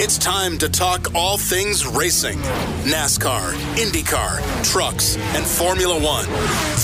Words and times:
It's 0.00 0.16
time 0.16 0.58
to 0.58 0.68
talk 0.68 1.12
all 1.12 1.36
things 1.38 1.84
racing 1.84 2.38
NASCAR, 2.86 3.52
IndyCar, 3.74 4.38
trucks, 4.64 5.16
and 5.34 5.44
Formula 5.44 5.94
One. 6.00 6.24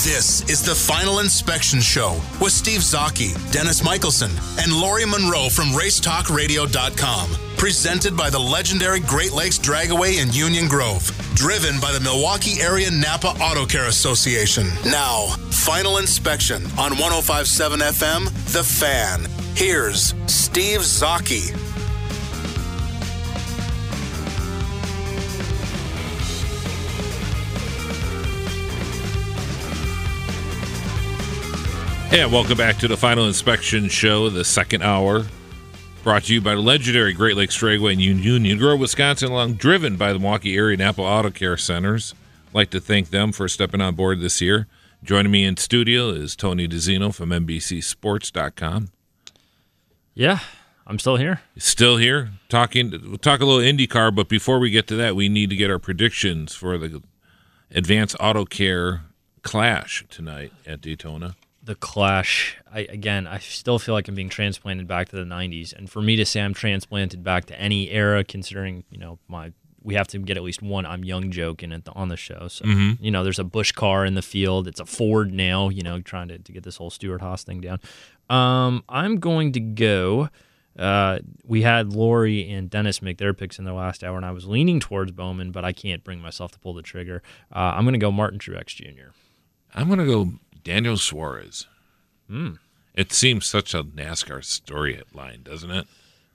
This 0.03 0.43
is 0.51 0.65
the 0.65 0.75
Final 0.75 1.21
Inspection 1.21 1.81
Show 1.81 2.21
with 2.41 2.53
Steve 2.53 2.81
Zocchi, 2.81 3.33
Dennis 3.53 3.85
Michelson, 3.85 4.33
and 4.59 4.73
Lori 4.73 5.07
Monroe 5.07 5.49
from 5.49 5.67
RaceTalkRadio.com. 5.67 7.31
Presented 7.57 8.17
by 8.17 8.31
the 8.31 8.39
legendary 8.41 8.99
Great 8.99 9.31
Lakes 9.31 9.61
Dragway 9.61 10.21
in 10.21 10.33
Union 10.33 10.67
Grove. 10.67 11.09
Driven 11.34 11.78
by 11.78 11.93
the 11.93 12.01
Milwaukee 12.01 12.61
Area 12.61 12.91
Napa 12.91 13.28
Auto 13.41 13.65
Care 13.65 13.87
Association. 13.87 14.67
Now, 14.87 15.28
Final 15.51 15.99
Inspection 15.99 16.65
on 16.77 16.99
1057 16.99 17.78
FM, 17.78 18.25
The 18.53 18.65
Fan. 18.65 19.27
Here's 19.55 20.15
Steve 20.27 20.81
Zocchi. 20.81 21.73
Yeah, 32.15 32.27
welcome 32.27 32.57
back 32.57 32.79
to 32.79 32.87
the 32.87 32.97
Final 32.97 33.27
Inspection 33.27 33.89
Show, 33.89 34.31
the 34.31 34.45
second 34.45 34.84
hour. 34.84 35.25
Brought 36.05 36.23
to 36.25 36.34
you 36.34 36.41
by 36.41 36.55
the 36.55 36.61
legendary 36.61 37.12
Great 37.12 37.37
Lakes 37.37 37.59
Dragway 37.59 37.95
in 37.95 37.98
Union 37.98 38.56
Grove, 38.56 38.79
Wisconsin, 38.79 39.33
along 39.33 39.55
driven 39.55 39.97
by 39.97 40.12
the 40.12 40.21
Milwaukee 40.21 40.56
Area 40.56 40.77
Napa 40.77 41.03
Auto 41.03 41.33
Care 41.33 41.56
Centers. 41.56 42.15
I'd 42.47 42.55
like 42.55 42.71
to 42.71 42.79
thank 42.79 43.11
them 43.11 43.33
for 43.33 43.48
stepping 43.48 43.81
on 43.81 43.97
board 43.97 44.21
this 44.21 44.41
year. 44.41 44.69
Joining 45.03 45.33
me 45.33 45.45
in 45.45 45.56
studio 45.56 46.11
is 46.11 46.37
Tony 46.37 46.69
DiZinno 46.69 47.12
from 47.12 47.31
NBCSports.com. 47.31 48.91
Yeah, 50.15 50.39
I'm 50.87 51.01
still 51.01 51.17
here. 51.17 51.41
Still 51.59 51.97
here, 51.97 52.31
talking. 52.49 52.93
We'll 52.93 53.19
talk 53.19 53.41
a 53.41 53.45
little 53.45 53.61
IndyCar, 53.61 54.15
but 54.15 54.28
before 54.28 54.61
we 54.61 54.71
get 54.71 54.87
to 54.87 54.95
that, 54.95 55.17
we 55.17 55.28
need 55.28 55.51
to 55.51 55.56
get 55.56 55.69
our 55.69 55.81
predictions 55.81 56.55
for 56.55 56.78
the 56.78 57.03
Advanced 57.73 58.15
Auto 58.21 58.45
Care 58.45 59.01
Clash 59.43 60.05
tonight 60.09 60.53
at 60.65 60.81
Daytona 60.81 61.34
the 61.65 61.75
clash 61.75 62.59
I, 62.70 62.81
again 62.81 63.27
i 63.27 63.39
still 63.39 63.79
feel 63.79 63.95
like 63.95 64.07
i'm 64.09 64.15
being 64.15 64.29
transplanted 64.29 64.87
back 64.87 65.09
to 65.09 65.17
the 65.17 65.25
90s 65.25 65.73
and 65.73 65.89
for 65.89 66.03
me 66.03 66.15
to 66.17 66.27
say 66.27 66.41
i'm 66.41 66.55
transplanted 66.55 67.25
back 67.25 67.47
to 67.47 67.59
any 67.59 67.91
era 67.91 68.23
considering 68.23 68.84
you 68.91 68.98
know 68.98 69.19
my 69.29 69.53
we 69.83 69.95
have 69.95 70.09
to 70.09 70.19
get 70.19 70.37
at 70.37 70.43
least 70.43 70.62
one 70.62 70.84
i'm 70.84 71.05
young 71.05 71.31
joke 71.31 71.62
at 71.62 71.84
the, 71.84 71.93
on 71.93 72.09
the 72.09 72.17
show 72.17 72.48
so 72.48 72.65
Mm-hmm. 72.65 73.03
you 73.03 73.11
know 73.11 73.25
there's 73.25 73.39
a 73.39 73.45
Busch 73.45 73.73
car 73.73 74.05
in 74.05 74.15
the 74.15 74.23
field 74.23 74.69
it's 74.69 74.81
a 74.81 74.87
ford 74.87 75.33
now 75.33 75.71
you 75.71 75.83
know 75.83 76.00
trying 76.00 76.28
to, 76.28 76.38
to 76.38 76.53
get 76.53 76.65
this 76.65 76.77
whole 76.77 76.91
Stewart-Haas 76.91 77.44
thing 77.44 77.61
down 77.61 77.81
um, 78.28 78.84
i'm 78.88 79.19
going 79.19 79.53
to 79.53 79.61
go 79.61 80.28
uh, 80.77 81.21
we 81.44 81.62
had 81.62 81.93
Lori 81.93 82.50
and 82.50 82.69
Dennis 82.69 83.00
make 83.00 83.19
their 83.19 83.33
picks 83.33 83.61
in 83.61 83.65
the 83.65 83.72
last 83.72 84.03
hour, 84.03 84.17
and 84.17 84.27
I 84.27 84.33
was 84.33 84.47
leaning 84.49 84.81
towards 84.81 85.12
Bowman, 85.12 85.53
but 85.53 85.65
I 85.65 85.72
can't 85.72 86.03
bring 86.03 86.21
myself 86.21 86.50
to 86.50 86.59
pull 86.59 86.75
the 86.75 86.83
trigger. 86.83 87.22
Uh, 87.55 87.75
I'm 87.77 87.84
going 87.84 87.93
to 87.93 87.99
go 87.99 88.11
Martin 88.11 88.41
Truex 88.41 88.67
Jr. 88.75 89.12
I'm 89.72 89.87
going 89.87 90.00
to 90.00 90.05
go 90.05 90.33
Daniel 90.64 90.97
Suarez. 90.97 91.66
Hmm. 92.28 92.54
It 92.94 93.12
seems 93.12 93.47
such 93.47 93.75
a 93.75 93.82
NASCAR 93.84 94.41
storyline, 94.41 95.44
doesn't 95.44 95.70
it? 95.70 95.86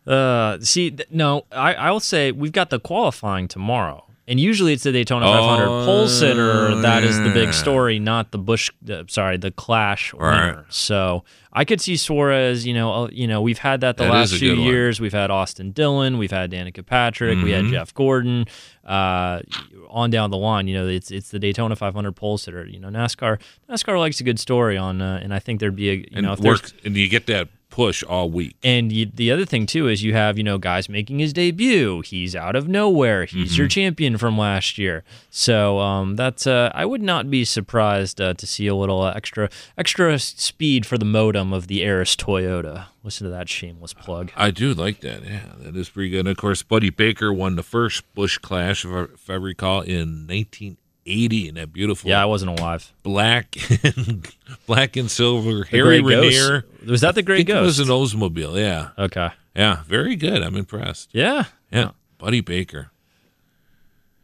Uh, 0.05 0.59
see, 0.61 0.91
th- 0.91 1.09
no, 1.11 1.45
I, 1.51 1.73
I 1.73 1.91
will 1.91 1.99
say 1.99 2.31
we've 2.31 2.51
got 2.51 2.69
the 2.69 2.79
qualifying 2.79 3.47
tomorrow, 3.47 4.05
and 4.29 4.39
usually 4.39 4.71
it's 4.73 4.83
the 4.83 4.91
Daytona 4.93 5.25
500 5.25 5.65
Oh, 5.65 5.85
pole 5.85 6.07
sitter 6.07 6.75
that 6.81 7.03
is 7.03 7.17
the 7.19 7.31
big 7.33 7.53
story, 7.53 7.99
not 7.99 8.31
the 8.31 8.37
Busch. 8.37 8.69
Uh, 8.89 9.03
sorry, 9.07 9.35
the 9.37 9.51
Clash 9.51 10.13
Right. 10.13 10.55
So 10.69 11.23
I 11.51 11.65
could 11.65 11.81
see 11.81 11.97
Suarez. 11.97 12.65
You 12.65 12.73
know, 12.75 12.93
uh, 12.93 13.09
you 13.11 13.27
know, 13.27 13.41
we've 13.41 13.57
had 13.57 13.81
that 13.81 13.97
the 13.97 14.03
That 14.05 14.13
last 14.13 14.35
few 14.35 14.51
good 14.51 14.59
one. 14.59 14.67
years. 14.67 14.99
We've 15.01 15.11
had 15.13 15.31
Austin 15.31 15.71
Dillon, 15.71 16.17
we've 16.17 16.31
had 16.31 16.51
Danica 16.51 16.85
Patrick, 16.85 17.41
we 17.43 17.51
had 17.51 17.65
Mhm. 17.65 17.71
Jeff 17.71 17.93
Gordon. 17.93 18.45
Uh, 18.85 19.41
on 19.89 20.09
down 20.09 20.29
the 20.31 20.37
line, 20.37 20.67
you 20.67 20.73
know, 20.75 20.87
it's 20.87 21.11
it's 21.11 21.29
the 21.29 21.39
Daytona 21.39 21.75
500 21.75 22.11
pole 22.13 22.37
sitter. 22.37 22.65
You 22.65 22.79
know, 22.79 22.89
NASCAR 22.89 23.39
NASCAR 23.69 23.99
likes 23.99 24.19
a 24.19 24.23
good 24.23 24.39
story 24.39 24.77
on, 24.77 25.01
uh, 25.01 25.19
and 25.21 25.33
I 25.33 25.39
think 25.39 25.59
there'd 25.59 25.75
be 25.75 25.89
a 25.89 25.93
you 25.95 26.05
and 26.13 26.25
know 26.25 26.33
if 26.33 26.39
work, 26.39 26.71
and 26.85 26.95
you 26.95 27.07
get 27.07 27.25
that 27.27 27.49
push 27.69 28.03
all 28.03 28.29
week. 28.29 28.55
and 28.63 28.91
you, 28.91 29.05
the 29.13 29.31
other 29.31 29.45
thing 29.45 29.65
too 29.65 29.87
is 29.87 30.03
you 30.03 30.13
have 30.13 30.37
you 30.37 30.43
know 30.43 30.57
guys 30.57 30.89
making 30.89 31.19
his 31.19 31.33
debut. 31.33 32.01
He's 32.01 32.35
out 32.35 32.55
of 32.55 32.67
nowhere. 32.67 33.25
He's 33.25 33.57
your 33.57 33.67
champion 33.67 34.17
from 34.17 34.37
last 34.37 34.77
year. 34.77 35.03
So 35.29 35.79
um, 35.79 36.15
that's 36.15 36.47
uh, 36.47 36.71
I 36.73 36.85
would 36.85 37.01
not 37.01 37.29
be 37.29 37.45
surprised 37.45 38.19
uh, 38.19 38.33
to 38.33 38.47
see 38.47 38.67
a 38.67 38.75
little 38.75 39.01
uh, 39.01 39.13
extra 39.15 39.49
extra 39.77 40.17
speed 40.19 40.85
for 40.85 40.97
the 40.97 41.05
modem 41.05 41.53
of 41.53 41.67
the 41.67 41.81
Arris 41.83 42.15
Toyota. 42.15 42.85
Listen 43.03 43.25
to 43.25 43.31
that 43.31 43.47
shameless 43.47 43.93
plug. 43.93 44.31
I 44.35 44.51
do 44.51 44.73
like 44.73 44.99
that. 45.01 45.23
Yeah, 45.23 45.41
that 45.59 45.75
is 45.75 45.89
pretty 45.89 46.09
good. 46.09 46.19
And 46.21 46.27
of 46.29 46.37
course, 46.37 46.63
Buddy 46.63 46.89
Baker 46.89 47.31
won 47.31 47.55
the 47.55 47.63
first 47.63 48.03
Busch 48.13 48.37
Clash, 48.39 48.83
if 48.83 48.91
I, 48.91 49.03
if 49.13 49.29
I 49.29 49.35
recall, 49.35 49.81
in 49.81 50.27
1980 50.27 50.77
in 51.09 51.55
that 51.55 51.73
beautiful 51.73 52.09
Yeah, 52.09 52.21
I 52.21 52.25
wasn't 52.25 52.59
alive. 52.59 52.93
black 53.03 53.55
and 53.83 54.27
black 54.67 54.95
and 54.95 55.09
silver 55.09 55.59
The 55.69 55.77
Harry 55.77 56.01
Ghost. 56.01 56.63
Was 56.85 57.01
that 57.01 57.15
the 57.15 57.23
Great 57.23 57.47
think 57.47 57.49
it 57.49 57.61
was 57.61 57.79
an 57.79 57.87
Oldsmobile. 57.87 58.57
Yeah, 58.59 58.89
okay. 58.97 59.29
yeah, 59.55 59.83
very 59.87 60.15
good. 60.15 60.41
I'm 60.41 60.55
impressed. 60.55 61.09
Yeah. 61.13 61.45
Yeah, 61.71 61.91
Buddy 62.17 62.41
Baker. 62.41 62.91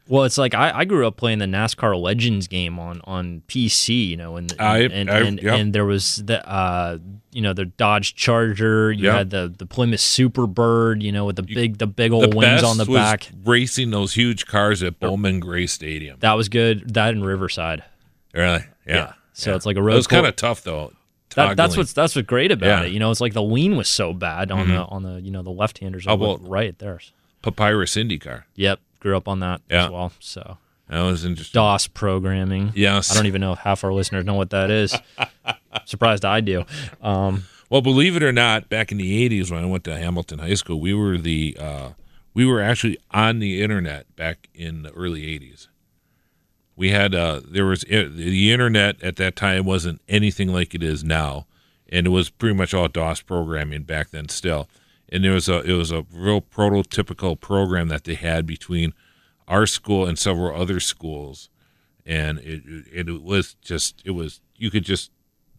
Well, 0.07 0.23
it's 0.23 0.37
like 0.37 0.53
I, 0.53 0.71
I 0.79 0.85
grew 0.85 1.07
up 1.07 1.17
playing 1.17 1.39
the 1.39 1.45
NASCAR 1.47 1.99
Legends 1.99 2.47
game 2.47 2.77
on, 2.77 3.01
on 3.05 3.41
PC, 3.47 4.07
you 4.09 4.15
know, 4.17 4.35
and 4.37 4.53
I- 4.59 4.79
and 4.81 5.09
I- 5.09 5.19
and, 5.21 5.39
and 5.39 5.73
there 5.73 5.85
was 5.85 6.17
the 6.17 6.47
uh 6.47 6.99
you 7.31 7.41
know 7.41 7.53
the 7.53 7.65
Dodge 7.65 8.13
Charger, 8.15 8.91
you 8.91 9.09
had 9.09 9.31
the 9.31 9.51
the 9.57 9.65
Plymouth 9.65 9.99
Superbird, 9.99 11.01
you 11.01 11.11
know, 11.11 11.25
with 11.25 11.37
the 11.37 11.43
big 11.43 11.79
the 11.79 11.87
big 11.87 12.11
The 12.11 12.17
old 12.17 12.33
wings 12.35 12.61
best 12.61 12.65
on 12.65 12.77
the 12.77 12.85
back. 12.85 13.29
racing 13.43 13.89
those 13.91 14.13
huge 14.13 14.45
cars 14.45 14.83
at 14.83 14.99
Bowman 14.99 15.39
Gray 15.39 15.65
Stadium. 15.67 16.17
That 16.19 16.33
was 16.33 16.49
good. 16.49 16.93
That 16.93 17.13
in 17.13 17.23
Riverside. 17.23 17.83
Really? 18.33 18.63
Yeah. 18.87 19.13
So 19.33 19.49
Yeah. 19.51 19.55
it's 19.57 19.65
like 19.65 19.75
a 19.77 19.81
road. 19.81 19.93
It 19.93 19.97
was 19.97 20.07
kind 20.07 20.25
of 20.27 20.35
tough 20.35 20.63
though. 20.63 20.93
that, 21.35 21.57
that's 21.57 21.75
what's 21.75 21.93
that's 21.93 22.15
what's 22.15 22.27
great 22.27 22.51
about 22.51 22.67
Yeah. 22.67 22.75
Mm-hmm. 22.77 22.85
it. 22.85 22.91
You 22.93 22.99
know, 22.99 23.09
it's 23.11 23.21
like 23.21 23.33
the 23.33 23.41
lean 23.43 23.75
was 23.75 23.87
so 23.89 24.13
bad 24.13 24.51
on 24.51 24.67
the 24.69 24.77
on 24.85 25.01
the 25.03 25.19
you 25.21 25.31
know 25.31 25.41
the 25.41 25.49
left 25.51 25.79
handers 25.79 26.05
How 26.05 26.13
about- 26.13 26.47
right 26.47 26.77
there. 26.77 26.99
Papyrus 27.41 27.95
IndyCar. 27.95 28.43
Yep, 28.55 28.79
grew 29.05 29.15
up 29.15 29.27
on 29.27 29.39
that 29.41 29.61
Yeah. 29.69 29.85
as 29.85 29.91
well. 29.91 30.11
So 30.19 30.57
That 30.89 31.01
was 31.03 31.23
interesting. 31.25 31.53
DOS 31.59 31.85
programming. 31.87 32.71
Yes. 32.75 33.11
I 33.11 33.13
don't 33.15 33.27
even 33.27 33.39
know 33.39 33.53
if 33.53 33.59
half 33.59 33.83
our 33.83 33.93
listeners 33.93 34.25
know 34.25 34.33
what 34.33 34.49
that 34.49 34.71
is. 34.71 34.95
Surprised 35.85 36.25
I 36.25 36.41
do. 36.41 36.65
Um, 37.03 37.43
Well, 37.69 37.81
believe 37.81 38.15
it 38.15 38.23
or 38.23 38.31
not, 38.31 38.67
back 38.69 38.91
in 38.91 38.97
the 38.97 39.27
'80s 39.29 39.51
when 39.51 39.63
I 39.63 39.65
went 39.67 39.83
to 39.85 39.97
Hamilton 39.97 40.39
High 40.39 40.53
School, 40.55 40.79
we 40.79 40.93
were 40.93 41.17
the 41.17 41.55
uh, 41.59 41.89
we 42.33 42.45
were 42.45 42.61
actually 42.61 42.97
on 43.11 43.39
the 43.39 43.61
internet 43.63 44.13
back 44.15 44.49
in 44.53 44.83
the 44.83 44.91
early 44.91 45.21
'80s. 45.23 45.67
We 46.75 46.89
had 46.91 47.13
uh, 47.15 47.41
there 47.43 47.65
was 47.65 47.81
the 47.81 48.51
internet 48.51 49.01
at 49.03 49.15
that 49.17 49.35
time 49.35 49.65
wasn't 49.65 50.01
anything 50.07 50.51
like 50.53 50.75
it 50.75 50.83
is 50.83 51.03
now, 51.03 51.47
and 51.89 52.05
it 52.05 52.11
was 52.11 52.29
pretty 52.29 52.55
much 52.55 52.73
all 52.73 52.87
DOS 52.87 53.21
programming 53.21 53.83
back 53.83 54.11
then 54.11 54.29
still. 54.29 54.67
And 55.09 55.23
there 55.23 55.33
was 55.33 55.47
a 55.47 55.61
it 55.61 55.73
was 55.73 55.91
a 55.91 56.05
real 56.11 56.41
prototypical 56.41 57.39
program 57.39 57.87
that 57.89 58.03
they 58.05 58.15
had 58.15 58.45
between 58.45 58.93
our 59.47 59.65
school 59.65 60.05
and 60.05 60.17
several 60.17 60.59
other 60.59 60.79
schools, 60.79 61.49
and 62.05 62.39
it 62.39 62.63
it, 62.91 63.09
it 63.09 63.23
was 63.23 63.55
just 63.61 64.01
it 64.03 64.11
was 64.11 64.41
you 64.57 64.71
could 64.71 64.83
just 64.83 65.11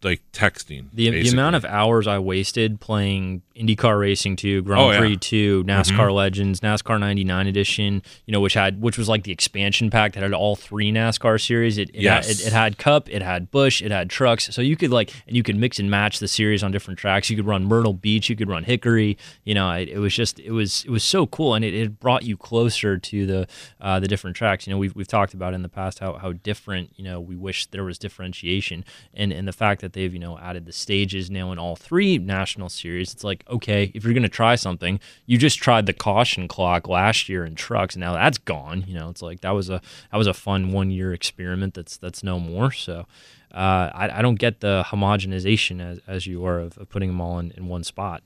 like 0.03 0.21
texting 0.31 0.89
the, 0.93 1.09
the 1.09 1.29
amount 1.29 1.55
of 1.55 1.65
hours 1.65 2.07
I 2.07 2.19
wasted 2.19 2.79
playing 2.79 3.41
IndyCar 3.59 3.99
Racing 3.99 4.35
2, 4.35 4.61
Grand 4.61 4.81
Oh, 4.81 4.91
yeah. 4.91 4.99
Prix 4.99 5.17
2, 5.17 5.63
NASCAR 5.65 6.13
Legends, 6.13 6.59
NASCAR 6.61 6.99
99 6.99 7.47
edition, 7.47 8.01
you 8.25 8.31
know, 8.31 8.39
which 8.39 8.53
had 8.53 8.81
which 8.81 8.97
was 8.97 9.09
like 9.09 9.23
the 9.23 9.31
expansion 9.31 9.89
pack 9.89 10.13
that 10.13 10.23
had 10.23 10.33
all 10.33 10.55
three 10.55 10.91
NASCAR 10.91 11.39
series. 11.43 11.77
It 11.77 11.89
it, 11.89 12.01
Yes. 12.01 12.27
had, 12.27 12.35
it, 12.39 12.47
it 12.47 12.53
had 12.53 12.77
Cup, 12.77 13.09
it 13.09 13.21
had 13.21 13.49
Busch, 13.51 13.81
it 13.81 13.91
had 13.91 14.09
trucks. 14.09 14.53
So 14.53 14.61
you 14.61 14.75
could 14.75 14.91
like 14.91 15.11
and 15.27 15.35
you 15.35 15.43
could 15.43 15.55
mix 15.55 15.79
and 15.79 15.89
match 15.89 16.19
the 16.19 16.27
series 16.27 16.63
on 16.63 16.71
different 16.71 16.99
tracks. 16.99 17.29
You 17.29 17.35
could 17.35 17.45
run 17.47 17.65
Myrtle 17.65 17.93
Beach, 17.93 18.29
you 18.29 18.35
could 18.35 18.49
run 18.49 18.63
Hickory. 18.63 19.17
You 19.43 19.55
know, 19.55 19.71
it, 19.71 19.89
it 19.89 19.99
was 19.99 20.13
just 20.13 20.39
it 20.39 20.51
was 20.51 20.83
it 20.85 20.89
was 20.91 21.03
so 21.03 21.25
cool 21.27 21.53
and 21.55 21.65
it, 21.65 21.73
it 21.73 21.99
brought 21.99 22.23
you 22.23 22.37
closer 22.37 22.97
to 22.97 23.25
the 23.25 23.47
uh, 23.81 23.99
the 23.99 24.07
different 24.07 24.35
tracks. 24.35 24.67
You 24.67 24.73
know, 24.73 24.77
we've 24.77 24.95
we've 24.95 25.07
talked 25.07 25.33
about 25.33 25.53
in 25.53 25.61
the 25.63 25.69
past 25.69 25.99
how 25.99 26.13
how 26.13 26.33
different, 26.33 26.91
you 26.95 27.03
know, 27.03 27.19
we 27.19 27.35
wish 27.35 27.65
there 27.67 27.83
was 27.83 27.97
differentiation 27.97 28.83
and 29.13 29.31
and 29.31 29.47
the 29.47 29.53
fact 29.53 29.81
that 29.81 29.93
they've, 29.93 30.13
you 30.13 30.19
know, 30.19 30.37
added 30.37 30.65
the 30.65 30.71
stages 30.73 31.29
now 31.29 31.51
in 31.51 31.59
all 31.59 31.75
three 31.75 32.17
national 32.17 32.69
series. 32.69 33.13
It's 33.13 33.23
like, 33.23 33.43
okay, 33.49 33.91
if 33.93 34.03
you're 34.03 34.13
going 34.13 34.23
to 34.23 34.29
try 34.29 34.55
something, 34.55 34.99
you 35.25 35.37
just 35.37 35.59
tried 35.59 35.85
the 35.85 35.93
caution 35.93 36.47
clock 36.47 36.87
last 36.87 37.29
year 37.29 37.45
in 37.45 37.55
trucks 37.55 37.95
and 37.95 38.01
now 38.01 38.13
that's 38.13 38.37
gone. 38.37 38.85
You 38.87 38.95
know, 38.95 39.09
it's 39.09 39.21
like 39.21 39.41
that 39.41 39.51
was 39.51 39.69
a 39.69 39.81
that 40.11 40.17
was 40.17 40.27
a 40.27 40.33
fun 40.33 40.71
one 40.71 40.91
year 40.91 41.13
experiment 41.13 41.73
that's 41.73 41.97
that's 41.97 42.23
no 42.23 42.39
more. 42.39 42.71
So 42.71 43.05
uh, 43.53 43.89
I, 43.93 44.19
I 44.19 44.21
don't 44.21 44.35
get 44.35 44.59
the 44.59 44.83
homogenization 44.87 45.81
as, 45.81 45.99
as 46.07 46.27
you 46.27 46.45
are 46.45 46.59
of, 46.59 46.77
of 46.77 46.89
putting 46.89 47.09
them 47.09 47.21
all 47.21 47.39
in, 47.39 47.51
in 47.51 47.67
one 47.67 47.83
spot. 47.83 48.23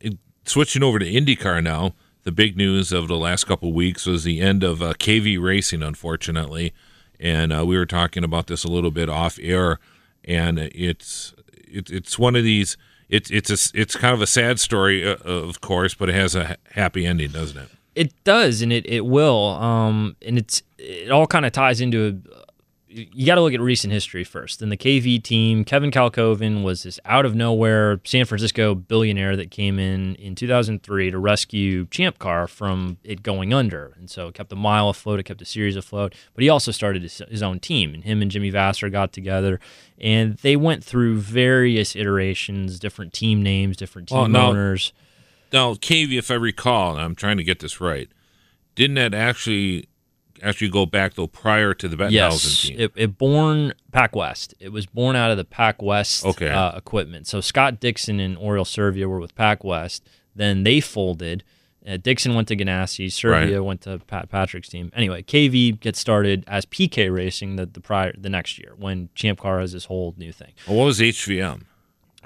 It- 0.00 0.18
switching 0.46 0.82
over 0.82 0.98
to 0.98 1.04
IndyCar 1.04 1.62
now, 1.62 1.94
the 2.22 2.32
big 2.32 2.56
news 2.56 2.92
of 2.92 3.08
the 3.08 3.16
last 3.16 3.44
couple 3.44 3.72
weeks 3.72 4.06
was 4.06 4.24
the 4.24 4.40
end 4.40 4.62
of 4.62 4.82
uh, 4.82 4.94
KV 4.94 5.40
Racing, 5.42 5.82
unfortunately, 5.82 6.72
and 7.20 7.52
uh, 7.52 7.64
we 7.64 7.76
were 7.76 7.86
talking 7.86 8.24
about 8.24 8.46
this 8.46 8.64
a 8.64 8.68
little 8.68 8.90
bit 8.90 9.08
off 9.08 9.38
air, 9.40 9.78
and 10.24 10.58
it's 10.58 11.34
it, 11.52 11.90
it's 11.90 12.18
one 12.18 12.36
of 12.36 12.44
these. 12.44 12.76
It's 13.08 13.30
it's 13.30 13.50
a, 13.50 13.80
it's 13.80 13.96
kind 13.96 14.14
of 14.14 14.20
a 14.20 14.26
sad 14.26 14.58
story, 14.58 15.06
uh, 15.06 15.16
of 15.24 15.60
course, 15.60 15.94
but 15.94 16.08
it 16.08 16.14
has 16.14 16.34
a 16.34 16.56
happy 16.72 17.06
ending, 17.06 17.30
doesn't 17.30 17.56
it? 17.58 17.68
It 17.94 18.24
does, 18.24 18.62
and 18.62 18.72
it, 18.72 18.84
it 18.86 19.06
will. 19.06 19.50
Um, 19.54 20.16
and 20.26 20.36
it's 20.38 20.62
it 20.78 21.10
all 21.10 21.26
kind 21.26 21.46
of 21.46 21.52
ties 21.52 21.80
into. 21.80 22.20
You 22.96 23.26
got 23.26 23.34
to 23.34 23.42
look 23.42 23.52
at 23.52 23.60
recent 23.60 23.92
history 23.92 24.24
first. 24.24 24.62
In 24.62 24.70
the 24.70 24.76
KV 24.76 25.22
team, 25.22 25.64
Kevin 25.64 25.90
Kalkhoven 25.90 26.64
was 26.64 26.84
this 26.84 26.98
out 27.04 27.26
of 27.26 27.34
nowhere 27.34 28.00
San 28.04 28.24
Francisco 28.24 28.74
billionaire 28.74 29.36
that 29.36 29.50
came 29.50 29.78
in 29.78 30.14
in 30.14 30.34
2003 30.34 31.10
to 31.10 31.18
rescue 31.18 31.86
Champ 31.88 32.18
Car 32.18 32.46
from 32.46 32.96
it 33.04 33.22
going 33.22 33.52
under, 33.52 33.92
and 33.98 34.08
so 34.08 34.28
it 34.28 34.34
kept 34.34 34.48
the 34.48 34.56
mile 34.56 34.88
afloat, 34.88 35.20
it 35.20 35.24
kept 35.24 35.40
the 35.40 35.44
series 35.44 35.76
afloat. 35.76 36.14
But 36.34 36.42
he 36.42 36.48
also 36.48 36.72
started 36.72 37.02
his, 37.02 37.20
his 37.28 37.42
own 37.42 37.60
team, 37.60 37.92
and 37.92 38.02
him 38.02 38.22
and 38.22 38.30
Jimmy 38.30 38.50
Vasser 38.50 38.90
got 38.90 39.12
together, 39.12 39.60
and 40.00 40.38
they 40.38 40.56
went 40.56 40.82
through 40.82 41.18
various 41.18 41.94
iterations, 41.94 42.78
different 42.78 43.12
team 43.12 43.42
names, 43.42 43.76
different 43.76 44.10
oh, 44.10 44.24
team 44.24 44.32
Well, 44.32 44.42
now- 44.42 44.50
owners. 44.50 44.94
Now, 45.52 45.74
KV, 45.74 46.18
if 46.18 46.30
I 46.30 46.34
recall, 46.34 46.92
and 46.92 47.00
I'm 47.00 47.14
trying 47.14 47.36
to 47.36 47.44
get 47.44 47.60
this 47.60 47.80
right, 47.80 48.08
didn't 48.74 48.94
that 48.94 49.14
actually 49.14 49.88
actually 50.42 50.68
go 50.70 50.86
back 50.86 51.14
though 51.14 51.26
prior 51.26 51.74
to 51.74 51.88
the 51.88 51.96
Bettenhausen 51.96 52.10
Yes, 52.12 52.62
team? 52.62 52.76
it, 52.80 52.92
it 52.96 53.18
born 53.18 53.72
Pac 53.92 54.14
West. 54.16 54.54
It 54.60 54.70
was 54.70 54.86
born 54.86 55.16
out 55.16 55.30
of 55.30 55.36
the 55.36 55.44
Pac 55.44 55.80
West 55.82 56.24
Okay. 56.24 56.48
uh, 56.50 56.76
equipment. 56.76 57.26
So 57.26 57.40
Scott 57.40 57.80
Dixon 57.80 58.20
and 58.20 58.36
Oriol 58.36 58.66
Servia 58.66 59.08
were 59.08 59.20
with 59.20 59.34
Pac 59.34 59.64
West. 59.64 60.06
Then 60.34 60.64
they 60.64 60.80
folded. 60.80 61.42
Uh, 61.86 61.96
Dixon 61.96 62.34
went 62.34 62.48
to 62.48 62.56
Ganassi. 62.56 63.10
Servia 63.12 63.58
Right. 63.58 63.64
went 63.64 63.80
to 63.82 63.98
Pat 64.00 64.28
Patrick's 64.28 64.68
team. 64.68 64.90
Anyway, 64.94 65.22
KV 65.22 65.78
gets 65.80 66.00
started 66.00 66.42
as 66.48 66.66
PK 66.66 67.08
Racing 67.14 67.56
the, 67.56 67.66
the 67.66 67.80
prior 67.80 68.12
the 68.18 68.28
next 68.28 68.58
year 68.58 68.74
when 68.76 69.08
Champ 69.14 69.38
Car 69.40 69.60
has 69.60 69.72
this 69.72 69.84
whole 69.84 70.12
new 70.18 70.32
thing. 70.32 70.52
well, 70.66 70.78
what 70.78 70.84
was 70.86 70.98
HVM? 71.00 71.62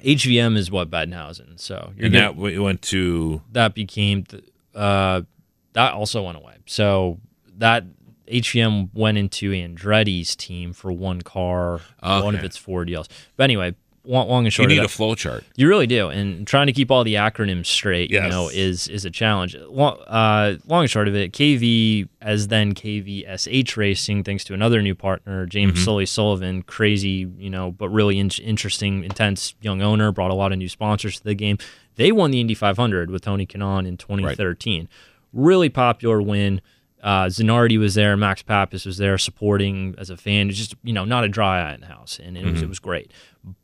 HVM 0.02 0.56
is 0.56 0.70
what 0.70 0.90
Bettenhausen. 0.90 1.60
So 1.60 1.92
you're 1.96 2.06
And 2.06 2.14
gonna- 2.14 2.50
that 2.50 2.60
went 2.62 2.82
to 2.82 3.42
that 3.52 3.74
became 3.74 4.24
uh, 4.74 5.22
that 5.74 5.92
also 5.92 6.22
went 6.22 6.38
away. 6.38 6.54
So 6.66 7.20
that 7.58 7.84
HVM 8.30 8.90
went 8.94 9.18
into 9.18 9.50
Andretti's 9.52 10.36
team 10.36 10.72
for 10.72 10.92
one 10.92 11.22
car, 11.22 11.80
one 12.02 12.34
of 12.34 12.44
its 12.44 12.56
four 12.56 12.84
deals. 12.84 13.08
But 13.36 13.44
anyway, 13.44 13.74
long, 14.04 14.28
and 14.30 14.46
you 14.46 14.50
short, 14.50 14.68
need 14.68 14.78
of 14.78 14.84
a 14.84 14.86
that, 14.86 14.92
flow 14.92 15.14
chart. 15.14 15.44
you 15.56 15.68
really 15.68 15.86
do, 15.86 16.08
and 16.08 16.46
trying 16.46 16.66
to 16.66 16.72
keep 16.72 16.90
all 16.90 17.04
the 17.04 17.14
acronyms 17.14 17.66
straight, 17.66 18.10
you 18.10 18.30
know, 18.30 18.48
is 18.48 18.88
is 18.88 19.04
a 19.04 19.10
challenge. 19.10 19.56
Long, 19.56 19.98
uh, 20.06 20.56
long 20.66 20.82
and 20.82 20.90
short 20.90 21.08
of 21.08 21.14
it, 21.14 21.32
KV 21.32 22.08
as 22.20 22.48
then 22.48 22.74
KVSH 22.74 23.76
Racing, 23.76 24.24
thanks 24.24 24.44
to 24.44 24.54
another 24.54 24.82
new 24.82 24.94
partner, 24.94 25.46
James 25.46 25.82
Sully 25.84 26.06
Sullivan, 26.06 26.62
crazy, 26.62 27.28
you 27.38 27.50
know, 27.50 27.70
but 27.72 27.88
really 27.88 28.18
in- 28.18 28.30
interesting, 28.42 29.04
intense 29.04 29.54
young 29.60 29.82
owner, 29.82 30.12
brought 30.12 30.30
a 30.30 30.34
lot 30.34 30.52
of 30.52 30.58
new 30.58 30.68
sponsors 30.68 31.18
to 31.18 31.24
the 31.24 31.34
game. 31.34 31.58
They 31.96 32.12
won 32.12 32.30
the 32.30 32.40
Indy 32.40 32.54
500 32.54 33.10
with 33.10 33.22
Tony 33.22 33.46
Kanaan 33.46 33.86
in 33.86 33.96
2013. 33.96 34.88
Really 35.32 35.68
popular 35.68 36.22
win. 36.22 36.60
Uh, 37.02 37.26
Zanardi 37.26 37.78
was 37.78 37.94
there, 37.94 38.16
Max 38.16 38.42
Papis 38.42 38.84
was 38.84 38.98
there 38.98 39.16
supporting 39.16 39.94
as 39.96 40.10
a 40.10 40.16
fan. 40.16 40.48
It's 40.48 40.58
just 40.58 40.74
you 40.82 40.92
know 40.92 41.04
not 41.04 41.24
a 41.24 41.28
dry 41.28 41.70
eye 41.70 41.74
in 41.74 41.80
the 41.80 41.86
house, 41.86 42.20
and 42.22 42.36
it 42.36 42.44
was 42.44 42.62
it 42.62 42.68
was 42.68 42.78
great. 42.78 43.12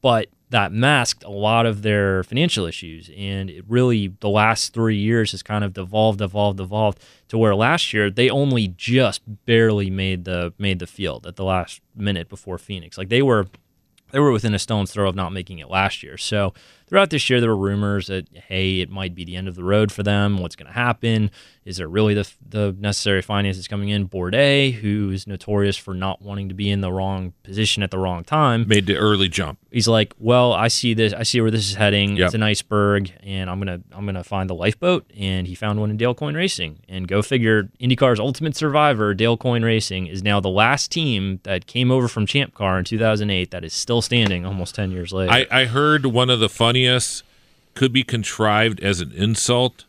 But 0.00 0.28
that 0.50 0.72
masked 0.72 1.24
a 1.24 1.30
lot 1.30 1.66
of 1.66 1.82
their 1.82 2.22
financial 2.22 2.66
issues, 2.66 3.10
and 3.16 3.50
it 3.50 3.64
really 3.68 4.08
the 4.20 4.28
last 4.28 4.72
three 4.72 4.96
years 4.96 5.32
has 5.32 5.42
kind 5.42 5.64
of 5.64 5.72
devolved, 5.72 6.22
evolved, 6.22 6.60
evolved 6.60 7.02
to 7.28 7.36
where 7.36 7.54
last 7.54 7.92
year 7.92 8.10
they 8.10 8.30
only 8.30 8.68
just 8.68 9.22
barely 9.44 9.90
made 9.90 10.24
the 10.24 10.54
made 10.58 10.78
the 10.78 10.86
field 10.86 11.26
at 11.26 11.36
the 11.36 11.44
last 11.44 11.80
minute 11.94 12.28
before 12.28 12.58
Phoenix. 12.58 12.96
Like 12.96 13.08
they 13.08 13.22
were 13.22 13.48
they 14.12 14.20
were 14.20 14.32
within 14.32 14.54
a 14.54 14.58
stone's 14.58 14.92
throw 14.92 15.08
of 15.08 15.14
not 15.14 15.32
making 15.32 15.58
it 15.58 15.68
last 15.68 16.02
year. 16.02 16.16
So 16.16 16.54
throughout 16.88 17.10
this 17.10 17.28
year, 17.28 17.40
there 17.40 17.50
were 17.50 17.56
rumors 17.56 18.06
that 18.08 18.26
hey, 18.48 18.80
it 18.80 18.90
might 18.90 19.14
be 19.14 19.24
the 19.24 19.36
end 19.36 19.48
of 19.48 19.54
the 19.54 19.64
road 19.64 19.90
for 19.92 20.02
them. 20.02 20.38
What's 20.38 20.56
going 20.56 20.66
to 20.68 20.72
happen? 20.72 21.30
Is 21.64 21.78
there 21.78 21.88
really 21.88 22.14
the 22.14 22.30
the 22.48 22.76
necessary 22.78 23.22
finances 23.22 23.66
coming 23.66 23.88
in? 23.88 24.08
Bourdais, 24.08 24.72
who's 24.72 25.26
notorious 25.26 25.76
for 25.76 25.94
not 25.94 26.22
wanting 26.22 26.48
to 26.48 26.54
be 26.54 26.70
in 26.70 26.80
the 26.80 26.92
wrong 26.92 27.32
position 27.42 27.82
at 27.82 27.90
the 27.90 27.98
wrong 27.98 28.22
time, 28.22 28.68
Made 28.68 28.86
the 28.86 28.96
early 28.96 29.28
jump. 29.28 29.58
he's 29.72 29.88
like, 29.88 30.14
"Well, 30.18 30.52
I 30.52 30.68
see 30.68 30.94
this. 30.94 31.12
I 31.12 31.24
see 31.24 31.40
where 31.40 31.50
this 31.50 31.68
is 31.68 31.74
heading. 31.74 32.16
Yep. 32.16 32.26
It's 32.26 32.34
an 32.34 32.44
iceberg, 32.44 33.12
and 33.24 33.50
I'm 33.50 33.58
gonna 33.58 33.80
I'm 33.92 34.06
gonna 34.06 34.22
find 34.22 34.48
the 34.48 34.54
lifeboat." 34.54 35.10
And 35.18 35.48
he 35.48 35.56
found 35.56 35.80
one 35.80 35.90
in 35.90 35.96
Dale 35.96 36.14
Coyne 36.14 36.36
Racing. 36.36 36.78
And 36.88 37.08
go 37.08 37.20
figure, 37.20 37.68
IndyCar's 37.80 38.20
ultimate 38.20 38.54
survivor, 38.56 39.12
Dale 39.12 39.36
Coyne 39.36 39.64
Racing, 39.64 40.06
is 40.06 40.22
now 40.22 40.38
the 40.38 40.48
last 40.48 40.92
team 40.92 41.40
that 41.42 41.66
came 41.66 41.90
over 41.90 42.06
from 42.06 42.26
Champ 42.26 42.54
Car 42.54 42.78
in 42.78 42.84
2008 42.84 43.50
that 43.50 43.64
is 43.64 43.72
still 43.72 44.00
standing 44.02 44.46
almost 44.46 44.76
10 44.76 44.92
years 44.92 45.12
later. 45.12 45.32
I, 45.32 45.46
I 45.50 45.64
heard 45.64 46.06
one 46.06 46.30
of 46.30 46.38
the 46.38 46.48
funniest 46.76 47.22
could 47.74 47.92
be 47.92 48.02
contrived 48.02 48.80
as 48.80 49.00
an 49.00 49.12
insult, 49.12 49.84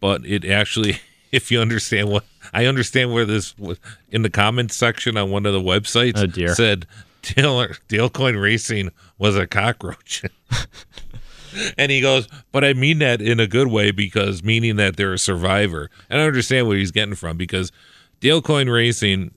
but 0.00 0.24
it 0.26 0.44
actually, 0.44 0.98
if 1.32 1.50
you 1.50 1.60
understand 1.60 2.08
what 2.08 2.24
I 2.52 2.66
understand 2.66 3.12
where 3.12 3.24
this 3.24 3.56
was 3.58 3.78
in 4.10 4.22
the 4.22 4.30
comments 4.30 4.76
section 4.76 5.16
on 5.16 5.30
one 5.30 5.46
of 5.46 5.52
the 5.52 5.60
websites 5.60 6.18
Oh, 6.18 6.26
dear. 6.26 6.54
said 6.54 6.86
Dale 7.22 7.66
Dale 7.88 8.10
Coyne 8.10 8.36
Racing 8.36 8.90
was 9.18 9.36
a 9.36 9.46
cockroach. 9.46 10.22
and 11.78 11.90
he 11.90 12.00
goes, 12.00 12.28
but 12.52 12.64
I 12.64 12.74
mean 12.74 12.98
that 12.98 13.20
in 13.20 13.40
a 13.40 13.46
good 13.46 13.68
way 13.68 13.90
because 13.90 14.42
meaning 14.44 14.76
that 14.76 14.96
they're 14.96 15.14
a 15.14 15.18
survivor. 15.18 15.90
And 16.10 16.20
I 16.20 16.24
understand 16.24 16.68
where 16.68 16.76
he's 16.76 16.90
getting 16.90 17.14
from 17.14 17.36
because 17.36 17.72
Dale 18.20 18.42
Coyne 18.42 18.68
Racing 18.68 19.32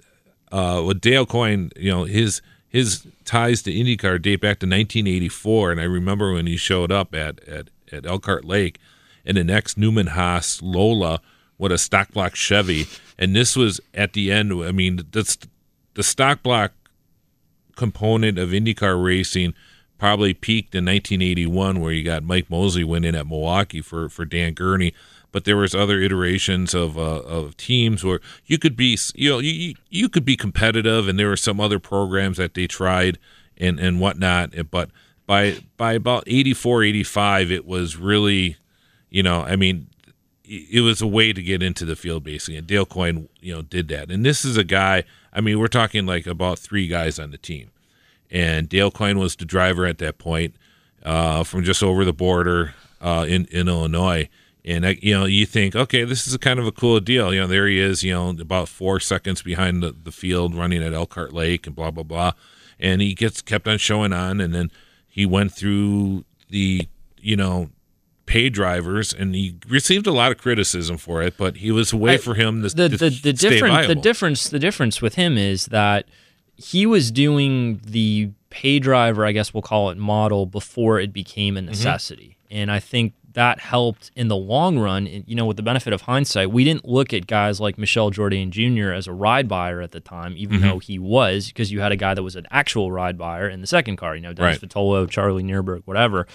uh, 0.51 0.83
with 0.85 1.01
Dale 1.01 1.25
Coyne, 1.25 1.71
you 1.75 1.91
know, 1.91 2.03
his 2.03 2.41
his 2.69 3.07
ties 3.25 3.61
to 3.63 3.71
IndyCar 3.71 4.21
date 4.21 4.41
back 4.41 4.59
to 4.59 4.65
1984, 4.65 5.71
and 5.71 5.81
I 5.81 5.85
remember 5.85 6.33
when 6.33 6.47
he 6.47 6.57
showed 6.57 6.91
up 6.91 7.15
at 7.15 7.43
at, 7.47 7.69
at 7.91 8.05
Elkhart 8.05 8.45
Lake 8.45 8.79
in 9.25 9.37
an 9.37 9.49
ex 9.49 9.77
Newman 9.77 10.07
Haas 10.07 10.61
Lola 10.61 11.21
with 11.57 11.71
a 11.71 11.77
stock 11.77 12.11
block 12.11 12.35
Chevy, 12.35 12.87
and 13.17 13.35
this 13.35 13.55
was 13.55 13.79
at 13.93 14.13
the 14.13 14.31
end. 14.31 14.51
I 14.63 14.71
mean, 14.71 15.01
that's 15.11 15.37
the 15.93 16.03
stock 16.03 16.43
block 16.43 16.73
component 17.75 18.37
of 18.37 18.49
IndyCar 18.49 19.01
racing 19.01 19.53
probably 19.97 20.33
peaked 20.33 20.75
in 20.75 20.85
1981 20.85 21.79
where 21.79 21.91
you 21.91 22.03
got 22.03 22.23
Mike 22.23 22.49
Mosley 22.49 22.83
winning 22.83 23.15
at 23.15 23.27
Milwaukee 23.27 23.81
for, 23.81 24.09
for 24.09 24.25
Dan 24.25 24.53
Gurney 24.53 24.93
but 25.31 25.45
there 25.45 25.57
was 25.57 25.75
other 25.75 25.99
iterations 25.99 26.73
of 26.73 26.97
uh, 26.97 27.21
of 27.21 27.55
teams 27.57 28.03
where 28.03 28.19
you 28.45 28.57
could 28.57 28.75
be 28.75 28.97
you 29.15 29.29
know 29.29 29.39
you 29.39 29.75
you 29.89 30.09
could 30.09 30.25
be 30.25 30.35
competitive 30.35 31.07
and 31.07 31.19
there 31.19 31.27
were 31.27 31.37
some 31.37 31.59
other 31.59 31.79
programs 31.79 32.37
that 32.37 32.53
they 32.53 32.67
tried 32.67 33.17
and 33.57 33.79
and 33.79 33.99
whatnot 33.99 34.51
but 34.71 34.89
by 35.25 35.57
by 35.75 35.93
about 35.93 36.23
84 36.27 36.83
85 36.83 37.51
it 37.51 37.65
was 37.65 37.97
really 37.97 38.57
you 39.09 39.23
know 39.23 39.41
I 39.41 39.55
mean 39.55 39.87
it 40.43 40.81
was 40.81 41.01
a 41.01 41.07
way 41.07 41.33
to 41.33 41.43
get 41.43 41.61
into 41.61 41.83
the 41.83 41.97
field 41.97 42.23
basically 42.23 42.57
and 42.57 42.67
Dale 42.67 42.85
Coyne 42.85 43.27
you 43.41 43.53
know 43.53 43.61
did 43.61 43.87
that 43.89 44.09
and 44.09 44.25
this 44.25 44.45
is 44.45 44.57
a 44.57 44.63
guy 44.63 45.03
I 45.33 45.41
mean 45.41 45.59
we're 45.59 45.67
talking 45.67 46.05
like 46.05 46.25
about 46.25 46.59
three 46.59 46.87
guys 46.87 47.19
on 47.19 47.31
the 47.31 47.37
team 47.37 47.71
and 48.29 48.67
Dale 48.69 48.91
Coyne 48.91 49.19
was 49.19 49.35
the 49.35 49.45
driver 49.45 49.85
at 49.85 49.97
that 49.99 50.17
point 50.17 50.55
uh, 51.03 51.43
from 51.43 51.63
just 51.63 51.83
over 51.83 52.03
the 52.03 52.13
border 52.13 52.73
uh, 53.01 53.25
in 53.27 53.45
in 53.45 53.67
Illinois. 53.67 54.29
And 54.67 54.85
I, 54.85 54.97
you 55.01 55.13
know, 55.17 55.23
you 55.25 55.45
think, 55.45 55.75
okay, 55.75 56.03
this 56.03 56.27
is 56.27 56.33
a 56.33 56.39
kind 56.39 56.59
of 56.59 56.67
a 56.67 56.71
cool 56.73 56.99
deal. 56.99 57.33
You 57.33 57.41
know, 57.41 57.47
there 57.47 57.67
he 57.67 57.79
is. 57.79 58.03
You 58.03 58.13
know, 58.13 58.29
about 58.29 58.67
four 58.67 58.99
seconds 58.99 59.41
behind 59.41 59.81
the, 59.81 59.91
the 59.93 60.11
field, 60.11 60.53
running 60.55 60.83
at 60.83 60.93
Elkhart 60.93 61.31
Lake, 61.33 61.65
and 61.65 61.75
blah 61.75 61.89
blah 61.91 62.03
blah. 62.03 62.33
And 62.79 63.01
he 63.01 63.13
gets 63.15 63.41
kept 63.41 63.67
on 63.67 63.77
showing 63.77 64.11
on, 64.13 64.41
and 64.41 64.53
then 64.53 64.69
he 65.07 65.25
went 65.25 65.53
through 65.53 66.25
the, 66.49 66.87
you 67.19 67.35
know, 67.37 67.69
pay 68.25 68.49
drivers, 68.49 69.13
and 69.13 69.33
he 69.33 69.55
received 69.69 70.05
a 70.05 70.11
lot 70.11 70.31
of 70.33 70.37
criticism 70.37 70.97
for 70.97 71.23
it. 71.23 71.35
But 71.37 71.57
he 71.57 71.71
was 71.71 71.93
a 71.93 71.97
way 71.97 72.15
I- 72.15 72.17
for 72.17 72.35
him 72.35 72.61
to, 72.61 72.69
the 72.69 72.89
to 72.89 72.97
the, 72.97 73.09
the 73.09 73.37
stay 73.37 73.49
difference 73.49 73.87
the 73.87 73.95
difference 73.95 74.49
the 74.49 74.59
difference 74.59 75.01
with 75.01 75.15
him 75.15 75.37
is 75.37 75.67
that 75.67 76.05
he 76.57 76.85
was 76.85 77.09
doing 77.11 77.79
the 77.85 78.31
pay 78.49 78.79
driver, 78.79 79.25
I 79.25 79.31
guess 79.31 79.53
we'll 79.53 79.61
call 79.63 79.89
it 79.91 79.97
model 79.97 80.45
before 80.45 80.99
it 80.99 81.13
became 81.13 81.55
Mm-hmm. 81.55 81.67
a 81.67 81.71
necessity, 81.71 82.37
and 82.51 82.69
I 82.69 82.79
think 82.79 83.13
that 83.37 83.59
helped 83.59 84.09
in 84.15 84.27
the 84.29 84.35
long 84.35 84.79
run. 84.79 85.05
You 85.05 85.35
know, 85.35 85.45
with 85.45 85.57
the 85.57 85.63
benefit 85.63 85.93
of 85.93 86.01
hindsight, 86.01 86.49
we 86.51 86.63
didn't 86.63 86.85
look 86.85 87.13
at 87.13 87.27
guys 87.27 87.59
like 87.59 87.77
Michel 87.77 88.09
Jourdain 88.09 88.49
Jr. 88.49 88.91
as 88.91 89.05
a 89.05 89.13
ride 89.13 89.47
buyer 89.47 89.79
at 89.79 89.91
the 89.91 89.99
time, 89.99 90.33
even 90.37 90.57
Mm-hmm. 90.59 90.67
though 90.67 90.79
he 90.79 90.97
was, 90.97 91.47
because 91.47 91.71
you 91.71 91.79
had 91.79 91.91
a 91.91 91.95
guy 91.95 92.15
that 92.15 92.23
was 92.23 92.35
an 92.35 92.47
actual 92.49 92.91
ride 92.91 93.15
buyer 93.17 93.47
in 93.47 93.61
the 93.61 93.67
second 93.67 93.97
car. 93.97 94.15
You 94.15 94.21
know, 94.23 94.33
Dennis 94.33 94.61
Right. 94.61 94.69
Vitolo, 94.69 95.07
Charlie 95.07 95.43
Nearburg, 95.43 95.83
whatever. 95.85 96.25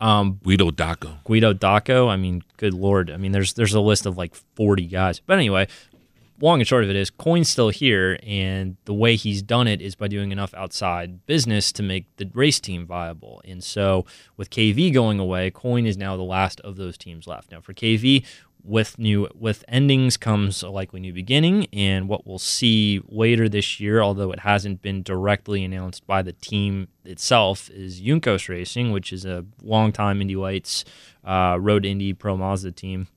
Um, 0.00 0.38
Guido 0.44 0.70
Dacco. 0.70 1.22
Guido 1.24 1.52
Dacco. 1.54 2.08
I 2.08 2.16
mean, 2.16 2.42
good 2.56 2.74
lord. 2.74 3.10
I 3.10 3.16
mean, 3.16 3.32
there's 3.32 3.54
there's 3.54 3.74
a 3.74 3.80
list 3.80 4.04
of 4.06 4.16
like 4.18 4.34
40 4.56 4.86
guys. 4.86 5.20
But 5.20 5.34
anyway, 5.38 5.66
long 6.40 6.60
and 6.60 6.68
short 6.68 6.84
of 6.84 6.90
it 6.90 6.96
is 6.96 7.10
Coyne's 7.10 7.48
still 7.48 7.70
here, 7.70 8.18
and 8.22 8.76
the 8.84 8.94
way 8.94 9.16
he's 9.16 9.42
done 9.42 9.66
it 9.66 9.80
is 9.80 9.94
by 9.94 10.08
doing 10.08 10.32
enough 10.32 10.54
outside 10.54 11.26
business 11.26 11.72
to 11.72 11.82
make 11.82 12.04
the 12.16 12.30
race 12.34 12.60
team 12.60 12.86
viable. 12.86 13.40
And 13.44 13.62
so 13.62 14.04
with 14.36 14.50
KV 14.50 14.92
going 14.92 15.18
away, 15.18 15.50
Coyne 15.50 15.86
is 15.86 15.96
now 15.96 16.16
the 16.16 16.22
last 16.22 16.60
of 16.60 16.76
those 16.76 16.96
teams 16.96 17.26
left. 17.26 17.50
Now 17.50 17.60
for 17.60 17.74
KV, 17.74 18.24
with 18.64 18.98
new 18.98 19.28
with 19.34 19.64
endings 19.68 20.16
comes 20.16 20.62
a 20.62 20.68
likely 20.68 21.00
new 21.00 21.12
beginning, 21.12 21.66
and 21.72 22.08
what 22.08 22.26
we'll 22.26 22.38
see 22.38 23.00
later 23.08 23.48
this 23.48 23.80
year, 23.80 24.02
although 24.02 24.32
it 24.32 24.40
hasn't 24.40 24.82
been 24.82 25.02
directly 25.02 25.64
announced 25.64 26.06
by 26.06 26.22
the 26.22 26.32
team 26.32 26.88
itself, 27.04 27.70
is 27.70 28.00
Juncos 28.00 28.48
Racing, 28.48 28.92
which 28.92 29.12
is 29.12 29.24
a 29.24 29.44
longtime 29.62 30.20
Indy 30.20 30.36
Lights 30.36 30.84
uh, 31.24 31.56
Road 31.60 31.84
Indy 31.84 32.12
Pro 32.12 32.36
Mazda 32.36 32.72
team. 32.72 33.08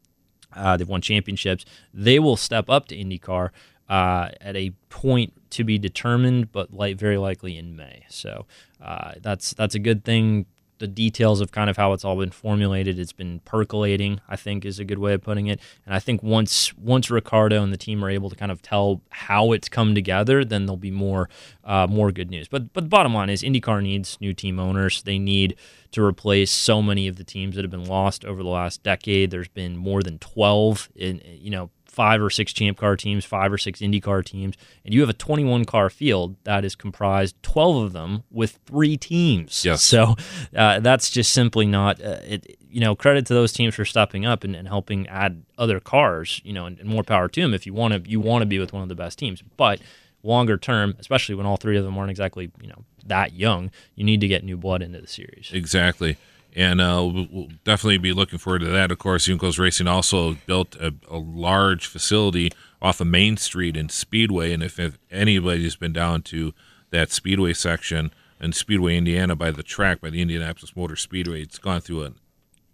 Uh, 0.53 0.77
they've 0.77 0.88
won 0.88 1.01
championships. 1.01 1.65
They 1.93 2.20
will 2.20 2.38
step 2.38 2.70
up 2.70 2.88
to 2.88 2.96
IndyCar 2.96 3.50
uh, 3.89 4.29
at 4.39 4.55
a 4.55 4.72
point 4.89 5.34
to 5.51 5.63
be 5.63 5.77
determined, 5.77 6.51
but 6.51 6.74
like 6.74 6.98
very 6.98 7.17
likely 7.17 7.58
in 7.58 7.75
May. 7.75 8.05
So 8.10 8.46
uh, 8.81 9.13
that's 9.22 9.53
that's 9.53 9.75
a 9.75 9.79
good 9.79 10.03
thing. 10.03 10.46
The 10.82 10.88
details 10.88 11.42
of 11.42 11.52
kind 11.52 11.70
of 11.70 11.78
how 11.78 11.94
it's 11.94 12.04
all 12.04 12.16
been 12.16 12.32
formulated, 12.32 12.98
it's 12.98 13.14
been 13.14 13.40
percolating. 13.46 14.20
I 14.28 14.36
think 14.36 14.66
is 14.66 14.80
a 14.80 14.84
good 14.84 14.98
way 14.98 15.14
of 15.14 15.22
putting 15.22 15.46
it. 15.46 15.60
And 15.86 15.94
I 15.94 16.00
think 16.00 16.24
once 16.24 16.74
once 16.76 17.12
Ricardo 17.12 17.62
and 17.62 17.72
the 17.72 17.78
team 17.78 18.04
are 18.04 18.10
able 18.10 18.32
to 18.32 18.36
kind 18.36 18.52
of 18.52 18.64
tell 18.64 19.02
how 19.12 19.52
it's 19.52 19.70
come 19.70 19.94
together, 19.94 20.44
then 20.44 20.66
there'll 20.66 20.78
be 20.78 20.90
more 20.90 21.30
uh, 21.64 21.86
more 21.88 22.12
good 22.12 22.32
news. 22.32 22.48
But 22.48 22.74
but 22.74 22.86
the 22.86 22.90
bottom 22.90 23.14
line 23.14 23.30
is 23.30 23.44
IndyCar 23.44 23.84
needs 23.84 24.18
new 24.20 24.34
team 24.34 24.60
owners. 24.60 25.04
They 25.04 25.20
need 25.20 25.56
to 25.92 26.04
replace 26.04 26.52
so 26.52 26.82
many 26.82 27.08
of 27.08 27.18
the 27.18 27.24
teams 27.24 27.56
that 27.56 27.64
have 27.64 27.72
been 27.72 27.86
lost 27.86 28.26
over 28.26 28.42
the 28.42 28.50
last 28.50 28.82
decade. 28.82 29.30
There's 29.30 29.50
been 29.50 29.78
more 29.78 30.02
than 30.02 30.18
12 30.18 30.90
in 30.96 31.22
you 31.26 31.52
know 31.52 31.70
five 31.92 32.22
or 32.22 32.30
six 32.30 32.54
champ 32.54 32.78
car 32.78 32.96
teams, 32.96 33.26
five 33.26 33.52
or 33.52 33.58
six 33.58 33.82
IndyCar 33.82 34.24
teams, 34.24 34.56
and 34.86 34.94
you 34.94 35.02
have 35.02 35.10
a 35.10 35.14
21 35.14 35.66
car 35.66 35.90
field 35.90 36.38
that 36.46 36.64
is 36.64 36.74
comprised 36.74 37.36
12 37.44 37.84
of 37.84 37.94
them 37.94 38.24
with 38.32 38.60
three 38.66 38.96
teams. 38.96 39.66
Yes. 39.66 39.84
So 39.84 40.16
uh, 40.56 40.80
that's 40.80 41.10
just 41.10 41.34
simply 41.34 41.66
not 41.66 42.02
uh, 42.02 42.20
it. 42.24 42.58
You 42.70 42.80
know, 42.80 42.96
credit 42.96 43.26
to 43.26 43.34
those 43.34 43.52
teams 43.52 43.76
for 43.76 43.84
stepping 43.84 44.26
up 44.26 44.46
and, 44.46 44.56
and 44.56 44.66
helping 44.66 45.06
add 45.08 45.44
other 45.58 45.82
cars. 45.82 46.40
You 46.46 46.54
know, 46.54 46.66
and, 46.66 46.80
and 46.80 46.88
more 46.88 47.04
power 47.04 47.28
to 47.28 47.42
them 47.42 47.54
if 47.54 47.66
you 47.66 47.74
want 47.74 47.94
to. 47.94 48.10
You 48.10 48.22
want 48.22 48.44
to 48.44 48.46
be 48.46 48.60
with 48.60 48.72
one 48.72 48.82
of 48.82 48.90
the 48.90 48.96
best 48.96 49.20
teams, 49.20 49.44
but 49.58 49.82
longer 50.24 50.58
term, 50.58 50.96
especially 50.98 51.36
when 51.36 51.46
all 51.46 51.58
three 51.58 51.78
of 51.78 51.84
them 51.84 51.98
aren't 51.98 52.12
exactly 52.12 52.52
you 52.62 52.70
know 52.70 52.86
that 53.06 53.34
young, 53.34 53.72
you 53.96 54.06
need 54.06 54.22
to 54.22 54.28
get 54.28 54.44
new 54.44 54.56
blood 54.56 54.82
into 54.82 55.02
the 55.02 55.08
series. 55.08 55.52
Exactly. 55.54 56.18
And 56.53 56.81
uh, 56.81 57.10
we'll 57.31 57.48
definitely 57.63 57.98
be 57.98 58.12
looking 58.12 58.38
forward 58.39 58.60
to 58.60 58.67
that. 58.67 58.91
Of 58.91 58.98
course, 59.00 59.27
Juncos 59.27 59.58
Racing 59.58 59.88
also 59.88 60.34
built 60.46 60.75
a, 60.75 60.93
a 61.10 61.17
large 61.17 61.88
facility 61.88 62.51
off 62.81 63.00
of 63.00 63.08
Main 63.08 63.38
Street 63.38 63.77
in 63.77 63.88
Speedway. 63.89 64.51
And 64.51 64.62
if, 64.62 64.77
if 64.79 64.98
anybody's 65.10 65.77
been 65.77 65.93
down 65.93 66.24
to 66.24 66.53
that 66.89 67.10
Speedway 67.12 67.53
section 67.53 68.12
in 68.41 68.51
Speedway, 68.51 68.98
Indiana, 68.98 69.36
by 69.36 69.51
the 69.51 69.63
track, 69.63 70.01
by 70.01 70.10
the 70.10 70.22
Indianapolis 70.22 70.75
Motor 70.75 70.98
Speedway, 70.98 71.41
it's 71.43 71.58
gone 71.58 71.79
through 71.79 72.03
an 72.03 72.15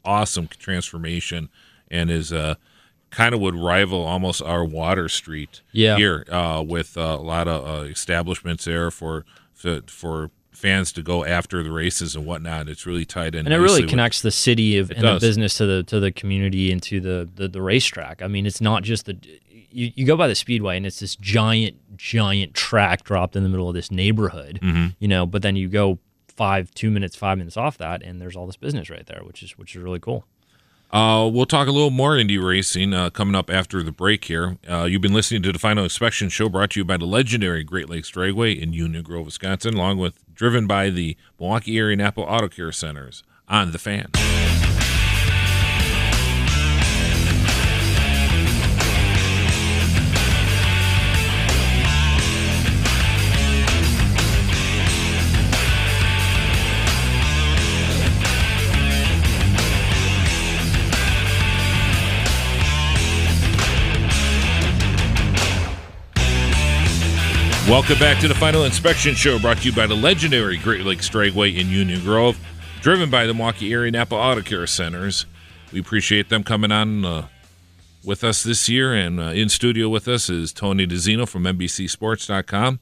awesome 0.04 0.48
transformation 0.48 1.50
and 1.92 2.10
is 2.10 2.34
uh, 2.34 2.56
kind 3.12 3.36
of 3.36 3.42
would 3.42 3.56
rival 3.56 4.02
almost 4.06 4.42
our 4.42 4.66
Water 4.66 5.08
Street 5.08 5.62
Yeah. 5.72 5.98
here 5.98 6.26
uh, 6.32 6.64
with 6.66 6.98
uh, 6.98 7.02
a 7.02 7.22
lot 7.22 7.48
of 7.48 7.68
uh, 7.68 7.84
establishments 7.84 8.66
there 8.66 8.90
for 8.90 9.24
for, 9.54 9.82
for 9.88 10.32
fans 10.58 10.92
to 10.94 11.02
go 11.04 11.24
after 11.24 11.64
the 11.64 11.72
races 11.72 12.16
and 12.16 12.26
whatnot. 12.26 12.68
It's 12.68 12.86
really 12.86 13.06
tied 13.06 13.36
in, 13.36 13.46
and 13.46 13.54
it 13.54 13.60
really 13.60 13.82
with- 13.82 13.90
connects 13.90 14.22
the 14.22 14.32
city 14.32 14.78
of, 14.78 14.92
and 14.92 15.02
the 15.08 15.20
business 15.20 15.56
to 15.58 15.66
the 15.66 15.84
to 15.84 16.00
the 16.00 16.12
community 16.12 16.72
and 16.72 16.82
to 16.84 17.00
the, 17.00 17.30
the 17.36 17.48
the 17.48 17.62
racetrack. 17.62 18.22
I 18.22 18.28
mean, 18.28 18.46
it's 18.46 18.62
not 18.62 18.84
just 18.84 19.06
the 19.06 19.18
you, 19.70 19.92
you 19.96 20.06
go 20.06 20.16
by 20.18 20.28
the 20.28 20.36
speedway 20.36 20.78
and 20.78 20.86
it's 20.86 21.00
this 21.00 21.16
giant 21.16 21.76
giant 21.98 22.54
track 22.54 23.04
dropped 23.04 23.36
in 23.36 23.44
the 23.44 23.50
middle 23.50 23.68
of 23.70 23.76
this 23.76 23.92
neighborhood, 23.92 24.60
Mm-hmm. 24.62 24.88
you 25.00 25.08
know. 25.08 25.26
But 25.26 25.42
then 25.42 25.56
you 25.56 25.68
go 25.70 26.00
five 26.28 26.72
two 26.72 26.90
minutes 26.92 27.16
five 27.16 27.38
minutes 27.38 27.58
off 27.58 27.78
that, 27.78 28.02
and 28.04 28.20
there's 28.22 28.36
all 28.36 28.46
this 28.48 28.58
business 28.58 28.90
right 28.90 29.06
there, 29.06 29.22
which 29.24 29.44
is 29.44 29.58
which 29.58 29.76
is 29.76 29.82
really 29.82 30.00
cool. 30.00 30.26
Uh, 30.90 31.30
we'll 31.32 31.46
talk 31.46 31.68
a 31.68 31.72
little 31.72 31.90
more 31.90 32.18
Indy 32.18 32.38
racing 32.38 32.94
uh, 32.94 33.10
coming 33.10 33.36
up 33.36 33.50
after 33.50 33.84
the 33.84 33.92
break 33.92 34.24
here. 34.24 34.58
Uh, 34.70 34.86
you've 34.86 35.02
been 35.02 35.14
listening 35.14 35.44
to 35.44 35.52
the 35.52 35.60
Final 35.60 35.84
Inspection 35.84 36.30
Show 36.30 36.48
brought 36.48 36.70
to 36.72 36.80
you 36.80 36.86
by 36.86 36.96
the 36.96 37.06
legendary 37.06 37.62
Great 37.66 37.90
Lakes 37.90 38.10
Dragway 38.10 38.58
in 38.58 38.72
Union 38.72 39.04
Grove, 39.04 39.26
Wisconsin, 39.26 39.74
along 39.74 39.98
with 39.98 40.18
driven 40.38 40.68
by 40.68 40.90
the 40.90 41.18
Milwaukee 41.40 41.78
Area 41.78 41.98
Napa 41.98 42.22
Auto 42.22 42.48
Care 42.48 42.72
Centers 42.72 43.24
on 43.50 43.72
the 43.72 43.80
fan. 43.80 44.12
Welcome 67.68 68.00
back 68.00 68.22
to 68.22 68.30
the 68.30 68.34
Final 68.36 68.64
Inspection 68.64 69.14
Show, 69.14 69.40
brought 69.40 69.58
to 69.58 69.66
you 69.66 69.76
by 69.76 69.88
the 69.88 69.94
legendary 69.94 70.58
Great 70.58 70.86
Lakes 70.86 71.10
Dragway 71.10 71.58
in 71.58 71.68
Union 71.68 72.00
Grove, 72.00 72.40
driven 72.82 73.10
by 73.10 73.26
the 73.26 73.34
Milwaukee 73.34 73.74
Area 73.74 73.92
Napa 73.92 74.16
Auto 74.16 74.42
Care 74.42 74.66
Centers. 74.66 75.26
We 75.74 75.82
appreciate 75.82 76.30
them 76.30 76.46
coming 76.46 76.72
on 76.72 77.04
uh, 77.04 77.28
with 78.06 78.24
us 78.24 78.42
this 78.42 78.70
year, 78.70 78.94
and 78.94 79.20
uh, 79.20 79.24
in 79.24 79.50
studio 79.50 79.90
with 79.90 80.08
us 80.08 80.30
is 80.30 80.54
Tony 80.54 80.88
DiZinno 80.88 81.28
from 81.28 81.44
NBCSports.com. 81.44 82.80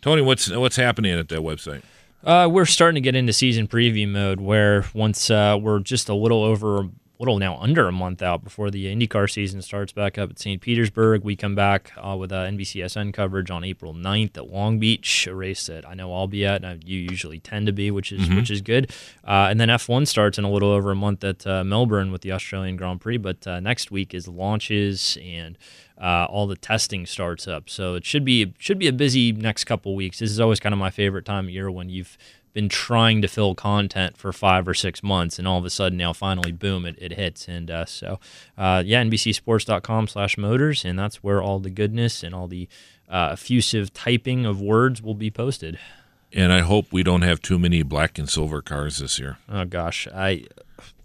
Tony, 0.00 0.22
what's 0.22 0.50
what's 0.50 0.76
happening 0.76 1.18
at 1.18 1.28
that 1.28 1.40
website? 1.40 1.82
Uh, 2.24 2.48
we're 2.50 2.64
starting 2.64 2.94
to 2.94 3.06
get 3.06 3.14
into 3.14 3.34
season 3.34 3.68
preview 3.68 4.08
mode 4.08 4.40
where 4.40 4.86
once 4.94 5.28
uh, 5.28 5.58
we're 5.60 5.80
just 5.80 6.08
a 6.08 6.14
little 6.14 6.42
over, 6.42 6.88
little 7.18 7.38
now 7.38 7.56
under 7.58 7.86
a 7.86 7.92
month 7.92 8.22
out 8.22 8.42
before 8.42 8.70
the 8.70 8.86
IndyCar 8.86 9.30
season 9.30 9.62
starts 9.62 9.92
back 9.92 10.18
up 10.18 10.30
at 10.30 10.38
St. 10.38 10.60
Petersburg. 10.60 11.22
We 11.22 11.36
come 11.36 11.54
back 11.54 11.92
uh, 11.96 12.16
with 12.16 12.32
uh, 12.32 12.44
NBCSN 12.44 13.14
coverage 13.14 13.50
on 13.50 13.62
April 13.62 13.94
9th 13.94 14.36
at 14.36 14.50
Long 14.50 14.78
Beach, 14.78 15.26
a 15.26 15.34
race 15.34 15.66
that 15.66 15.88
I 15.88 15.94
know 15.94 16.12
I'll 16.12 16.26
be 16.26 16.44
at, 16.44 16.64
and 16.64 16.82
you 16.82 16.98
usually 16.98 17.38
tend 17.38 17.66
to 17.66 17.72
be, 17.72 17.90
which 17.90 18.10
is 18.10 18.28
which 18.30 18.50
is 18.50 18.60
good. 18.60 18.90
Uh, 19.24 19.48
and 19.50 19.60
then 19.60 19.68
F1 19.68 20.06
starts 20.06 20.38
in 20.38 20.44
a 20.44 20.50
little 20.50 20.70
over 20.70 20.90
a 20.90 20.96
month 20.96 21.22
at 21.22 21.46
uh, 21.46 21.62
Melbourne 21.62 22.10
with 22.10 22.22
the 22.22 22.32
Australian 22.32 22.76
Grand 22.76 23.00
Prix. 23.00 23.18
But 23.18 23.46
uh, 23.46 23.60
next 23.60 23.90
week 23.90 24.12
is 24.12 24.26
launches 24.26 25.16
and 25.22 25.56
uh, 26.00 26.26
all 26.28 26.46
the 26.46 26.56
testing 26.56 27.06
starts 27.06 27.46
up. 27.46 27.70
So 27.70 27.94
it 27.94 28.04
should 28.04 28.24
be 28.24 28.54
should 28.58 28.78
be 28.78 28.88
a 28.88 28.92
busy 28.92 29.32
next 29.32 29.64
couple 29.64 29.94
weeks. 29.94 30.18
This 30.18 30.30
is 30.30 30.40
always 30.40 30.60
kind 30.60 30.72
of 30.72 30.78
my 30.78 30.90
favorite 30.90 31.24
time 31.24 31.46
of 31.46 31.50
year 31.50 31.70
when 31.70 31.88
you've 31.88 32.18
been 32.54 32.68
trying 32.68 33.20
to 33.20 33.28
fill 33.28 33.54
content 33.54 34.16
for 34.16 34.32
five 34.32 34.66
or 34.66 34.72
six 34.74 35.02
months, 35.02 35.38
and 35.38 35.46
all 35.46 35.58
of 35.58 35.64
a 35.64 35.70
sudden 35.70 35.98
now 35.98 36.12
finally, 36.12 36.52
boom, 36.52 36.86
it, 36.86 36.96
it 36.98 37.12
hits. 37.12 37.46
And 37.48 37.70
uh, 37.70 37.84
so, 37.84 38.18
uh, 38.56 38.82
yeah, 38.86 39.02
NBCSports.com 39.02 40.08
slash 40.08 40.38
motors, 40.38 40.84
and 40.84 40.98
that's 40.98 41.16
where 41.16 41.42
all 41.42 41.58
the 41.58 41.70
goodness 41.70 42.22
and 42.22 42.34
all 42.34 42.46
the 42.46 42.68
uh, 43.10 43.30
effusive 43.32 43.92
typing 43.92 44.46
of 44.46 44.62
words 44.62 45.02
will 45.02 45.14
be 45.14 45.30
posted. 45.30 45.78
And 46.32 46.52
I 46.52 46.60
hope 46.60 46.92
we 46.92 47.02
don't 47.02 47.22
have 47.22 47.42
too 47.42 47.58
many 47.58 47.82
black 47.82 48.18
and 48.18 48.28
silver 48.28 48.62
cars 48.62 48.98
this 48.98 49.18
year. 49.18 49.38
Oh 49.48 49.64
gosh, 49.64 50.08
I 50.14 50.46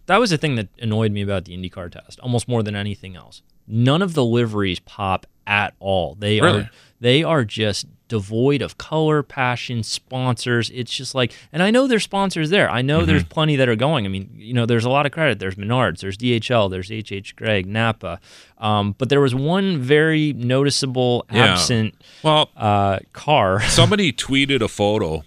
that 0.09 0.19
was 0.19 0.29
the 0.31 0.37
thing 0.37 0.55
that 0.55 0.67
annoyed 0.81 1.11
me 1.11 1.21
about 1.21 1.45
the 1.45 1.55
IndyCar 1.57 1.91
test, 1.91 2.19
almost 2.19 2.47
more 2.47 2.61
than 2.63 2.75
anything 2.75 3.15
else. 3.15 3.41
None 3.67 4.01
of 4.01 4.13
the 4.15 4.25
liveries 4.25 4.79
pop 4.79 5.25
at 5.47 5.73
all. 5.79 6.15
They 6.15 6.41
Really? 6.41 6.61
are 6.61 6.71
they 7.01 7.23
are 7.23 7.45
just 7.45 7.87
devoid 8.09 8.61
of 8.61 8.77
color, 8.77 9.21
passion, 9.23 9.83
sponsors. 9.83 10.69
It's 10.71 10.91
just 10.91 11.13
like, 11.15 11.31
and 11.53 11.61
I 11.63 11.69
know 11.71 11.87
there's 11.87 12.03
sponsors 12.03 12.49
there. 12.49 12.69
I 12.69 12.81
know 12.81 13.05
there's 13.05 13.23
plenty 13.23 13.55
that 13.55 13.69
are 13.69 13.75
going. 13.75 14.05
I 14.05 14.09
mean, 14.09 14.29
you 14.35 14.53
know, 14.53 14.65
there's 14.65 14.83
a 14.83 14.89
lot 14.89 15.05
of 15.05 15.11
credit. 15.13 15.37
There's 15.39 15.55
Menards, 15.55 15.99
there's 16.01 16.17
DHL, 16.17 16.69
there's 16.69 16.89
HH 16.91 17.35
Gregg, 17.37 17.67
Napa. 17.67 18.19
Um, 18.57 18.95
but 18.97 19.07
there 19.09 19.21
was 19.21 19.33
one 19.35 19.77
very 19.77 20.33
noticeable 20.33 21.25
Yeah. 21.31 21.53
absent 21.53 21.93
Well, 22.23 22.49
uh, 22.57 22.99
car. 23.13 23.61
somebody 23.69 24.11
tweeted 24.11 24.61
a 24.61 24.67
photo 24.67 25.23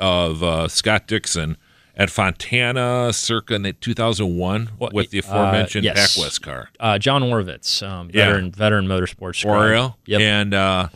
of 0.00 0.42
uh, 0.42 0.66
Scott 0.68 1.06
Dixon 1.06 1.56
at 1.96 2.10
Fontana 2.10 3.12
circa 3.12 3.58
2001 3.72 4.70
What- 4.78 4.92
with 4.92 5.10
the 5.10 5.18
uh, 5.18 5.20
aforementioned 5.20 5.84
yes. 5.84 6.14
Pac 6.16 6.22
West 6.24 6.42
car. 6.42 6.70
Uh, 6.80 6.98
John 6.98 7.22
Orvitz, 7.22 7.86
um, 7.86 8.10
Yeah. 8.12 8.26
veteran 8.26 8.50
veteran 8.52 8.86
motorsports. 8.86 9.44
Oriol. 9.44 9.94
Yep. 10.06 10.20
And 10.20 10.54
uh, 10.54 10.88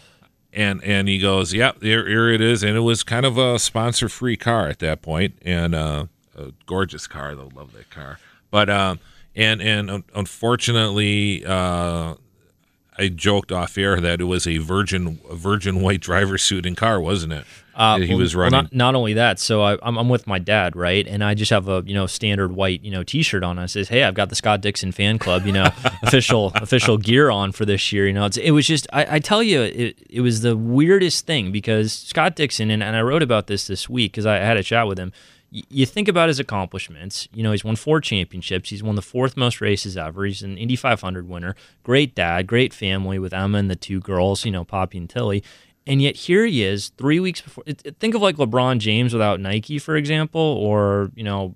and 0.53 0.83
and 0.83 1.07
he 1.09 1.19
goes, 1.19 1.53
"Yep, 1.53 1.83
here, 1.83 2.07
here 2.09 2.31
it 2.31 2.41
is." 2.41 2.63
And 2.63 2.77
it 2.77 2.81
was 2.81 3.03
kind 3.03 3.27
of 3.27 3.37
a 3.37 3.59
sponsor 3.59 4.09
free 4.09 4.37
car 4.39 4.69
at 4.69 4.79
that 4.79 5.03
point, 5.03 5.35
and 5.43 5.75
uh, 5.75 6.07
a 6.37 6.53
gorgeous 6.65 7.07
car. 7.07 7.35
They'll 7.35 7.53
love 7.55 7.73
that 7.75 7.91
car. 7.91 8.19
But 8.51 8.71
um, 8.71 8.99
and 9.35 9.61
and 9.61 9.91
un- 9.91 10.05
unfortunately, 10.15 11.45
uh, 11.45 12.15
I 12.99 13.09
joked 13.09 13.53
off 13.53 13.77
air 13.77 14.01
that 14.01 14.21
it 14.21 14.25
was 14.25 14.47
a 14.47 14.59
virgin 14.59 15.21
a 15.29 15.35
virgin 15.35 15.83
white 15.83 16.01
driver 16.01 16.39
suit 16.39 16.67
and 16.67 16.77
car, 16.77 17.01
wasn't 17.01 17.33
it? 17.33 17.45
Uh, 17.75 17.99
he 17.99 18.09
well- 18.09 18.19
was 18.19 18.35
well, 18.35 18.45
running. 18.45 18.63
not, 18.63 18.73
not 18.73 18.95
only 18.95 19.13
that, 19.13 19.39
so 19.39 19.61
I, 19.61 19.77
I'm, 19.83 19.99
I'm 19.99 20.09
with 20.09 20.27
my 20.27 20.39
dad, 20.39 20.75
right? 20.75 21.07
And 21.07 21.23
I 21.23 21.35
just 21.35 21.51
have 21.51 21.69
a 21.69 21.83
you 21.85 21.93
know 21.93 22.07
standard 22.07 22.53
white 22.53 22.83
you 22.83 22.91
know 22.91 23.03
T-shirt 23.03 23.45
on. 23.45 23.59
I 23.59 23.67
says, 23.67 23.89
hey, 23.89 24.03
I've 24.05 24.15
got 24.15 24.31
the 24.31 24.35
Scott 24.35 24.63
Dixon 24.63 24.93
fan 24.93 25.19
club, 25.19 25.45
you 25.45 25.53
know, 25.53 25.69
official 26.03 26.53
official 26.55 26.97
gear 26.97 27.31
on 27.31 27.53
for 27.53 27.67
this 27.67 27.93
year. 27.93 28.07
You 28.07 28.15
know, 28.15 28.25
it's, 28.25 28.39
it 28.39 28.53
was 28.53 28.67
just 28.67 28.87
I, 28.95 29.17
I 29.17 29.19
tell 29.19 29.43
you, 29.43 29.61
it, 29.61 29.99
it 30.09 30.21
was 30.23 30.41
the 30.41 30.57
weirdest 30.57 31.27
thing 31.27 31.53
because 31.53 31.93
Scott 31.93 32.35
Dixon 32.35 32.71
and, 32.71 32.83
and 32.83 32.97
I 32.97 33.03
wrote 33.03 33.23
about 33.23 33.47
this 33.47 33.67
this 33.67 33.91
week 33.91 34.13
because 34.13 34.25
I 34.27 34.37
had 34.37 34.57
a 34.57 34.63
chat 34.63 34.87
with 34.87 34.99
him. 34.99 35.13
You 35.51 35.87
think 35.87 36.09
about 36.09 36.29
his 36.29 36.39
accomplishments. 36.39 37.29
You 37.33 37.43
know, 37.43 37.53
he's 37.53 37.65
won 37.65 37.77
four 37.77 38.01
championships. 38.01 38.71
He's 38.71 38.83
won 38.83 38.97
the 38.97 39.03
fourth 39.03 39.37
most 39.37 39.61
races 39.61 39.97
ever. 39.97 40.25
He's 40.25 40.43
an 40.43 40.59
Indy 40.59 40.77
500 40.77 41.29
winner. 41.29 41.55
Great 41.83 42.15
dad, 42.15 42.47
great 42.47 42.75
family 42.75 43.19
with 43.19 43.33
Emma 43.33 43.59
and 43.59 43.71
the 43.71 43.77
two 43.77 44.01
girls. 44.01 44.45
You 44.45 44.51
know, 44.51 44.65
Poppy 44.65 44.99
and 44.99 45.09
Tilly. 45.09 45.43
And 45.87 46.03
yet 46.03 46.17
here 46.17 46.45
he 46.45 46.65
is, 46.65 46.89
three 46.99 47.21
weeks 47.21 47.41
before. 47.41 47.65
Think 47.65 48.15
of 48.15 48.23
like 48.23 48.37
LeBron 48.37 48.79
James 48.79 49.13
without 49.13 49.41
Nike, 49.41 49.79
for 49.79 49.97
example, 49.97 50.41
or 50.41 51.13
you 51.15 51.23
know, 51.23 51.55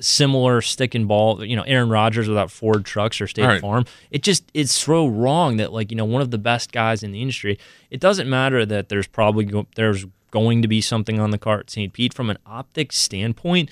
similar 0.00 0.60
stick 0.60 0.94
and 0.94 1.06
ball. 1.06 1.44
You 1.44 1.56
know, 1.56 1.62
Aaron 1.62 1.90
Rodgers 1.90 2.28
without 2.28 2.50
Ford 2.50 2.84
trucks 2.84 3.20
or 3.20 3.26
State 3.26 3.44
right. 3.44 3.60
Farm. 3.60 3.84
It 4.10 4.22
just 4.22 4.50
it's 4.54 4.72
so 4.72 5.06
wrong 5.06 5.58
that 5.58 5.72
like 5.72 5.90
you 5.90 5.96
know 5.96 6.04
one 6.04 6.22
of 6.22 6.30
the 6.30 6.38
best 6.38 6.72
guys 6.72 7.02
in 7.02 7.12
the 7.12 7.20
industry. 7.20 7.58
It 7.90 8.00
doesn't 8.00 8.28
matter 8.28 8.64
that 8.66 8.88
there's 8.88 9.06
probably 9.06 9.44
go, 9.44 9.66
there's 9.76 10.06
going 10.30 10.62
to 10.62 10.68
be 10.68 10.80
something 10.80 11.20
on 11.20 11.30
the 11.30 11.38
car 11.38 11.60
at 11.60 11.70
St. 11.70 11.92
Pete 11.92 12.14
from 12.14 12.30
an 12.30 12.38
optics 12.46 12.96
standpoint 12.96 13.70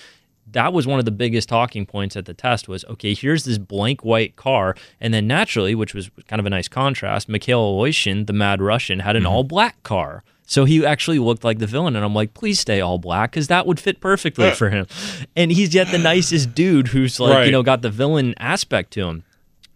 that 0.53 0.73
was 0.73 0.87
one 0.87 0.99
of 0.99 1.05
the 1.05 1.11
biggest 1.11 1.49
talking 1.49 1.87
points 1.87 2.17
at 2.17 2.27
the 2.27 2.35
test 2.35 2.69
was 2.69 2.85
okay 2.87 3.15
here's 3.15 3.45
this 3.45 3.59
blank 3.59 4.05
white 4.05 4.37
car. 4.37 4.75
And 5.01 5.13
then 5.13 5.27
naturally 5.27 5.75
which 5.75 5.95
was 5.95 6.11
kind 6.29 6.41
of 6.41 6.47
a 6.47 6.51
nice 6.51 6.69
contrast 6.69 7.29
mikhail 7.29 7.61
Aleshin, 7.61 8.27
the 8.27 8.33
mad 8.33 8.61
russian 8.61 9.01
had 9.01 9.17
an 9.17 9.25
mm-hmm. 9.25 9.33
all 9.33 9.45
black 9.45 9.83
car. 9.83 10.23
So 10.47 10.67
he 10.67 10.85
actually 10.85 11.19
looked 11.19 11.43
like 11.43 11.59
the 11.59 11.67
villain. 11.67 11.97
And 11.97 12.05
i'm 12.05 12.15
like 12.15 12.35
please 12.35 12.61
stay 12.61 12.81
all 12.81 12.99
black 12.99 13.33
because 13.33 13.49
that 13.49 13.67
would 13.67 13.81
fit 13.81 14.01
perfectly 14.01 14.51
for 14.51 14.71
him. 14.71 14.87
And 15.37 15.51
he's 15.51 15.75
yet 15.75 15.91
the 15.91 15.99
nicest 15.99 16.55
dude 16.55 16.89
who's 16.89 17.19
like 17.21 17.35
Right. 17.35 17.47
you 17.47 17.53
know 17.53 17.63
got 17.63 17.83
the 17.83 17.91
villain 17.91 18.35
aspect 18.39 18.93
to 18.93 19.07
him 19.09 19.25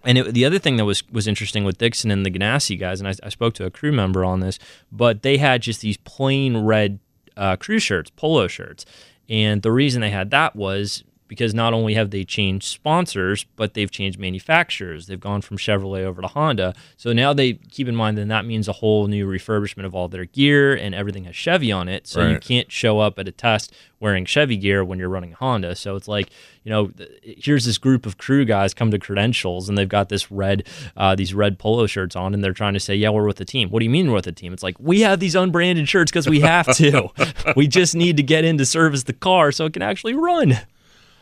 and 0.08 0.16
it, 0.16 0.32
the 0.32 0.46
other 0.46 0.58
thing 0.58 0.78
that 0.78 0.86
was 0.86 1.06
was 1.12 1.28
interesting 1.28 1.64
with 1.64 1.76
Dixon 1.76 2.10
and 2.10 2.24
the 2.24 2.30
Ganassi 2.30 2.80
guys, 2.80 2.98
and 2.98 3.06
I, 3.06 3.14
I 3.22 3.28
spoke 3.28 3.52
to 3.54 3.66
a 3.66 3.70
crew 3.70 3.92
member 3.92 4.24
on 4.24 4.40
this, 4.40 4.58
but 4.90 5.22
they 5.22 5.36
had 5.36 5.60
just 5.60 5.82
these 5.82 5.98
plain 5.98 6.56
red 6.56 6.98
uh, 7.36 7.56
crew 7.56 7.78
shirts, 7.78 8.10
polo 8.16 8.48
shirts, 8.48 8.86
and 9.28 9.60
the 9.60 9.70
reason 9.70 10.00
they 10.00 10.10
had 10.10 10.30
that 10.30 10.56
was 10.56 11.04
because 11.28 11.54
not 11.54 11.74
only 11.74 11.94
have 11.94 12.10
they 12.10 12.24
changed 12.24 12.66
sponsors, 12.66 13.44
but 13.56 13.74
they've 13.74 13.90
changed 13.90 14.18
manufacturers. 14.18 15.06
They've 15.06 15.20
gone 15.20 15.42
from 15.42 15.58
Chevrolet 15.58 16.02
over 16.02 16.22
to 16.22 16.28
Honda. 16.28 16.74
So 16.96 17.12
now 17.12 17.32
they 17.32 17.54
keep 17.54 17.86
in 17.86 17.94
mind 17.94 18.18
that 18.18 18.28
that 18.28 18.46
means 18.46 18.66
a 18.66 18.72
whole 18.72 19.06
new 19.06 19.28
refurbishment 19.28 19.84
of 19.84 19.94
all 19.94 20.08
their 20.08 20.24
gear 20.24 20.74
and 20.74 20.94
everything 20.94 21.24
has 21.24 21.36
Chevy 21.36 21.70
on 21.70 21.88
it. 21.88 22.06
So 22.06 22.26
you 22.26 22.38
can't 22.40 22.72
show 22.72 22.98
up 22.98 23.18
at 23.18 23.28
a 23.28 23.32
test 23.32 23.74
wearing 24.00 24.24
Chevy 24.24 24.56
gear 24.56 24.84
when 24.84 24.98
you're 24.98 25.08
running 25.08 25.32
Honda. 25.32 25.74
So 25.74 25.96
it's 25.96 26.08
like, 26.08 26.30
you 26.64 26.70
know, 26.70 26.92
here's 27.22 27.64
this 27.64 27.78
group 27.78 28.06
of 28.06 28.16
crew 28.16 28.44
guys 28.44 28.72
come 28.72 28.90
to 28.90 28.98
credentials 28.98 29.68
and 29.68 29.76
they've 29.76 29.88
got 29.88 30.08
this 30.08 30.30
red, 30.30 30.66
uh, 30.96 31.14
these 31.14 31.34
red 31.34 31.58
polo 31.58 31.86
shirts 31.86 32.16
on, 32.16 32.32
and 32.32 32.42
they're 32.42 32.52
trying 32.52 32.74
to 32.74 32.80
say, 32.80 32.94
yeah, 32.94 33.10
we're 33.10 33.26
with 33.26 33.36
the 33.36 33.44
team. 33.44 33.70
What 33.70 33.80
do 33.80 33.84
you 33.84 33.90
mean 33.90 34.08
we're 34.08 34.14
with 34.14 34.24
the 34.24 34.32
team? 34.32 34.52
It's 34.52 34.62
like 34.62 34.76
we 34.78 35.00
have 35.00 35.20
these 35.20 35.34
unbranded 35.34 35.88
shirts 35.88 36.10
because 36.10 36.28
we 36.28 36.40
have 36.40 36.74
to. 36.76 37.10
we 37.56 37.66
just 37.66 37.94
need 37.94 38.16
to 38.16 38.22
get 38.22 38.44
in 38.44 38.58
to 38.58 38.66
service 38.66 39.02
the 39.04 39.12
car 39.12 39.52
so 39.52 39.66
it 39.66 39.72
can 39.72 39.82
actually 39.82 40.14
run. 40.14 40.58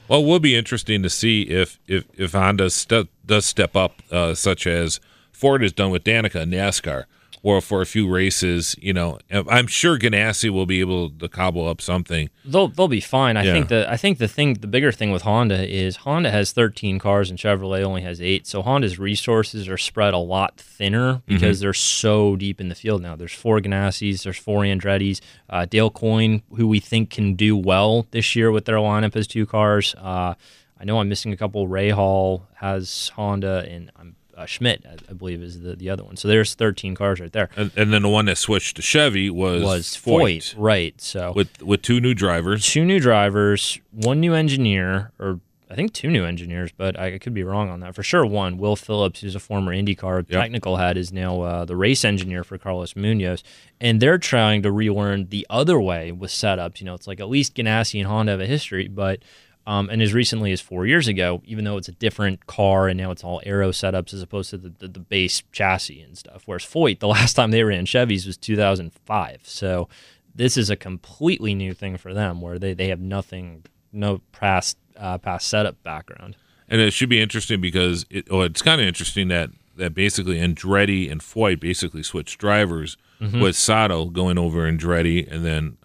Well, 0.08 0.20
it 0.20 0.26
will 0.26 0.40
be 0.40 0.54
interesting 0.54 1.02
to 1.02 1.10
see 1.10 1.42
if 1.42 1.78
if 1.86 2.04
if 2.16 2.32
Honda 2.32 2.70
st- 2.70 3.08
does 3.26 3.44
step 3.46 3.74
up, 3.74 4.02
uh, 4.10 4.34
such 4.34 4.66
as 4.66 5.00
Ford 5.32 5.62
has 5.62 5.72
done 5.72 5.90
with 5.90 6.04
Danica 6.04 6.42
in 6.42 6.50
NASCAR, 6.50 7.04
or 7.46 7.60
for 7.60 7.80
a 7.80 7.86
few 7.86 8.08
races. 8.08 8.74
You 8.80 8.92
know, 8.92 9.18
I'm 9.30 9.68
sure 9.68 9.96
Ganassi 9.96 10.50
will 10.50 10.66
be 10.66 10.80
able 10.80 11.10
to 11.10 11.28
cobble 11.28 11.68
up 11.68 11.80
something. 11.80 12.28
They'll 12.44 12.66
they'll 12.66 12.88
be 12.88 13.00
fine. 13.00 13.36
I 13.36 13.44
Yeah. 13.44 13.52
think 13.52 13.68
the 13.68 13.88
I 13.88 13.96
think 13.96 14.18
the 14.18 14.26
thing 14.26 14.54
the 14.54 14.66
bigger 14.66 14.90
thing 14.90 15.12
with 15.12 15.22
Honda 15.22 15.60
is 15.72 15.96
Honda 15.98 16.32
has 16.32 16.50
13 16.50 16.98
cars 16.98 17.30
and 17.30 17.38
Chevrolet 17.38 17.84
only 17.84 18.02
has 18.02 18.20
eight. 18.20 18.48
So 18.48 18.62
Honda's 18.62 18.98
resources 18.98 19.68
are 19.68 19.78
spread 19.78 20.12
a 20.12 20.18
lot 20.18 20.56
thinner 20.56 21.22
because 21.26 21.60
they're 21.60 21.72
so 21.72 22.34
deep 22.34 22.60
in 22.60 22.68
the 22.68 22.74
field 22.74 23.00
now. 23.00 23.14
There's 23.14 23.32
four 23.32 23.60
Ganassis, 23.60 24.24
there's 24.24 24.38
four 24.38 24.62
Andretti's, 24.62 25.20
uh, 25.48 25.66
Dale 25.66 25.90
Coyne, 25.90 26.42
who 26.56 26.66
we 26.66 26.80
think 26.80 27.10
can 27.10 27.34
do 27.34 27.56
well 27.56 28.06
this 28.10 28.34
year 28.34 28.50
with 28.50 28.64
their 28.64 28.76
lineup 28.78 29.14
as 29.14 29.28
two 29.28 29.46
cars. 29.46 29.94
Uh, 29.98 30.34
I 30.80 30.84
know 30.84 30.98
I'm 30.98 31.08
missing 31.08 31.32
a 31.32 31.36
couple. 31.36 31.68
Rahal 31.68 32.42
has 32.56 33.12
Honda, 33.14 33.64
and 33.70 33.92
I'm. 33.96 34.16
Uh, 34.36 34.44
Schmidt, 34.44 34.84
I, 34.86 34.96
I 35.10 35.14
believe, 35.14 35.42
is 35.42 35.62
the, 35.62 35.74
the 35.76 35.88
other 35.88 36.04
one. 36.04 36.16
So 36.16 36.28
there's 36.28 36.54
13 36.54 36.94
cars 36.94 37.20
right 37.20 37.32
there. 37.32 37.48
And, 37.56 37.70
and 37.76 37.92
then 37.92 38.02
the 38.02 38.08
one 38.08 38.26
that 38.26 38.36
switched 38.36 38.76
to 38.76 38.82
Chevy 38.82 39.30
was 39.30 39.62
Was 39.62 39.86
Foyt, 39.96 40.52
Foyt, 40.52 40.54
right? 40.58 41.00
So 41.00 41.32
with 41.32 41.62
with 41.62 41.82
two 41.82 42.00
new 42.00 42.12
drivers. 42.12 42.66
two 42.66 42.84
new 42.84 43.00
drivers, 43.00 43.80
one 43.92 44.20
new 44.20 44.34
engineer, 44.34 45.12
or 45.18 45.40
I 45.68 45.74
think 45.74 45.92
two 45.92 46.10
new 46.10 46.24
engineers, 46.24 46.70
but 46.70 46.98
I 46.98 47.18
could 47.18 47.34
be 47.34 47.42
wrong 47.42 47.70
on 47.70 47.80
that. 47.80 47.94
For 47.94 48.02
sure, 48.04 48.24
one, 48.24 48.56
Will 48.56 48.76
Phillips, 48.76 49.20
who's 49.20 49.34
a 49.34 49.40
former 49.40 49.74
IndyCar 49.74 50.28
technical 50.28 50.76
head, 50.76 50.96
is 50.96 51.12
now 51.12 51.40
uh, 51.40 51.64
the 51.64 51.74
race 51.74 52.04
engineer 52.04 52.44
for 52.44 52.56
Carlos 52.56 52.94
Munoz. 52.94 53.42
And 53.80 54.00
they're 54.00 54.18
trying 54.18 54.62
to 54.62 54.70
relearn 54.70 55.28
the 55.30 55.44
other 55.50 55.80
way 55.80 56.12
with 56.12 56.30
setups. 56.30 56.80
You 56.80 56.86
know, 56.86 56.94
it's 56.94 57.08
like 57.08 57.18
at 57.18 57.28
least 57.28 57.56
Ganassi 57.56 57.98
and 57.98 58.06
Honda 58.06 58.32
have 58.32 58.40
a 58.40 58.46
history, 58.46 58.88
but. 58.88 59.22
Um, 59.66 59.90
and 59.90 60.00
as 60.00 60.14
recently 60.14 60.52
as 60.52 60.60
four 60.60 60.86
years 60.86 61.08
ago, 61.08 61.42
even 61.44 61.64
though 61.64 61.76
it's 61.76 61.88
a 61.88 61.92
different 61.92 62.46
car 62.46 62.86
and 62.86 62.96
now 62.96 63.10
it's 63.10 63.24
all 63.24 63.42
aero 63.44 63.70
setups 63.70 64.14
as 64.14 64.22
opposed 64.22 64.50
to 64.50 64.58
the, 64.58 64.68
the, 64.78 64.86
the 64.86 65.00
base 65.00 65.42
chassis 65.50 66.00
and 66.02 66.16
stuff. 66.16 66.42
Whereas 66.46 66.62
Foyt, 66.64 67.00
the 67.00 67.08
last 67.16 67.34
time 67.34 67.50
they 67.50 67.64
ran 67.64 67.84
Chevys 67.84 68.26
was 68.26 68.36
2005. 68.36 69.40
So 69.42 69.88
this 70.34 70.56
is 70.56 70.70
a 70.70 70.76
completely 70.76 71.54
new 71.54 71.74
thing 71.74 71.96
for 71.96 72.14
them 72.14 72.40
where 72.40 72.58
they, 72.60 72.74
they 72.74 72.88
have 72.88 73.00
nothing, 73.00 73.64
no 73.92 74.20
past 74.32 74.78
uh, 74.96 75.18
past 75.18 75.48
setup 75.48 75.82
background. 75.82 76.36
And 76.68 76.80
it 76.80 76.92
should 76.92 77.08
be 77.08 77.20
interesting 77.20 77.60
because 77.60 78.06
it, 78.08 78.26
oh, 78.30 78.42
it's 78.42 78.62
kind 78.62 78.80
of 78.80 78.86
interesting 78.86 79.28
that 79.28 79.50
that 79.76 79.94
basically 79.94 80.36
Andretti 80.38 81.10
and 81.10 81.20
Foyt 81.20 81.60
basically 81.60 82.02
switched 82.02 82.38
drivers 82.38 82.96
Mm-hmm. 83.20 83.40
with 83.40 83.56
Sato 83.56 84.06
going 84.10 84.36
over 84.36 84.70
Andretti 84.70 85.26
and 85.32 85.42
then 85.42 85.78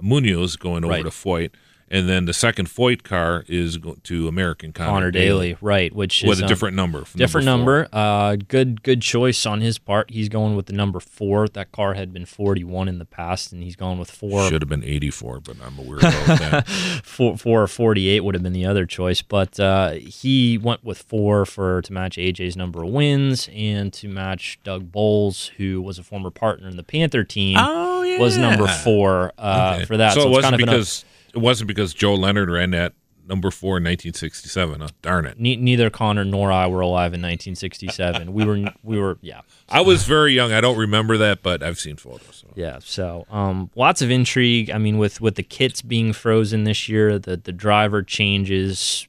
Munoz 0.00 0.54
going 0.56 0.84
over 0.84 0.92
Right. 0.92 1.02
to 1.04 1.10
Foyt. 1.10 1.50
And 1.92 2.08
then 2.08 2.24
the 2.24 2.32
second 2.32 2.68
Foyt 2.68 3.02
car 3.02 3.44
is 3.48 3.78
to 4.04 4.26
American 4.26 4.72
Conor, 4.72 4.90
Conor 4.90 5.10
Daly, 5.10 5.58
right? 5.60 5.94
Which 5.94 6.22
with 6.22 6.38
is 6.38 6.40
a 6.40 6.44
um, 6.44 6.48
different 6.48 6.74
number. 6.74 7.04
different 7.14 7.44
four. 7.44 7.54
number. 7.54 7.88
Uh, 7.92 8.36
good 8.48 8.82
good 8.82 9.02
choice 9.02 9.44
on 9.44 9.60
his 9.60 9.76
part. 9.78 10.10
He's 10.10 10.30
going 10.30 10.56
with 10.56 10.66
the 10.66 10.72
number 10.72 11.00
four. 11.00 11.48
That 11.48 11.70
car 11.70 11.92
had 11.92 12.10
been 12.10 12.24
41 12.24 12.88
in 12.88 12.98
the 12.98 13.04
past, 13.04 13.52
and 13.52 13.62
he's 13.62 13.76
going 13.76 13.98
with 13.98 14.10
four. 14.10 14.48
Should 14.48 14.62
have 14.62 14.70
been 14.70 14.82
84, 14.82 15.40
but 15.40 15.56
I'm 15.62 15.78
a 15.78 15.82
weirdo 15.82 16.00
that. 16.38 16.66
four, 17.04 17.36
four 17.36 17.62
or 17.62 17.68
48 17.68 18.20
would 18.20 18.34
have 18.34 18.42
been 18.42 18.54
the 18.54 18.64
other 18.64 18.86
choice, 18.86 19.20
but 19.20 19.60
uh, 19.60 19.90
he 19.90 20.56
went 20.56 20.82
with 20.82 21.02
four 21.02 21.44
for 21.44 21.82
to 21.82 21.92
match 21.92 22.16
AJ's 22.16 22.56
number 22.56 22.82
of 22.84 22.90
wins 22.90 23.50
and 23.54 23.92
to 23.92 24.08
match 24.08 24.58
Doug 24.64 24.90
Boles, 24.90 25.48
who 25.58 25.82
was 25.82 25.98
a 25.98 26.02
former 26.02 26.30
partner 26.30 26.68
in 26.68 26.76
the 26.78 26.82
Panther 26.82 27.22
team, 27.22 27.58
Oh, 27.60 28.00
yeah, 28.02 28.18
was 28.18 28.38
number 28.38 28.66
four 28.66 29.34
uh, 29.36 29.74
Okay. 29.76 29.84
for 29.84 29.98
that. 29.98 30.14
So, 30.14 30.20
it 30.22 30.24
it's 30.28 30.30
wasn't 30.36 30.42
kind 30.52 30.54
of 30.54 30.60
an- 30.60 30.74
because 30.74 31.04
it 31.34 31.38
wasn't 31.38 31.68
because 31.68 31.94
Joe 31.94 32.14
Leonard 32.14 32.50
ran 32.50 32.70
that 32.70 32.94
number 33.26 33.50
four 33.50 33.78
in 33.78 33.84
1967. 33.84 34.80
Huh? 34.80 34.88
Darn 35.00 35.26
it! 35.26 35.38
ne- 35.38 35.56
neither 35.56 35.90
Conor 35.90 36.24
nor 36.24 36.52
I 36.52 36.66
were 36.66 36.80
alive 36.80 37.14
in 37.14 37.22
1967. 37.22 38.32
we 38.32 38.44
were 38.44 38.72
we 38.82 38.98
were 38.98 39.18
yeah. 39.20 39.42
I 39.68 39.80
was 39.80 40.04
very 40.04 40.32
young. 40.32 40.52
I 40.52 40.60
don't 40.60 40.78
remember 40.78 41.16
that, 41.18 41.42
but 41.42 41.62
I've 41.62 41.78
seen 41.78 41.96
photos. 41.96 42.42
So. 42.42 42.52
Yeah, 42.54 42.78
so 42.80 43.26
um, 43.30 43.70
lots 43.74 44.02
of 44.02 44.10
intrigue. 44.10 44.70
I 44.70 44.78
mean, 44.78 44.98
with 44.98 45.20
with 45.20 45.36
the 45.36 45.42
kits 45.42 45.82
being 45.82 46.12
frozen 46.12 46.64
this 46.64 46.88
year, 46.88 47.18
the 47.18 47.36
the 47.36 47.52
driver 47.52 48.02
changes 48.02 49.06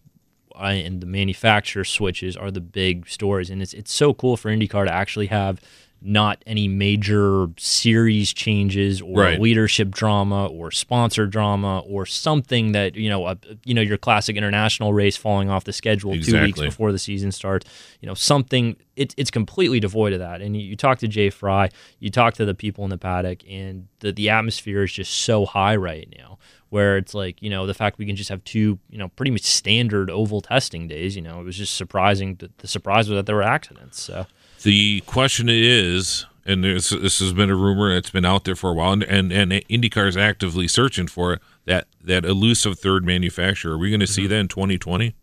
uh, 0.56 0.66
and 0.66 1.02
the 1.02 1.08
manufacturer 1.08 1.84
switches 1.84 2.38
are 2.38 2.52
the 2.52 2.62
big 2.62 3.08
stories, 3.08 3.50
and 3.50 3.62
it's 3.62 3.74
it's 3.74 3.94
so 3.94 4.14
cool 4.14 4.38
for 4.38 4.52
IndyCar 4.52 4.86
to 4.86 4.94
actually 4.94 5.28
have 5.28 5.60
not 6.06 6.44
any 6.46 6.68
major 6.68 7.48
series 7.58 8.34
changes 8.34 9.02
or 9.02 9.22
Right. 9.22 9.40
leadership 9.40 9.90
drama 9.90 10.48
or 10.48 10.70
sponsor 10.70 11.26
drama 11.26 11.80
or 11.80 12.06
something 12.06 12.74
that 12.74 12.96
you 12.96 13.10
know 13.10 13.26
a, 13.28 13.38
you 13.64 13.74
know 13.74 13.82
your 13.82 13.98
classic 13.98 14.36
international 14.36 14.94
race 14.94 15.16
falling 15.16 15.50
off 15.50 15.64
the 15.64 15.74
schedule 15.74 16.12
two 16.22 16.34
weeks 16.42 16.60
before 16.70 16.92
the 16.92 17.00
season 17.00 17.32
starts. 17.32 17.70
You 18.02 18.08
know 18.08 18.14
something 18.14 18.76
it, 18.96 19.14
it's 19.18 19.32
completely 19.32 19.80
devoid 19.80 20.14
of 20.14 20.20
that. 20.20 20.42
And 20.42 20.56
you, 20.56 20.62
you 20.64 20.76
talk 20.76 21.00
to 21.00 21.08
jay 21.08 21.30
Frye 21.30 21.70
you 22.00 22.10
talk 22.10 22.34
to 22.36 22.46
the 22.46 22.54
people 22.54 22.84
in 22.84 22.90
the 22.90 22.98
paddock 22.98 23.40
and 23.50 23.88
the, 24.00 24.12
the 24.12 24.30
atmosphere 24.30 24.84
is 24.84 24.92
just 24.92 25.12
so 25.22 25.46
high 25.46 25.76
right 25.76 26.14
now 26.18 26.38
where 26.70 26.98
it's 26.98 27.14
like 27.14 27.42
you 27.42 27.50
know 27.50 27.66
the 27.66 27.74
fact 27.74 27.98
we 27.98 28.06
can 28.06 28.16
just 28.16 28.30
have 28.30 28.44
two 28.44 28.78
you 28.90 28.98
know 28.98 29.08
pretty 29.10 29.32
much 29.32 29.44
standard 29.44 30.10
oval 30.10 30.42
testing 30.42 30.88
days 30.88 31.16
you 31.16 31.22
know 31.22 31.40
it 31.40 31.44
was 31.44 31.56
just 31.56 31.76
surprising 31.76 32.36
that 32.36 32.58
the 32.58 32.68
surprise 32.68 33.08
was 33.10 33.18
that 33.18 33.26
there 33.26 33.36
were 33.36 33.44
accidents. 33.44 34.02
So 34.02 34.26
The 34.64 35.02
question 35.02 35.48
is, 35.50 36.26
and 36.46 36.64
this, 36.64 36.90
this 36.90 37.20
has 37.20 37.34
been 37.34 37.50
a 37.50 37.56
rumor 37.56 37.94
that's 37.94 38.10
been 38.10 38.26
out 38.26 38.44
there 38.44 38.56
for 38.56 38.72
a 38.72 38.74
while, 38.74 38.94
and 38.94 39.04
and, 39.04 39.32
and 39.32 39.52
IndyCar 39.52 40.08
is 40.08 40.18
actively 40.18 40.68
searching 40.68 41.08
for 41.08 41.34
it. 41.34 41.42
That 41.66 41.88
that 42.04 42.26
elusive 42.26 42.80
third 42.80 43.06
manufacturer. 43.06 43.74
Are 43.74 43.78
we 43.78 43.90
going 43.90 44.00
to 44.00 44.08
see 44.08 44.28
that 44.28 44.36
in 44.36 44.48
2020? 44.48 45.16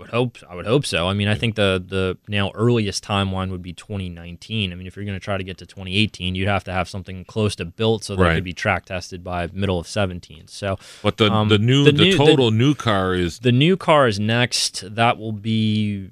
would 0.00 0.10
hope 0.10 0.38
I 0.48 0.54
would 0.54 0.66
hope 0.66 0.86
so. 0.86 1.06
I 1.06 1.12
mean, 1.12 1.28
I 1.28 1.34
think 1.34 1.54
the 1.54 1.82
the 1.86 2.16
now 2.26 2.50
earliest 2.54 3.04
timeline 3.04 3.50
would 3.50 3.62
be 3.62 3.72
2019. 3.72 4.72
I 4.72 4.74
mean, 4.74 4.86
if 4.86 4.96
you're 4.96 5.04
going 5.04 5.18
to 5.18 5.22
try 5.24 5.36
to 5.36 5.44
get 5.44 5.58
to 5.58 5.66
2018, 5.66 6.34
you'd 6.34 6.48
have 6.48 6.64
to 6.64 6.72
have 6.72 6.88
something 6.88 7.24
close 7.26 7.54
to 7.56 7.64
built 7.64 8.04
so 8.04 8.16
that 8.16 8.22
Right. 8.22 8.32
it 8.32 8.34
could 8.36 8.44
be 8.44 8.52
track 8.52 8.86
tested 8.86 9.22
by 9.22 9.46
middle 9.52 9.78
of 9.78 9.86
17. 9.86 10.48
So 10.48 10.78
But 11.02 11.18
the 11.18 11.30
Um, 11.30 11.48
the 11.48 11.58
new 11.58 11.84
the 11.84 11.92
the, 11.92 12.04
new- 12.04 12.12
the- 12.12 12.16
total 12.26 12.50
new 12.50 12.74
car 12.74 13.14
is 13.14 13.40
the 13.40 13.52
new 13.52 13.76
car 13.76 14.08
is 14.08 14.18
next. 14.18 14.82
That 14.94 15.18
will 15.18 15.32
be 15.32 16.10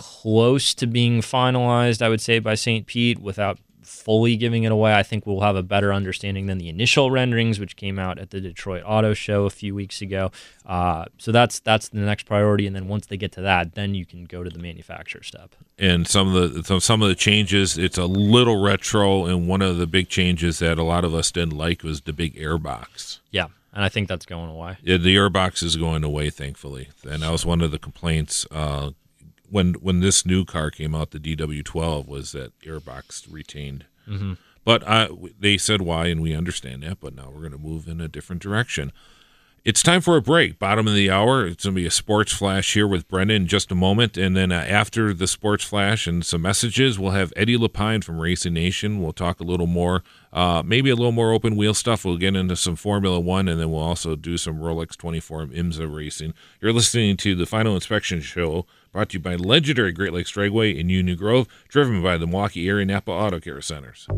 close 0.00 0.72
to 0.74 0.86
being 0.86 1.20
finalized, 1.20 2.00
I 2.00 2.08
would 2.08 2.22
say, 2.22 2.38
by 2.38 2.54
St. 2.54 2.86
Pete 2.86 3.18
without 3.18 3.58
fully 3.82 4.34
giving 4.36 4.62
it 4.62 4.72
away. 4.72 4.94
I 4.94 5.02
think 5.02 5.26
we'll 5.26 5.40
have 5.40 5.56
a 5.56 5.62
better 5.62 5.92
understanding 5.92 6.46
than 6.46 6.56
the 6.58 6.68
initial 6.70 7.10
renderings, 7.10 7.58
which 7.60 7.76
came 7.76 7.98
out 7.98 8.18
at 8.18 8.30
the 8.30 8.40
Detroit 8.40 8.82
Auto 8.86 9.12
Show 9.14 9.44
a 9.44 9.50
few 9.50 9.74
weeks 9.74 10.00
ago. 10.00 10.30
Uh, 10.64 11.04
so 11.18 11.32
that's 11.32 11.60
that's 11.60 11.88
the 11.88 11.98
next 12.00 12.24
priority, 12.24 12.66
and 12.66 12.74
then 12.74 12.88
once 12.88 13.06
they 13.06 13.16
get 13.18 13.32
to 13.32 13.42
that, 13.42 13.74
then 13.74 13.94
you 13.94 14.06
can 14.06 14.24
go 14.24 14.42
to 14.42 14.48
the 14.48 14.58
manufacturer 14.58 15.22
step. 15.22 15.54
and 15.78 16.06
some 16.06 16.34
of 16.34 16.54
the 16.54 16.62
some- 16.64 16.80
some 16.80 17.02
of 17.02 17.08
the 17.08 17.14
changes. 17.14 17.76
It's 17.76 17.98
a 17.98 18.06
little 18.06 18.62
retro, 18.62 19.26
and 19.26 19.46
one 19.48 19.60
of 19.60 19.76
the 19.76 19.86
big 19.86 20.08
changes 20.08 20.60
that 20.60 20.78
a 20.78 20.82
lot 20.84 21.04
of 21.04 21.12
us 21.14 21.30
didn't 21.30 21.56
like 21.58 21.82
was 21.82 22.02
the 22.02 22.12
big 22.14 22.36
airbox. 22.36 23.18
Yeah, 23.30 23.46
and 23.74 23.84
I 23.84 23.88
think 23.88 24.08
that's 24.08 24.24
going 24.26 24.50
away. 24.50 24.76
Yeah, 24.82 24.98
the 24.98 25.14
airbox 25.16 25.62
is 25.62 25.76
going 25.76 26.04
away, 26.04 26.30
thankfully, 26.30 26.88
and 27.02 27.22
that 27.22 27.32
was 27.32 27.44
one 27.44 27.60
of 27.60 27.70
the 27.72 27.78
complaints 27.78 28.46
uh, 28.52 28.90
when 29.50 29.74
when 29.74 30.00
this 30.00 30.24
new 30.24 30.44
car 30.44 30.70
came 30.70 30.94
out. 30.94 31.10
The 31.10 31.18
DW12 31.20 32.06
was 32.06 32.32
that 32.32 32.58
airbox 32.60 33.26
retained, 33.32 33.84
Mm-hmm. 34.08 34.34
but 34.64 34.82
uh, 34.86 35.08
they 35.38 35.56
said 35.58 35.82
why, 35.82 36.06
and 36.06 36.20
we 36.22 36.34
understand 36.34 36.82
that. 36.82 37.00
But 37.00 37.14
now 37.14 37.30
we're 37.32 37.40
going 37.40 37.52
to 37.52 37.58
move 37.58 37.86
in 37.88 38.00
a 38.00 38.08
different 38.08 38.42
direction. 38.42 38.92
It's 39.62 39.82
time 39.82 40.00
for 40.00 40.16
a 40.16 40.22
break. 40.22 40.58
Bottom 40.58 40.88
of 40.88 40.94
the 40.94 41.10
hour. 41.10 41.46
It's 41.46 41.64
going 41.64 41.74
to 41.74 41.80
be 41.82 41.86
a 41.86 41.90
sports 41.90 42.32
flash 42.32 42.72
here 42.72 42.86
with 42.88 43.06
Brendan 43.08 43.42
in 43.42 43.46
just 43.46 43.70
a 43.70 43.74
moment. 43.74 44.16
And 44.16 44.34
then 44.34 44.50
uh, 44.52 44.54
after 44.66 45.12
the 45.12 45.26
sports 45.26 45.62
flash 45.64 46.06
and 46.06 46.24
some 46.24 46.40
messages, 46.40 46.98
we'll 46.98 47.10
have 47.10 47.30
Eddie 47.36 47.58
Lapine 47.58 48.02
from 48.02 48.18
Racing 48.18 48.54
Nation. 48.54 49.02
We'll 49.02 49.12
talk 49.12 49.38
a 49.38 49.44
little 49.44 49.66
more, 49.66 50.02
uh, 50.32 50.62
maybe 50.64 50.88
a 50.88 50.96
little 50.96 51.12
more 51.12 51.32
open 51.34 51.56
wheel 51.56 51.74
stuff. 51.74 52.06
We'll 52.06 52.16
get 52.16 52.34
into 52.36 52.56
some 52.56 52.74
Formula 52.74 53.20
One, 53.20 53.48
and 53.48 53.60
then 53.60 53.70
we'll 53.70 53.82
also 53.82 54.16
do 54.16 54.38
some 54.38 54.60
Rolex 54.60 54.96
24 54.96 55.48
IMSA 55.48 55.94
racing. 55.94 56.32
You're 56.62 56.72
listening 56.72 57.18
to 57.18 57.34
the 57.34 57.44
Final 57.44 57.74
Inspection 57.74 58.22
Show, 58.22 58.64
brought 58.92 59.10
to 59.10 59.18
you 59.18 59.22
by 59.22 59.36
legendary 59.36 59.92
Great 59.92 60.12
Lakes 60.12 60.32
Dragway 60.32 60.76
in 60.76 60.88
Union 60.88 61.16
Grove, 61.16 61.46
driven 61.68 62.02
by 62.02 62.16
the 62.16 62.26
Milwaukee 62.26 62.68
Area 62.68 62.86
Napa 62.86 63.10
Auto 63.10 63.40
Care 63.40 63.60
Centers. 63.60 64.08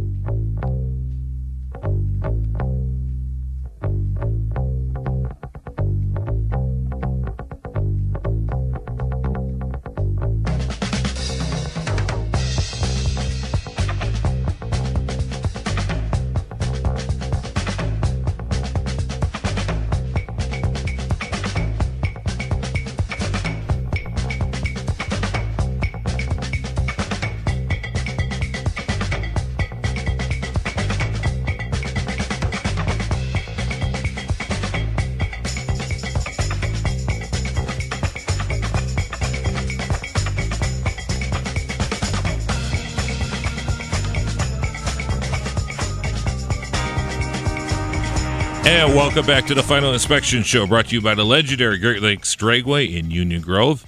Welcome 49.02 49.26
back 49.26 49.44
to 49.44 49.52
the 49.52 49.62
Final 49.64 49.92
Inspection 49.92 50.44
Show, 50.44 50.64
brought 50.64 50.86
to 50.86 50.94
you 50.94 51.00
by 51.00 51.16
the 51.16 51.24
legendary 51.24 51.76
Great 51.76 52.00
Lakes 52.00 52.36
Dragway 52.36 52.96
in 52.96 53.10
Union 53.10 53.42
Grove 53.42 53.84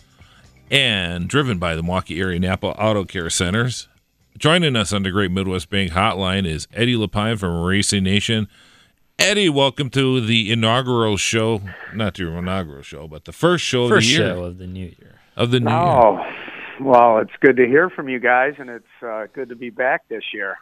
and 0.73 1.29
driven 1.29 1.57
by 1.57 1.77
the 1.77 1.85
Milwaukee 1.85 2.21
Area 2.21 2.41
Napa 2.41 2.67
Auto 2.67 3.05
Care 3.05 3.31
Centers. 3.31 3.87
Joining 4.37 4.75
us 4.75 4.93
on 4.93 5.05
the 5.05 5.13
Great 5.13 5.31
Midwest 5.31 5.71
Bank 5.71 5.93
Hotline 5.93 6.45
is 6.45 6.67
Eddie 6.75 6.97
Lapine 6.97 7.39
from 7.39 7.63
Racing 7.63 8.03
Nation. 8.03 8.49
Eddie, 9.17 9.49
welcome 9.49 9.89
to 9.91 10.21
the 10.21 10.51
inaugural 10.51 11.17
show, 11.17 11.61
not 11.95 12.15
the 12.15 12.27
inaugural 12.27 12.83
show, 12.83 13.07
but 13.07 13.25
the 13.25 13.33
first 13.33 13.65
show 13.65 13.89
First 13.89 14.09
of 14.09 14.17
the 14.17 14.21
year 14.21 14.35
show 14.35 14.45
of 14.45 14.59
the 14.59 14.67
new 14.67 14.87
year. 14.99 15.21
of 15.37 15.53
the 15.53 15.61
new 15.61 15.71
year. 15.71 15.79
Oh, 15.79 16.19
well, 16.81 17.19
it's 17.19 17.31
good 17.41 17.57
to 17.59 17.67
hear 17.69 17.89
from 17.89 18.09
you 18.09 18.19
guys, 18.19 18.55
and 18.59 18.69
it's 18.69 18.85
uh, 19.01 19.27
good 19.33 19.51
to 19.51 19.55
be 19.55 19.71
back 19.71 20.09
this 20.09 20.25
year. 20.35 20.57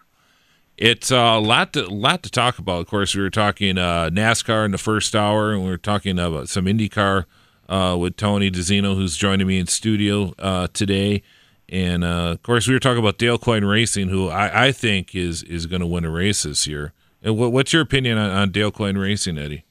It's 0.78 1.12
uh, 1.12 1.16
a 1.16 1.40
lot 1.40 1.74
to 1.74 1.86
lot 1.86 2.22
to 2.22 2.30
talk 2.30 2.58
about. 2.58 2.80
Of 2.80 2.86
course, 2.86 3.14
we 3.14 3.22
were 3.22 3.30
talking 3.30 3.78
uh, 3.78 4.10
NASCAR 4.10 4.64
in 4.64 4.70
the 4.70 4.78
first 4.78 5.14
hour, 5.14 5.52
and 5.52 5.62
we 5.62 5.70
were 5.70 5.76
talking 5.76 6.18
about 6.18 6.48
some 6.48 6.64
IndyCar 6.64 7.26
uh, 7.68 7.96
with 7.98 8.16
Tony 8.16 8.50
DiZinno, 8.50 8.94
who's 8.94 9.16
joining 9.16 9.46
me 9.46 9.58
in 9.58 9.66
studio 9.66 10.34
uh, 10.38 10.68
today. 10.72 11.22
And 11.68 12.04
uh, 12.04 12.32
of 12.32 12.42
course, 12.42 12.66
we 12.66 12.74
were 12.74 12.80
talking 12.80 12.98
about 12.98 13.18
Dale 13.18 13.38
Coyne 13.38 13.64
Racing, 13.64 14.08
who 14.08 14.28
I, 14.28 14.66
I 14.66 14.72
think 14.72 15.14
is 15.14 15.42
is 15.42 15.66
going 15.66 15.80
to 15.80 15.86
win 15.86 16.04
a 16.04 16.10
race 16.10 16.42
this 16.42 16.66
year. 16.66 16.92
And 17.22 17.38
what, 17.38 17.52
what's 17.52 17.72
your 17.72 17.82
opinion 17.82 18.18
on, 18.18 18.30
on 18.30 18.50
Dale 18.50 18.72
Coyne 18.72 18.98
Racing, 18.98 19.38
Eddie? 19.38 19.64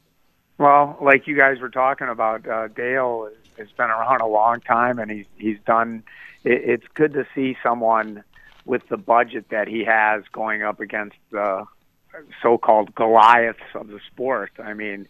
Well, 0.57 0.97
like 1.01 1.27
you 1.27 1.35
guys 1.35 1.59
were 1.59 1.69
talking 1.69 2.07
about, 2.07 2.47
uh, 2.47 2.67
Dale 2.69 3.29
has 3.57 3.69
been 3.71 3.89
around 3.89 4.21
a 4.21 4.27
long 4.27 4.61
time, 4.61 4.99
and 4.99 5.11
he's 5.11 5.25
he's 5.37 5.57
done. 5.65 6.03
It, 6.43 6.61
it's 6.63 6.87
good 6.93 7.13
to 7.13 7.25
see 7.35 7.57
someone 7.63 8.23
with 8.65 8.81
the 8.89 8.97
budget 8.97 9.45
that 9.49 9.67
he 9.67 9.83
has 9.85 10.23
going 10.31 10.63
up 10.63 10.79
against 10.79 11.17
the 11.31 11.65
so-called 12.41 12.93
Goliaths 12.93 13.59
of 13.73 13.87
the 13.87 13.99
sport. 14.11 14.51
I 14.63 14.73
mean, 14.73 15.07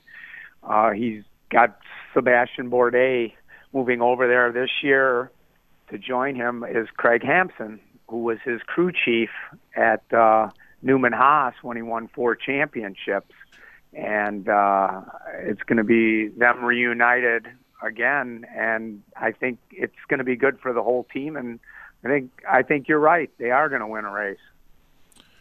uh, 0.64 0.92
he's 0.92 1.24
got 1.50 1.80
Sebastian 2.14 2.70
Bourdais 2.70 3.34
moving 3.74 4.02
over 4.02 4.28
there 4.28 4.52
this 4.52 4.70
year 4.82 5.32
to 5.90 5.98
join 5.98 6.36
him 6.36 6.64
is 6.64 6.88
Craig 6.96 7.24
Hampson, 7.24 7.80
who 8.08 8.24
was 8.24 8.38
his 8.44 8.62
crew 8.62 8.92
chief 8.92 9.30
at 9.76 10.02
uh, 10.14 10.50
Newman 10.82 11.14
Haas 11.14 11.54
when 11.62 11.78
he 11.78 11.84
won 11.84 12.08
four 12.08 12.36
championships. 12.36 13.34
And 13.94 14.48
uh, 14.48 15.02
it's 15.40 15.64
going 15.64 15.78
to 15.78 15.84
be 15.84 16.30
them 16.30 16.64
reunited 16.64 17.48
again, 17.84 18.46
and 18.56 19.02
I 19.18 19.32
think 19.32 19.60
it's 19.72 19.94
going 20.08 20.20
to 20.20 20.24
be 20.24 20.38
good 20.38 20.60
for 20.60 20.72
the 20.72 20.82
whole 20.82 21.06
team. 21.12 21.36
And 21.36 21.60
I 22.04 22.08
think 22.08 22.32
I 22.50 22.62
think 22.64 22.88
you're 22.88 23.00
right; 23.00 23.30
they 23.38 23.52
are 23.52 23.70
going 23.70 23.82
to 23.82 23.88
win 23.88 24.06
a 24.06 24.12
race, 24.12 24.40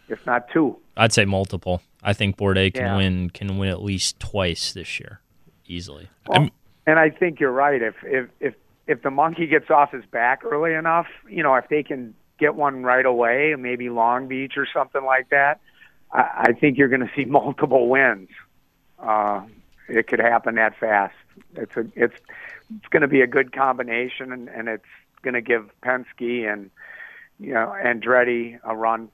if 0.08 0.24
not 0.26 0.50
two. 0.52 0.76
I'd 0.96 1.12
say 1.12 1.24
multiple. 1.24 1.82
I 2.02 2.12
think 2.12 2.36
Bourdais 2.36 2.74
can 2.74 2.84
Yeah. 2.84 2.96
win 2.96 3.30
can 3.30 3.58
win 3.58 3.70
at 3.70 3.82
least 3.82 4.20
twice 4.20 4.72
this 4.72 5.00
year, 5.00 5.20
easily. 5.66 6.08
Well, 6.26 6.48
and 6.86 6.98
I 6.98 7.10
think 7.10 7.40
you're 7.40 7.52
right. 7.52 7.80
If 7.80 7.94
if 8.04 8.28
if 8.40 8.54
if 8.86 9.02
the 9.02 9.10
monkey 9.10 9.46
gets 9.46 9.70
off 9.70 9.92
his 9.92 10.04
back 10.06 10.44
early 10.44 10.74
enough, 10.74 11.06
you 11.28 11.42
know, 11.42 11.54
if 11.54 11.68
they 11.68 11.82
can 11.82 12.14
get 12.38 12.54
one 12.54 12.82
right 12.82 13.06
away, 13.06 13.54
maybe 13.58 13.88
Long 13.90 14.28
Beach 14.28 14.54
or 14.56 14.66
something 14.72 15.04
like 15.04 15.28
that, 15.30 15.60
I, 16.12 16.46
I 16.48 16.52
think 16.52 16.76
you're 16.78 16.88
going 16.88 17.06
to 17.06 17.10
see 17.14 17.24
multiple 17.26 17.88
wins. 17.88 18.28
Uh, 18.98 19.42
it 19.88 20.06
could 20.06 20.18
happen 20.20 20.56
that 20.56 20.76
fast. 20.78 21.14
It's 21.54 21.76
a 21.76 21.86
it's 21.94 22.14
it's 22.76 22.86
going 22.90 23.02
to 23.02 23.08
be 23.08 23.20
a 23.20 23.26
good 23.26 23.52
combination, 23.52 24.32
and, 24.32 24.48
and 24.48 24.68
it's 24.68 24.84
going 25.22 25.34
to 25.34 25.40
give 25.40 25.70
Penske 25.82 26.50
and 26.50 26.70
you 27.38 27.54
know 27.54 27.74
Andretti 27.82 28.58
a 28.64 28.76
run 28.76 29.08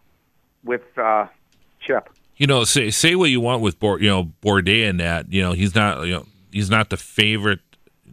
with 0.64 0.82
uh, 0.98 1.26
Chip. 1.80 2.10
You 2.36 2.46
know, 2.46 2.64
say 2.64 2.90
say 2.90 3.14
what 3.14 3.30
you 3.30 3.40
want 3.40 3.62
with 3.62 3.78
Bour, 3.78 4.00
you 4.00 4.08
know 4.08 4.32
Bourdais 4.42 4.96
that. 4.98 5.32
You 5.32 5.42
know, 5.42 5.52
he's 5.52 5.74
not 5.74 6.06
you 6.06 6.14
know 6.14 6.26
he's 6.52 6.70
not 6.70 6.90
the 6.90 6.96
favorite 6.96 7.60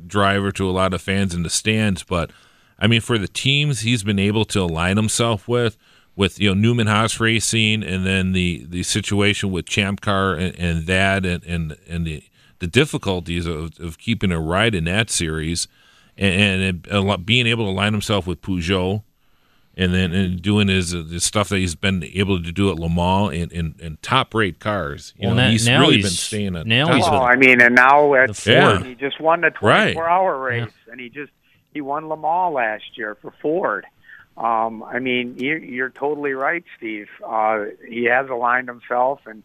driver 0.06 0.51
to 0.51 0.69
a 0.69 0.71
lot 0.71 0.93
of 0.93 1.01
fans 1.01 1.34
in 1.34 1.43
the 1.43 1.49
stands, 1.49 2.03
but 2.03 2.32
I 2.79 2.88
mean 2.88 3.01
for 3.01 3.17
the 3.17 3.27
teams 3.27 3.82
he's 3.82 4.03
been 4.03 4.19
able 4.19 4.45
to 4.45 4.62
align 4.62 4.97
himself 4.97 5.47
with, 5.47 5.77
with 6.15 6.39
you 6.39 6.49
know 6.49 6.53
Newman 6.53 6.88
Haas 6.88 7.19
Racing, 7.19 7.84
and 7.84 8.06
then 8.06 8.32
the 8.32 8.65
the 8.67 8.84
situation 8.84 9.51
with 9.51 9.65
Champ 9.65 10.01
Car 10.01 10.36
and, 10.36 10.58
and 10.58 10.86
that, 10.88 11.25
and 11.25 11.43
and 11.43 11.77
and 11.89 12.06
the 12.06 12.23
the 12.60 12.67
difficulties 12.67 13.45
of, 13.45 13.77
of 13.79 13.97
keeping 13.97 14.32
a 14.32 14.39
ride 14.39 14.73
in 14.73 14.86
that 14.86 15.10
series, 15.10 15.67
and, 16.17 16.86
and 16.89 17.26
being 17.26 17.47
able 17.47 17.65
to 17.65 17.71
align 17.71 17.93
himself 17.93 18.28
with 18.28 18.41
Peugeot, 18.41 19.04
and 19.76 19.93
then 19.93 20.13
and 20.13 20.41
doing 20.41 20.67
his, 20.67 20.91
his 20.91 21.23
stuff 21.23 21.49
that 21.49 21.58
he's 21.58 21.73
been 21.76 22.04
able 22.13 22.41
to 22.43 22.52
do 22.52 22.69
at 22.69 22.78
Le 22.78 22.89
Mans 22.89 23.34
in, 23.34 23.49
in, 23.52 23.76
in 23.80 23.97
top 24.02 24.34
rate 24.36 24.60
cars. 24.60 25.13
You 25.17 25.28
Well, 25.28 25.36
know, 25.36 25.43
now- 25.45 25.49
he's 25.49 25.67
now 25.67 25.82
really 25.82 25.95
he's- 25.95 26.06
been 26.06 26.12
staying 26.12 26.56
at 26.56 26.67
now 26.67 26.86
top. 26.86 26.95
he's 26.95 27.06
Oh, 27.08 27.17
I 27.23 27.36
mean, 27.36 27.60
and 27.62 27.73
now 27.76 28.13
at 28.13 28.28
The 28.28 28.34
Ford. 28.36 28.86
he 28.86 28.95
just 28.95 29.19
won 29.19 29.41
the 29.41 29.52
Right. 29.62 29.93
24 29.93 30.10
hour 30.10 30.39
race, 30.39 30.71
and 30.91 30.99
he 30.99 31.10
just 31.10 31.32
he 31.73 31.82
won 31.82 32.08
Le 32.08 32.15
Mans 32.17 32.54
last 32.54 32.84
year 32.97 33.15
for 33.21 33.34
Ford. 33.41 33.86
Um, 34.38 34.84
I 34.84 34.99
mean, 34.99 35.36
you're, 35.38 35.58
you're 35.58 35.89
totally 35.89 36.34
right, 36.34 36.63
Steve. 36.78 37.08
Uh, 37.26 37.65
he 37.88 38.06
has 38.06 38.30
aligned 38.30 38.67
himself, 38.67 39.21
and 39.26 39.41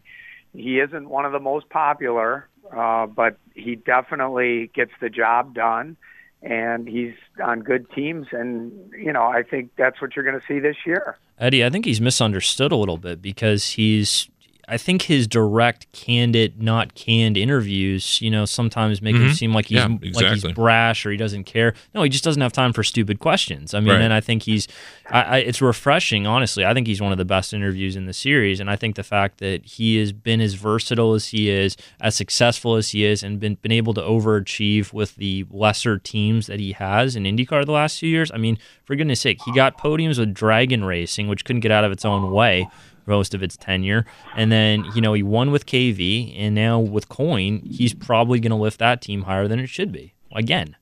he 0.53 0.79
isn't 0.79 1.09
one 1.09 1.25
of 1.25 1.31
the 1.31 1.39
most 1.39 1.69
popular, 1.69 2.47
uh, 2.75 3.05
but 3.07 3.37
he 3.55 3.75
definitely 3.75 4.69
gets 4.75 4.91
the 5.01 5.09
job 5.09 5.53
done, 5.55 5.95
and 6.41 6.87
he's 6.87 7.13
on 7.43 7.61
good 7.61 7.89
teams. 7.91 8.27
And 8.31 8.71
you 8.97 9.13
know, 9.13 9.23
I 9.23 9.43
think 9.43 9.71
that's 9.77 10.01
what 10.01 10.15
you're 10.15 10.25
going 10.25 10.39
to 10.39 10.45
see 10.47 10.59
this 10.59 10.77
year. 10.85 11.17
Eddie, 11.39 11.63
I 11.63 11.69
think 11.69 11.85
he's 11.85 12.01
misunderstood 12.01 12.71
a 12.71 12.75
little 12.75 12.97
bit 12.97 13.21
because 13.21 13.71
he's. 13.71 14.29
I 14.69 14.77
think 14.77 15.01
his 15.03 15.27
direct, 15.27 15.91
candid, 15.91 16.61
not 16.61 16.93
canned 16.95 17.37
interviews, 17.37 18.21
you 18.21 18.29
know, 18.29 18.45
sometimes 18.45 19.01
make 19.01 19.15
him 19.15 19.29
Mhm. 19.29 19.33
seem 19.35 19.53
like 19.53 19.65
he's 19.67 19.77
Yeah, 19.77 19.87
like 20.13 20.33
he's 20.33 20.43
brash 20.53 21.05
or 21.05 21.11
he 21.11 21.17
doesn't 21.17 21.45
care. 21.45 21.73
No, 21.95 22.03
he 22.03 22.09
just 22.09 22.23
doesn't 22.23 22.41
have 22.41 22.53
time 22.53 22.71
for 22.73 22.83
stupid 22.83 23.19
questions. 23.19 23.73
I 23.73 23.79
mean, 23.79 23.89
Right. 23.89 24.01
and 24.01 24.13
I 24.13 24.21
think 24.21 24.43
he's, 24.43 24.67
I, 25.09 25.21
I, 25.21 25.37
it's 25.39 25.61
refreshing, 25.61 26.27
honestly. 26.27 26.65
I 26.65 26.73
think 26.73 26.87
he's 26.87 27.01
one 27.01 27.11
of 27.11 27.17
the 27.17 27.25
best 27.25 27.53
interviews 27.53 27.95
in 27.95 28.05
the 28.05 28.13
series, 28.13 28.59
and 28.59 28.69
I 28.69 28.75
think 28.75 28.95
the 28.95 29.03
fact 29.03 29.39
that 29.39 29.65
he 29.65 29.97
has 29.97 30.11
been 30.11 30.39
as 30.41 30.53
versatile 30.53 31.13
as 31.15 31.27
he 31.27 31.49
is, 31.49 31.75
as 31.99 32.15
successful 32.15 32.75
as 32.75 32.89
he 32.89 33.03
is, 33.05 33.23
and 33.23 33.39
been 33.39 33.55
been 33.61 33.71
able 33.71 33.93
to 33.95 34.01
overachieve 34.01 34.93
with 34.93 35.15
the 35.15 35.45
lesser 35.49 35.97
teams 35.97 36.47
that 36.47 36.59
he 36.59 36.73
has 36.73 37.15
in 37.15 37.23
IndyCar 37.23 37.65
the 37.65 37.71
last 37.71 37.99
few 37.99 38.09
years. 38.09 38.31
I 38.31 38.37
mean, 38.37 38.57
for 38.85 38.95
goodness 38.95 39.21
sake, 39.21 39.39
he 39.45 39.51
got 39.51 39.77
podiums 39.77 40.19
with 40.19 40.33
Dragon 40.33 40.85
Racing, 40.85 41.27
which 41.27 41.43
couldn't 41.45 41.59
get 41.61 41.71
out 41.71 41.83
of 41.83 41.91
its 41.91 42.05
own 42.05 42.31
way 42.31 42.67
most 43.09 43.33
of 43.33 43.43
its 43.43 43.57
tenure. 43.57 44.05
And 44.35 44.51
then, 44.51 44.85
you 44.95 45.01
know, 45.01 45.13
he 45.13 45.23
won 45.23 45.51
with 45.51 45.65
KV, 45.65 46.33
and 46.37 46.55
now 46.55 46.79
with 46.79 47.09
Coyne, 47.09 47.61
he's 47.69 47.93
probably 47.93 48.39
going 48.39 48.51
to 48.51 48.55
lift 48.55 48.79
that 48.79 49.01
team 49.01 49.23
higher 49.23 49.47
than 49.47 49.59
it 49.59 49.67
should 49.67 49.91
be 49.91 50.13
again. 50.33 50.77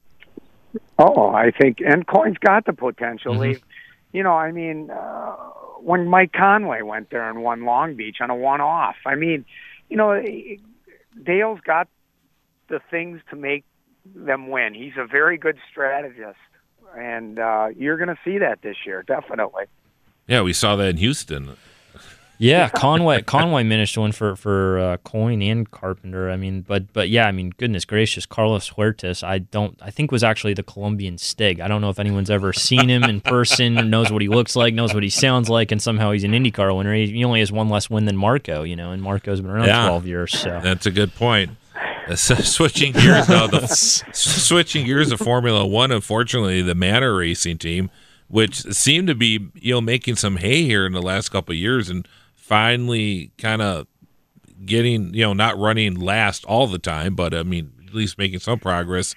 Oh, 1.00 1.30
I 1.30 1.52
think, 1.52 1.80
and 1.80 2.06
Coyne's 2.06 2.38
got 2.38 2.66
the 2.66 2.74
potential. 2.74 3.34
Mm-hmm. 3.34 3.64
You 4.14 4.24
know, 4.24 4.34
I 4.34 4.52
mean, 4.52 4.92
uh, 4.92 5.36
when 5.80 6.08
Mike 6.08 6.34
Conway 6.34 6.82
went 6.82 7.10
there 7.10 7.30
and 7.30 7.42
won 7.44 7.66
Long 7.66 7.96
Beach 7.96 8.18
on 8.20 8.30
a 8.30 8.36
one-off, 8.36 8.96
I 9.06 9.16
mean, 9.16 9.46
you 9.90 9.98
know, 9.98 10.22
Dale's 11.24 11.60
got 11.62 11.88
the 12.68 12.80
things 12.92 13.22
to 13.30 13.36
make 13.36 13.64
them 14.16 14.50
win. 14.50 14.74
He's 14.74 14.94
a 14.98 15.06
very 15.06 15.38
good 15.38 15.58
strategist, 15.72 16.38
and 16.98 17.40
uh, 17.40 17.70
you're 17.76 17.98
going 17.98 18.10
to 18.10 18.20
see 18.24 18.40
that 18.40 18.62
this 18.62 18.78
year, 18.86 19.04
definitely. 19.04 19.66
Yeah, 20.28 20.42
we 20.42 20.54
saw 20.54 20.76
that 20.76 20.88
in 20.88 20.98
Houston. 20.98 21.56
Yeah, 22.40 22.70
Conway 22.70 23.24
Conway 23.24 23.64
managed 23.64 23.98
one 23.98 24.12
for 24.12 24.36
for 24.36 24.78
uh, 24.80 24.98
Coyne 24.98 25.42
and 25.42 25.70
Carpenter. 25.72 26.30
I 26.30 26.38
mean, 26.38 26.62
but 26.62 26.94
but 26.94 27.10
yeah, 27.10 27.26
I 27.28 27.32
mean, 27.32 27.52
goodness 27.58 27.84
gracious, 27.84 28.28
Carlos 28.28 28.70
Huertas. 28.72 29.24
I 29.24 29.40
don't. 29.40 29.76
I 29.82 29.90
think 29.90 30.12
was 30.12 30.24
actually 30.24 30.54
the 30.54 30.62
Colombian 30.64 31.18
Stig. 31.18 31.60
I 31.60 31.68
don't 31.68 31.82
know 31.82 31.90
if 31.90 31.98
anyone's 31.98 32.30
ever 32.30 32.54
seen 32.54 32.90
him 32.90 33.04
in 33.06 33.22
person, 33.22 33.80
or 33.80 33.84
knows 33.86 34.12
what 34.12 34.22
he 34.22 34.28
looks 34.28 34.56
like, 34.56 34.76
knows 34.76 34.94
what 34.94 35.02
he 35.02 35.10
sounds 35.10 35.50
like, 35.50 35.72
and 35.72 35.82
somehow 35.82 36.12
he's 36.12 36.24
an 36.24 36.32
IndyCar 36.32 36.78
winner. 36.78 36.94
He, 36.94 37.08
he 37.08 37.24
only 37.26 37.40
has 37.40 37.52
one 37.52 37.70
less 37.70 37.90
win 37.90 38.06
than 38.06 38.16
Marco. 38.18 38.62
You 38.62 38.76
know, 38.76 38.92
and 38.92 39.02
Marco's 39.02 39.42
been 39.42 39.50
around 39.50 39.66
Yeah. 39.66 39.88
twelve 39.88 40.06
years. 40.06 40.38
So 40.38 40.60
That's 40.62 40.86
a 40.86 40.92
good 40.92 41.16
point. 41.16 41.52
So 42.16 42.36
switching 42.36 42.94
gears 42.94 43.28
now, 43.28 43.48
the 43.48 43.68
switching 44.14 44.86
gears 44.86 45.10
to 45.10 45.18
Formula 45.18 45.66
One. 45.66 45.92
Unfortunately, 45.92 46.62
the 46.62 46.74
Manor 46.74 47.14
Racing 47.18 47.58
team, 47.58 47.90
which 48.30 48.62
seemed 48.74 49.08
to 49.08 49.16
be 49.16 49.50
you 49.56 49.74
know 49.74 49.82
making 49.82 50.16
some 50.16 50.38
hay 50.38 50.64
here 50.64 50.86
in 50.86 50.94
the 50.94 51.02
last 51.02 51.30
couple 51.30 51.52
of 51.52 51.58
years, 51.60 51.90
and 51.90 52.08
finally 52.48 53.30
kind 53.38 53.62
of 53.62 53.88
getting 54.66 55.14
you 55.14 55.24
know 55.24 55.34
not 55.34 55.58
running 55.58 55.96
last 55.96 56.46
all 56.46 56.66
the 56.66 56.80
time, 56.80 57.14
but 57.14 57.34
I 57.34 57.44
mean 57.44 57.74
at 57.86 57.94
least 57.94 58.18
making 58.18 58.40
some 58.40 58.60
progress. 58.60 59.16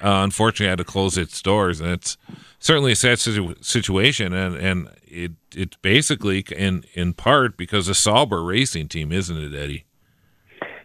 Uh, 0.00 0.22
unfortunately, 0.24 0.68
had 0.68 0.78
to 0.78 0.84
close 0.84 1.16
its 1.16 1.40
doors, 1.40 1.80
and 1.80 1.90
it's 1.90 2.16
certainly 2.58 2.90
a 2.90 2.96
sad 2.96 3.20
situ- 3.20 3.54
situation, 3.60 4.32
and 4.32 4.56
and 4.56 4.88
it 5.06 5.32
it's 5.54 5.76
basically 5.76 6.44
in 6.56 6.84
in 6.94 7.12
part 7.12 7.56
because 7.56 7.88
of 7.88 7.96
Sauber 7.96 8.42
Racing 8.42 8.88
Team, 8.88 9.12
isn't 9.12 9.36
it, 9.36 9.54
Eddie? 9.54 9.84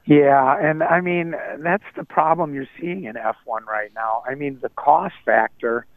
Yeah, 0.06 0.56
and 0.62 0.84
I 0.84 1.02
mean 1.02 1.36
that's 1.60 1.84
the 1.96 2.04
problem 2.04 2.54
you're 2.54 2.70
seeing 2.80 3.06
in 3.06 3.16
F1 3.16 3.66
right 3.66 3.92
now. 3.96 4.22
I 4.28 4.36
mean 4.36 4.60
the 4.62 4.70
cost 4.70 5.16
factor 5.26 5.88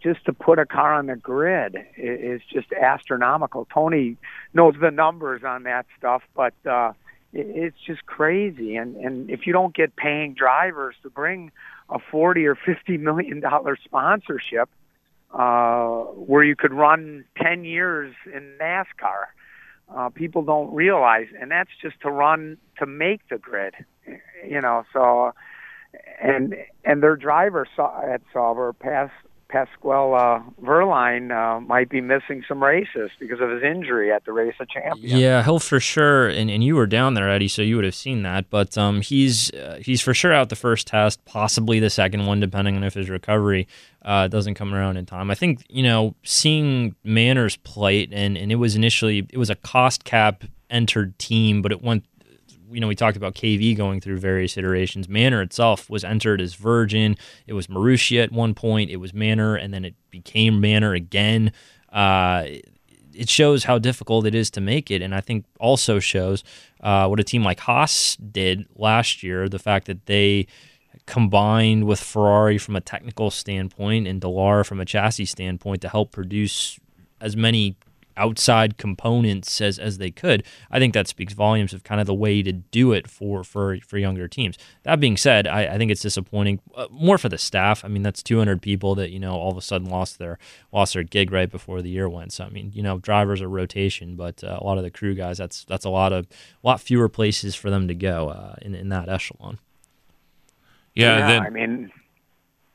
just 0.00 0.24
to 0.26 0.32
put 0.32 0.58
a 0.58 0.66
car 0.66 0.94
on 0.94 1.06
the 1.06 1.16
grid 1.16 1.76
is 1.96 2.40
just 2.52 2.72
astronomical. 2.72 3.66
Tony 3.72 4.16
knows 4.54 4.74
the 4.80 4.90
numbers 4.90 5.42
on 5.44 5.64
that 5.64 5.86
stuff, 5.98 6.22
but 6.34 6.54
uh, 6.64 6.92
it's 7.32 7.76
just 7.86 8.06
crazy. 8.06 8.76
And 8.76 8.96
and 8.96 9.30
if 9.30 9.46
you 9.46 9.52
don't 9.52 9.74
get 9.74 9.96
paying 9.96 10.34
drivers 10.34 10.94
to 11.02 11.10
bring 11.10 11.50
a 11.90 11.98
forty 11.98 12.46
or 12.46 12.54
fifty 12.54 12.96
million 12.96 13.40
dollar 13.40 13.76
sponsorship, 13.84 14.68
uh, 15.32 15.86
where 16.14 16.44
you 16.44 16.56
could 16.56 16.72
run 16.72 17.24
ten 17.36 17.64
years 17.64 18.14
in 18.32 18.54
NASCAR, 18.60 19.26
uh, 19.94 20.08
people 20.10 20.42
don't 20.42 20.72
realize, 20.72 21.26
and 21.40 21.50
that's 21.50 21.70
just 21.82 22.00
to 22.02 22.10
run 22.10 22.56
to 22.78 22.86
make 22.86 23.20
the 23.28 23.38
grid, 23.38 23.74
you 24.48 24.60
know. 24.60 24.84
So, 24.92 25.32
and 26.22 26.54
and 26.84 27.02
their 27.02 27.16
driver 27.16 27.66
saw 27.74 28.00
at 28.02 28.22
Sauber, 28.32 28.72
Pas, 28.72 29.10
Pasquale 29.48 30.14
uh, 30.14 30.40
Wehrlein, 30.60 31.30
uh, 31.30 31.60
might 31.60 31.88
be 31.88 32.00
missing 32.00 32.44
some 32.48 32.62
races 32.62 33.10
because 33.20 33.40
of 33.40 33.50
his 33.50 33.62
injury 33.62 34.12
at 34.12 34.24
the 34.24 34.32
Race 34.32 34.54
of 34.58 34.68
Champions. 34.68 35.02
Yeah, 35.04 35.42
he'll 35.42 35.60
for 35.60 35.80
sure. 35.80 36.28
And, 36.28 36.50
and 36.50 36.64
you 36.64 36.74
were 36.76 36.86
down 36.86 37.14
there, 37.14 37.30
Eddie, 37.30 37.48
so 37.48 37.62
you 37.62 37.76
would 37.76 37.84
have 37.84 37.94
seen 37.94 38.22
that. 38.22 38.50
But 38.50 38.76
um, 38.76 39.00
he's 39.00 39.52
uh, 39.52 39.78
he's 39.80 40.00
for 40.00 40.14
sure 40.14 40.32
out 40.32 40.48
the 40.48 40.56
first 40.56 40.86
test, 40.88 41.24
possibly 41.24 41.78
the 41.78 41.90
second 41.90 42.26
one, 42.26 42.40
depending 42.40 42.76
on 42.76 42.84
if 42.84 42.94
his 42.94 43.08
recovery 43.08 43.68
uh, 44.02 44.28
doesn't 44.28 44.54
come 44.54 44.74
around 44.74 44.96
in 44.96 45.06
time. 45.06 45.30
I 45.30 45.34
think 45.34 45.64
you 45.68 45.82
know 45.82 46.14
seeing 46.22 46.94
Manners 47.04 47.56
plate, 47.56 48.10
and 48.12 48.36
and 48.36 48.50
it 48.50 48.56
was 48.56 48.74
initially 48.74 49.26
it 49.30 49.38
was 49.38 49.50
a 49.50 49.56
cost 49.56 50.04
cap 50.04 50.44
entered 50.70 51.18
team, 51.18 51.62
but 51.62 51.72
it 51.72 51.82
went. 51.82 52.04
You 52.76 52.80
know, 52.80 52.88
we 52.88 52.94
talked 52.94 53.16
about 53.16 53.34
KV 53.34 53.74
going 53.74 54.02
through 54.02 54.18
various 54.18 54.58
iterations. 54.58 55.08
Manor 55.08 55.40
itself 55.40 55.88
was 55.88 56.04
entered 56.04 56.42
as 56.42 56.56
Virgin. 56.56 57.16
It 57.46 57.54
was 57.54 57.68
Marussia 57.68 58.22
at 58.22 58.32
one 58.32 58.52
point. 58.52 58.90
It 58.90 58.96
was 58.96 59.14
Manor, 59.14 59.56
and 59.56 59.72
then 59.72 59.82
it 59.82 59.94
became 60.10 60.60
Manor 60.60 60.92
again. 60.92 61.52
Uh, 61.90 62.44
it 63.14 63.30
shows 63.30 63.64
how 63.64 63.78
difficult 63.78 64.26
it 64.26 64.34
is 64.34 64.50
to 64.50 64.60
make 64.60 64.90
it, 64.90 65.00
and 65.00 65.14
I 65.14 65.22
think 65.22 65.46
also 65.58 65.98
shows 66.00 66.44
uh, 66.82 67.06
what 67.06 67.18
a 67.18 67.24
team 67.24 67.42
like 67.42 67.60
Haas 67.60 68.16
did 68.16 68.66
last 68.76 69.22
year. 69.22 69.48
The 69.48 69.58
fact 69.58 69.86
that 69.86 70.04
they 70.04 70.46
combined 71.06 71.84
with 71.84 71.98
Ferrari 71.98 72.58
from 72.58 72.76
a 72.76 72.82
technical 72.82 73.30
standpoint 73.30 74.06
and 74.06 74.20
Dallara 74.20 74.66
from 74.66 74.80
a 74.80 74.84
chassis 74.84 75.24
standpoint 75.24 75.80
to 75.80 75.88
help 75.88 76.12
produce 76.12 76.78
as 77.22 77.38
many 77.38 77.74
outside 78.16 78.78
components 78.78 79.60
as, 79.60 79.78
as 79.78 79.98
they 79.98 80.10
could. 80.10 80.42
I 80.70 80.78
think 80.78 80.94
that 80.94 81.06
speaks 81.08 81.32
volumes 81.34 81.72
of 81.72 81.84
kind 81.84 82.00
of 82.00 82.06
the 82.06 82.14
way 82.14 82.42
to 82.42 82.52
do 82.52 82.92
it 82.92 83.06
for 83.08 83.44
for, 83.44 83.78
for 83.86 83.98
younger 83.98 84.28
teams. 84.28 84.56
That 84.84 85.00
being 85.00 85.16
said, 85.16 85.46
I, 85.46 85.74
I 85.74 85.78
think 85.78 85.90
it's 85.90 86.00
disappointing 86.02 86.60
uh, 86.74 86.86
more 86.90 87.18
for 87.18 87.28
the 87.28 87.38
staff. 87.38 87.84
I 87.84 87.88
mean, 87.88 88.02
that's 88.02 88.22
200 88.22 88.62
people 88.62 88.94
that 88.96 89.10
you 89.10 89.18
know 89.18 89.34
all 89.34 89.50
of 89.50 89.56
a 89.56 89.62
sudden 89.62 89.88
lost 89.88 90.18
their 90.18 90.38
lost 90.72 90.94
their 90.94 91.02
gig 91.02 91.30
right 91.32 91.50
before 91.50 91.82
the 91.82 91.90
year 91.90 92.08
went. 92.08 92.32
So 92.32 92.44
I 92.44 92.48
mean, 92.48 92.70
you 92.74 92.82
know, 92.82 92.98
drivers 92.98 93.40
are 93.42 93.48
rotation, 93.48 94.16
but 94.16 94.42
uh, 94.42 94.58
a 94.60 94.64
lot 94.64 94.78
of 94.78 94.84
the 94.84 94.90
crew 94.90 95.14
guys, 95.14 95.38
that's 95.38 95.64
that's 95.64 95.84
a 95.84 95.90
lot 95.90 96.12
of 96.12 96.26
a 96.64 96.66
lot 96.66 96.80
fewer 96.80 97.08
places 97.08 97.54
for 97.54 97.70
them 97.70 97.88
to 97.88 97.94
go 97.94 98.28
uh, 98.28 98.54
in 98.62 98.74
in 98.74 98.88
that 98.90 99.08
echelon. 99.08 99.58
Yeah, 100.94 101.18
Yeah, 101.18 101.26
then 101.28 101.42
I 101.42 101.50
mean, 101.50 101.92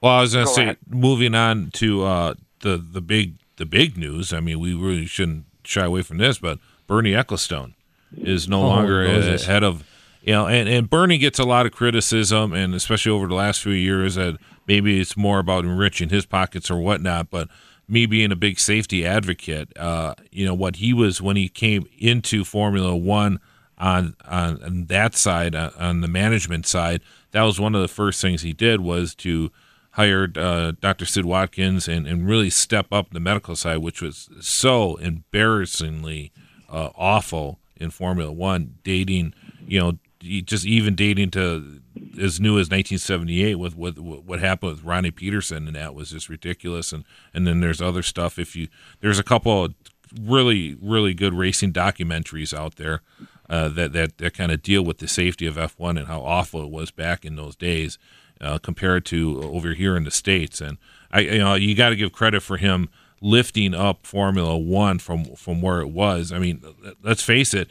Well, 0.01 0.13
I 0.13 0.21
was 0.21 0.33
going 0.33 0.45
to 0.45 0.49
Go 0.49 0.55
say, 0.55 0.61
ahead. 0.63 0.77
moving 0.87 1.33
on 1.35 1.71
to 1.73 2.03
uh, 2.03 2.33
the 2.59 2.77
the 2.77 3.01
big 3.01 3.35
the 3.61 3.65
big 3.67 3.95
news. 3.97 4.33
I 4.33 4.39
mean, 4.39 4.59
we 4.59 4.73
really 4.73 5.05
shouldn't 5.05 5.45
shy 5.63 5.85
away 5.85 6.01
from 6.01 6.17
this, 6.17 6.39
but 6.39 6.57
Bernie 6.87 7.11
Ecclestone 7.13 7.73
is 8.17 8.49
no 8.49 8.63
Oh, 8.63 8.67
longer 8.67 9.07
Moses. 9.07 9.45
head 9.45 9.63
of 9.63 9.83
you 10.23 10.33
know, 10.33 10.45
and, 10.47 10.67
and 10.69 10.87
Bernie 10.89 11.17
gets 11.17 11.39
a 11.39 11.43
lot 11.43 11.65
of 11.65 11.71
criticism, 11.71 12.53
and 12.53 12.75
especially 12.75 13.11
over 13.11 13.27
the 13.27 13.33
last 13.33 13.61
few 13.63 13.71
years, 13.71 14.15
that 14.15 14.37
maybe 14.67 14.99
it's 14.99 15.17
more 15.17 15.39
about 15.39 15.63
enriching 15.65 16.09
his 16.09 16.27
pockets 16.27 16.69
or 16.69 16.77
whatnot. 16.79 17.31
But 17.31 17.47
me 17.87 18.05
being 18.05 18.31
a 18.31 18.35
big 18.35 18.59
safety 18.59 19.03
advocate, 19.05 19.75
uh, 19.77 20.13
you 20.31 20.45
know, 20.45 20.53
what 20.53 20.75
he 20.75 20.93
was 20.93 21.21
when 21.21 21.37
he 21.37 21.49
came 21.49 21.87
into 21.97 22.43
Formula 22.43 22.95
One 22.95 23.39
on 23.79 24.15
on, 24.27 24.61
on 24.63 24.85
that 24.85 25.15
side, 25.15 25.55
on, 25.55 25.71
on 25.79 26.01
the 26.01 26.07
management 26.07 26.67
side, 26.67 27.01
that 27.31 27.41
was 27.43 27.59
one 27.59 27.73
of 27.73 27.81
the 27.81 27.87
first 27.87 28.21
things 28.21 28.41
he 28.43 28.53
did 28.53 28.81
was 28.81 29.15
to 29.15 29.51
hired 29.91 30.37
uh, 30.37 30.71
Dr. 30.79 31.05
Sid 31.05 31.25
Watkins 31.25 31.87
and, 31.87 32.07
and 32.07 32.27
really 32.27 32.49
step 32.49 32.87
up 32.91 33.09
the 33.11 33.19
medical 33.19 33.55
side, 33.55 33.77
which 33.77 34.01
was 34.01 34.29
so 34.39 34.95
embarrassingly 34.97 36.31
uh, 36.69 36.89
awful 36.95 37.59
in 37.75 37.89
Formula 37.91 38.31
One, 38.31 38.75
dating, 38.83 39.33
you 39.65 39.79
know, 39.79 39.97
just 40.21 40.65
even 40.65 40.95
dating 40.95 41.31
to 41.31 41.81
as 42.19 42.39
new 42.39 42.53
as 42.53 42.69
1978 42.69 43.55
with, 43.55 43.75
with, 43.75 43.97
what 43.97 44.39
happened 44.39 44.73
with 44.73 44.83
Ronnie 44.83 45.11
Peterson, 45.11 45.67
and 45.67 45.75
that 45.75 45.95
was 45.95 46.11
just 46.11 46.29
ridiculous. 46.29 46.93
And 46.93 47.03
and 47.33 47.47
then 47.47 47.59
there's 47.59 47.81
other 47.81 48.03
stuff. 48.03 48.37
If 48.37 48.55
you 48.55 48.67
there's 49.01 49.19
a 49.19 49.23
couple 49.23 49.65
of 49.65 49.73
really 50.21 50.77
really 50.81 51.13
good 51.13 51.33
racing 51.33 51.73
documentaries 51.73 52.55
out 52.55 52.75
there 52.75 53.01
uh, 53.49 53.67
that 53.69 53.93
that 53.93 54.19
that 54.19 54.33
kind 54.35 54.51
of 54.51 54.61
deal 54.61 54.83
with 54.83 54.99
the 54.99 55.07
safety 55.07 55.47
of 55.47 55.55
F1 55.55 55.97
and 55.97 56.07
how 56.07 56.21
awful 56.21 56.63
it 56.63 56.69
was 56.69 56.91
back 56.91 57.25
in 57.25 57.35
those 57.35 57.55
days 57.55 57.97
uh, 58.41 58.57
compared 58.57 59.05
to 59.05 59.41
over 59.43 59.73
here 59.73 59.95
in 59.95 60.03
the 60.03 60.11
states. 60.11 60.59
And 60.59 60.77
I 61.11 61.21
you 61.21 61.39
know 61.39 61.53
you 61.55 61.75
got 61.75 61.89
to 61.89 61.95
give 61.95 62.11
credit 62.11 62.41
for 62.41 62.57
him 62.57 62.89
lifting 63.21 63.73
up 63.73 64.05
Formula 64.05 64.57
One 64.57 64.99
from 64.99 65.35
from 65.35 65.61
where 65.61 65.79
it 65.81 65.89
was. 65.89 66.31
I 66.31 66.39
mean, 66.39 66.61
let's 67.03 67.23
face 67.23 67.53
it 67.53 67.69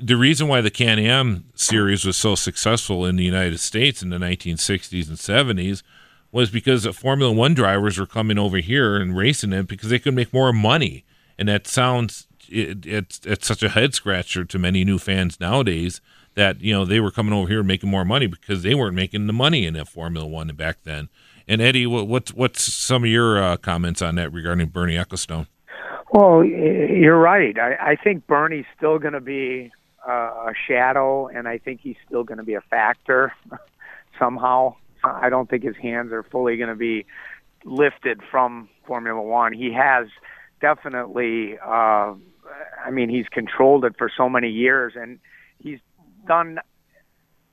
the 0.00 0.16
reason 0.16 0.48
why 0.48 0.60
the 0.60 0.70
Can 0.70 0.98
Am 0.98 1.44
series 1.54 2.04
was 2.04 2.16
so 2.16 2.34
successful 2.34 3.04
in 3.04 3.16
the 3.16 3.24
United 3.24 3.58
States 3.58 4.02
in 4.02 4.10
the 4.10 4.18
1960s 4.18 5.08
and 5.08 5.18
70s 5.18 5.82
was 6.30 6.50
because 6.50 6.86
Formula 6.86 7.32
One 7.32 7.54
drivers 7.54 7.98
were 7.98 8.06
coming 8.06 8.38
over 8.38 8.58
here 8.58 8.96
and 8.96 9.16
racing 9.16 9.52
it 9.52 9.66
because 9.66 9.90
they 9.90 9.98
could 9.98 10.14
make 10.14 10.32
more 10.32 10.52
money. 10.52 11.04
And 11.38 11.48
that 11.48 11.66
sounds 11.66 12.26
it, 12.48 12.86
it's 12.86 13.20
it's 13.24 13.46
such 13.46 13.62
a 13.62 13.70
head 13.70 13.94
scratcher 13.94 14.44
to 14.44 14.58
many 14.58 14.84
new 14.84 14.98
fans 14.98 15.40
nowadays 15.40 16.00
that 16.38 16.60
you 16.60 16.72
know 16.72 16.84
they 16.84 17.00
were 17.00 17.10
coming 17.10 17.32
over 17.34 17.48
here 17.48 17.64
making 17.64 17.90
more 17.90 18.04
money 18.04 18.28
because 18.28 18.62
they 18.62 18.74
weren't 18.74 18.94
making 18.94 19.26
the 19.26 19.32
money 19.32 19.66
in 19.66 19.74
that 19.74 19.88
Formula 19.88 20.24
One 20.26 20.46
back 20.48 20.84
then. 20.84 21.08
And 21.48 21.60
Eddie, 21.60 21.86
what, 21.86 22.06
what's 22.06 22.32
what's 22.32 22.62
some 22.62 23.02
of 23.02 23.10
your 23.10 23.42
uh, 23.42 23.56
comments 23.56 24.00
on 24.00 24.14
that 24.14 24.32
regarding 24.32 24.68
Bernie 24.68 24.94
Ecclestone? 24.94 25.48
Well, 26.12 26.44
you're 26.44 27.18
right. 27.18 27.58
I, 27.58 27.90
I 27.90 27.96
think 27.96 28.26
Bernie's 28.28 28.66
still 28.76 28.98
going 28.98 29.14
to 29.14 29.20
be 29.20 29.72
a 30.06 30.52
shadow, 30.66 31.26
and 31.26 31.48
I 31.48 31.58
think 31.58 31.80
he's 31.82 31.96
still 32.06 32.24
going 32.24 32.38
to 32.38 32.44
be 32.44 32.54
a 32.54 32.60
factor 32.62 33.34
somehow. 34.18 34.76
I 35.04 35.28
don't 35.28 35.50
think 35.50 35.64
his 35.64 35.76
hands 35.76 36.12
are 36.12 36.22
fully 36.22 36.56
going 36.56 36.70
to 36.70 36.76
be 36.76 37.04
lifted 37.64 38.20
from 38.30 38.68
Formula 38.86 39.20
One. 39.20 39.52
He 39.52 39.72
has 39.72 40.06
definitely, 40.60 41.58
uh, 41.58 42.14
I 42.84 42.90
mean, 42.90 43.10
he's 43.10 43.28
controlled 43.28 43.84
it 43.84 43.96
for 43.98 44.10
so 44.16 44.28
many 44.28 44.48
years, 44.48 44.94
and 44.96 45.18
he's 45.58 45.80
done 46.28 46.60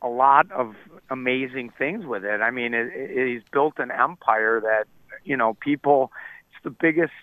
a 0.02 0.08
lot 0.08 0.52
of 0.52 0.76
amazing 1.10 1.72
things 1.78 2.06
with 2.06 2.24
it. 2.24 2.42
I 2.42 2.52
mean, 2.52 2.74
it, 2.74 2.92
it, 2.94 3.28
he's 3.34 3.44
built 3.52 3.80
an 3.80 3.92
empire 3.92 4.62
that 4.62 4.86
you 5.24 5.36
know 5.36 5.56
people. 5.56 6.12
It's 6.52 6.64
the 6.64 6.70
biggest, 6.70 7.14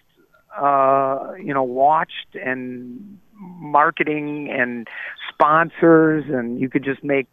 uh, 0.57 1.35
you 1.38 1.55
know, 1.55 1.62
watched 1.62 2.35
and 2.35 3.19
marketing 3.35 4.51
and 4.51 4.88
sponsors, 5.33 6.25
and 6.29 6.61
you 6.61 6.69
could 6.69 6.85
just 6.85 7.05
make 7.05 7.29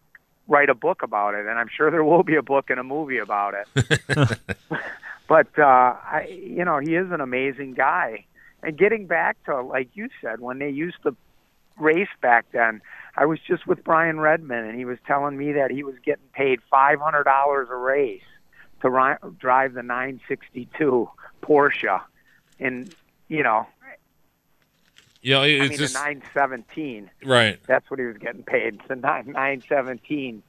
write 0.48 0.70
a 0.70 0.76
book 0.76 1.04
about 1.04 1.36
it. 1.36 1.46
And 1.46 1.58
I'm 1.58 1.70
sure 1.76 1.92
there 1.92 2.04
will 2.04 2.24
be 2.24 2.36
a 2.36 2.42
book 2.42 2.70
and 2.70 2.80
a 2.80 2.84
movie 2.84 3.20
about 3.20 3.54
it. 3.54 4.40
but 5.28 5.48
uh, 5.58 5.64
I, 5.64 6.28
you 6.30 6.66
know, 6.66 6.80
he 6.80 6.96
is 6.96 7.12
an 7.12 7.22
amazing 7.22 7.74
guy. 7.74 8.26
And 8.62 8.78
getting 8.78 9.08
back 9.08 9.42
to 9.46 9.62
like 9.62 9.90
you 9.94 10.10
said, 10.22 10.42
when 10.42 10.60
they 10.60 10.70
used 10.70 10.98
to 11.04 11.16
race 11.78 12.10
back 12.22 12.46
then, 12.52 12.82
I 13.20 13.26
was 13.26 13.40
just 13.46 13.68
with 13.68 13.84
Brian 13.84 14.20
Redman, 14.22 14.64
and 14.64 14.78
he 14.78 14.86
was 14.86 14.98
telling 15.06 15.38
me 15.38 15.52
that 15.52 15.72
he 15.72 15.84
was 15.84 15.96
getting 16.06 16.28
paid 16.34 16.62
five 16.72 17.02
hundred 17.02 17.26
dollars 17.26 17.68
a 17.70 17.76
race 17.76 18.22
to 18.82 18.90
ri- 18.90 19.18
drive 19.38 19.74
the 19.74 19.84
962 19.84 21.10
Porsche, 21.44 22.02
and 22.62 22.96
you 23.28 23.44
know 23.44 23.68
yeah, 25.22 25.44
it's 25.44 25.66
I 25.66 25.68
mean, 25.68 25.78
just 25.78 25.94
the 25.96 26.00
nine 26.00 26.24
seventeen. 26.34 27.12
right. 27.26 27.60
That's 27.68 27.90
what 27.92 28.00
he 28.00 28.06
was 28.06 28.18
getting 28.18 28.44
paid. 28.44 28.80
The 28.88 28.96
nine 28.96 29.34
nine 29.34 29.64
seventeen 29.68 30.44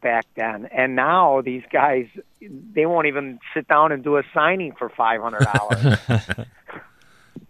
back 0.00 0.26
then, 0.34 0.66
and 0.72 0.96
now 0.96 1.42
these 1.42 1.62
guys 1.70 2.06
they 2.40 2.86
won't 2.86 3.06
even 3.06 3.38
sit 3.52 3.68
down 3.68 3.92
and 3.92 4.02
do 4.02 4.16
a 4.16 4.22
signing 4.32 4.72
for 4.72 4.88
five 4.88 5.20
hundred 5.20 5.46
dollars. 5.52 5.98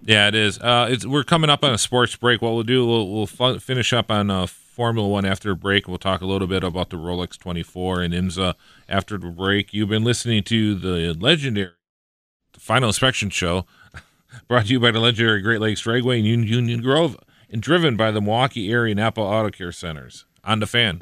yeah, 0.02 0.26
it 0.26 0.34
is. 0.34 0.58
Uh, 0.58 0.88
it's 0.90 1.06
we're 1.06 1.22
coming 1.22 1.48
up 1.48 1.62
on 1.62 1.72
a 1.72 1.78
sports 1.78 2.16
break. 2.16 2.42
What 2.42 2.54
we'll 2.54 2.64
do, 2.64 2.84
we'll, 2.84 3.08
we'll 3.08 3.58
finish 3.60 3.92
up 3.92 4.10
on 4.10 4.30
uh, 4.30 4.48
Formula 4.74 5.08
One 5.08 5.24
after 5.24 5.52
a 5.52 5.56
break. 5.56 5.86
We'll 5.86 5.98
talk 5.98 6.20
a 6.20 6.26
little 6.26 6.48
bit 6.48 6.64
about 6.64 6.90
the 6.90 6.96
Rolex 6.96 7.38
twenty 7.38 7.62
four 7.62 8.02
and 8.02 8.12
IMSA 8.12 8.54
after 8.88 9.16
the 9.16 9.28
break. 9.28 9.72
You've 9.72 9.88
been 9.88 10.04
listening 10.04 10.42
to 10.44 10.74
the 10.74 11.14
legendary 11.14 11.70
Final 12.58 12.88
Inspection 12.88 13.30
Show 13.30 13.66
Brought 14.48 14.66
to 14.66 14.72
you 14.72 14.80
by 14.80 14.90
the 14.90 15.00
legendary 15.00 15.40
Great 15.40 15.60
Lakes 15.60 15.82
Dragway 15.82 16.18
in 16.18 16.24
Union 16.24 16.82
Grove 16.82 17.16
and 17.50 17.62
driven 17.62 17.96
by 17.96 18.10
the 18.10 18.20
Milwaukee 18.20 18.70
area 18.70 18.94
Napa 18.94 19.20
Auto 19.20 19.50
Care 19.50 19.72
Centers. 19.72 20.26
On 20.44 20.60
the 20.60 20.66
fan. 20.66 21.00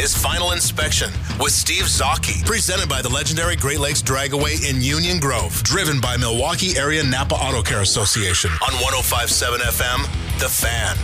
Is 0.00 0.16
Final 0.16 0.52
Inspection 0.52 1.10
with 1.38 1.52
Steve 1.52 1.82
Zocchi, 1.82 2.42
presented 2.46 2.88
by 2.88 3.02
the 3.02 3.08
legendary 3.10 3.54
Great 3.54 3.80
Lakes 3.80 4.00
Dragway 4.00 4.66
in 4.66 4.80
Union 4.80 5.20
Grove, 5.20 5.52
driven 5.62 6.00
by 6.00 6.16
Milwaukee 6.16 6.74
Area 6.78 7.04
Napa 7.04 7.34
Auto 7.34 7.60
Care 7.60 7.82
Association 7.82 8.50
on 8.50 8.72
1057 8.80 9.60
FM, 9.60 10.38
The 10.38 10.48
Fan. 10.48 10.96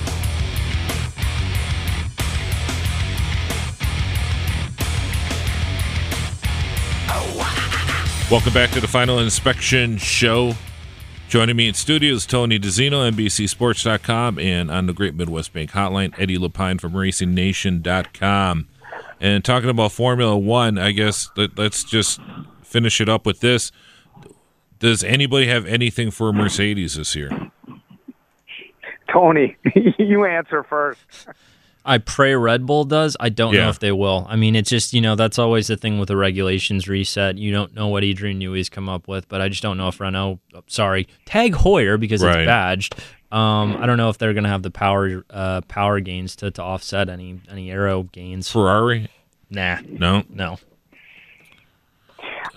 Welcome 8.30 8.54
back 8.54 8.70
to 8.70 8.80
the 8.80 8.88
Final 8.88 9.18
Inspection 9.18 9.98
Show. 9.98 10.54
Joining 11.28 11.56
me 11.56 11.68
in 11.68 11.74
studio 11.74 12.14
is 12.14 12.24
Tony 12.24 12.58
DiZinno, 12.58 13.12
NBCSports.com, 13.12 14.38
and 14.38 14.70
on 14.70 14.86
the 14.86 14.94
Great 14.94 15.14
Midwest 15.14 15.52
Bank 15.52 15.72
Hotline, 15.72 16.18
Eddie 16.18 16.38
LePine 16.38 16.80
from 16.80 16.92
RacingNation.com. 16.92 18.68
And 19.20 19.44
talking 19.44 19.70
about 19.70 19.92
Formula 19.92 20.36
One, 20.36 20.76
I 20.78 20.92
guess 20.92 21.30
let, 21.36 21.58
us 21.58 21.84
just 21.84 22.20
finish 22.62 23.00
it 23.00 23.08
up 23.08 23.24
with 23.24 23.40
this. 23.40 23.72
Does 24.78 25.02
anybody 25.02 25.46
have 25.46 25.64
anything 25.66 26.10
for 26.10 26.32
Mercedes 26.32 26.96
this 26.96 27.16
year? 27.16 27.30
Tony, 29.12 29.56
you 29.98 30.24
answer 30.26 30.62
first. 30.64 31.00
I 31.88 31.98
pray 31.98 32.34
Red 32.34 32.66
Bull 32.66 32.84
does. 32.84 33.16
I 33.20 33.28
don't 33.28 33.54
Yeah. 33.54 33.62
know 33.62 33.68
if 33.70 33.78
they 33.78 33.92
will. 33.92 34.26
I 34.28 34.34
mean, 34.34 34.56
it's 34.56 34.68
just 34.68 34.92
you 34.92 35.00
know 35.00 35.14
that's 35.14 35.38
always 35.38 35.68
the 35.68 35.76
thing 35.76 35.98
with 36.00 36.08
the 36.08 36.16
regulations 36.16 36.88
reset. 36.88 37.38
You 37.38 37.52
don't 37.52 37.74
know 37.74 37.86
what 37.86 38.02
Adrian 38.02 38.38
Newey's 38.40 38.68
come 38.68 38.88
up 38.88 39.06
with, 39.06 39.28
but 39.28 39.40
I 39.40 39.48
just 39.48 39.62
don't 39.62 39.78
know 39.78 39.86
if 39.88 40.00
Renault. 40.00 40.40
Sorry, 40.66 41.06
Tag 41.26 41.54
Heuer 41.54 41.98
because 41.98 42.24
Right. 42.24 42.40
it's 42.40 42.46
badged. 42.46 42.96
Um, 43.32 43.76
I 43.76 43.86
don't 43.86 43.96
know 43.96 44.08
if 44.08 44.18
they're 44.18 44.34
going 44.34 44.44
to 44.44 44.50
have 44.50 44.62
the 44.62 44.70
power 44.70 45.24
uh, 45.30 45.60
power 45.62 46.00
gains 46.00 46.36
to, 46.36 46.50
to 46.52 46.62
offset 46.62 47.08
any 47.08 47.40
any 47.50 47.70
aero 47.70 48.04
gains. 48.04 48.50
Ferrari? 48.50 49.08
Nah, 49.50 49.78
No. 49.86 50.22
no. 50.28 50.58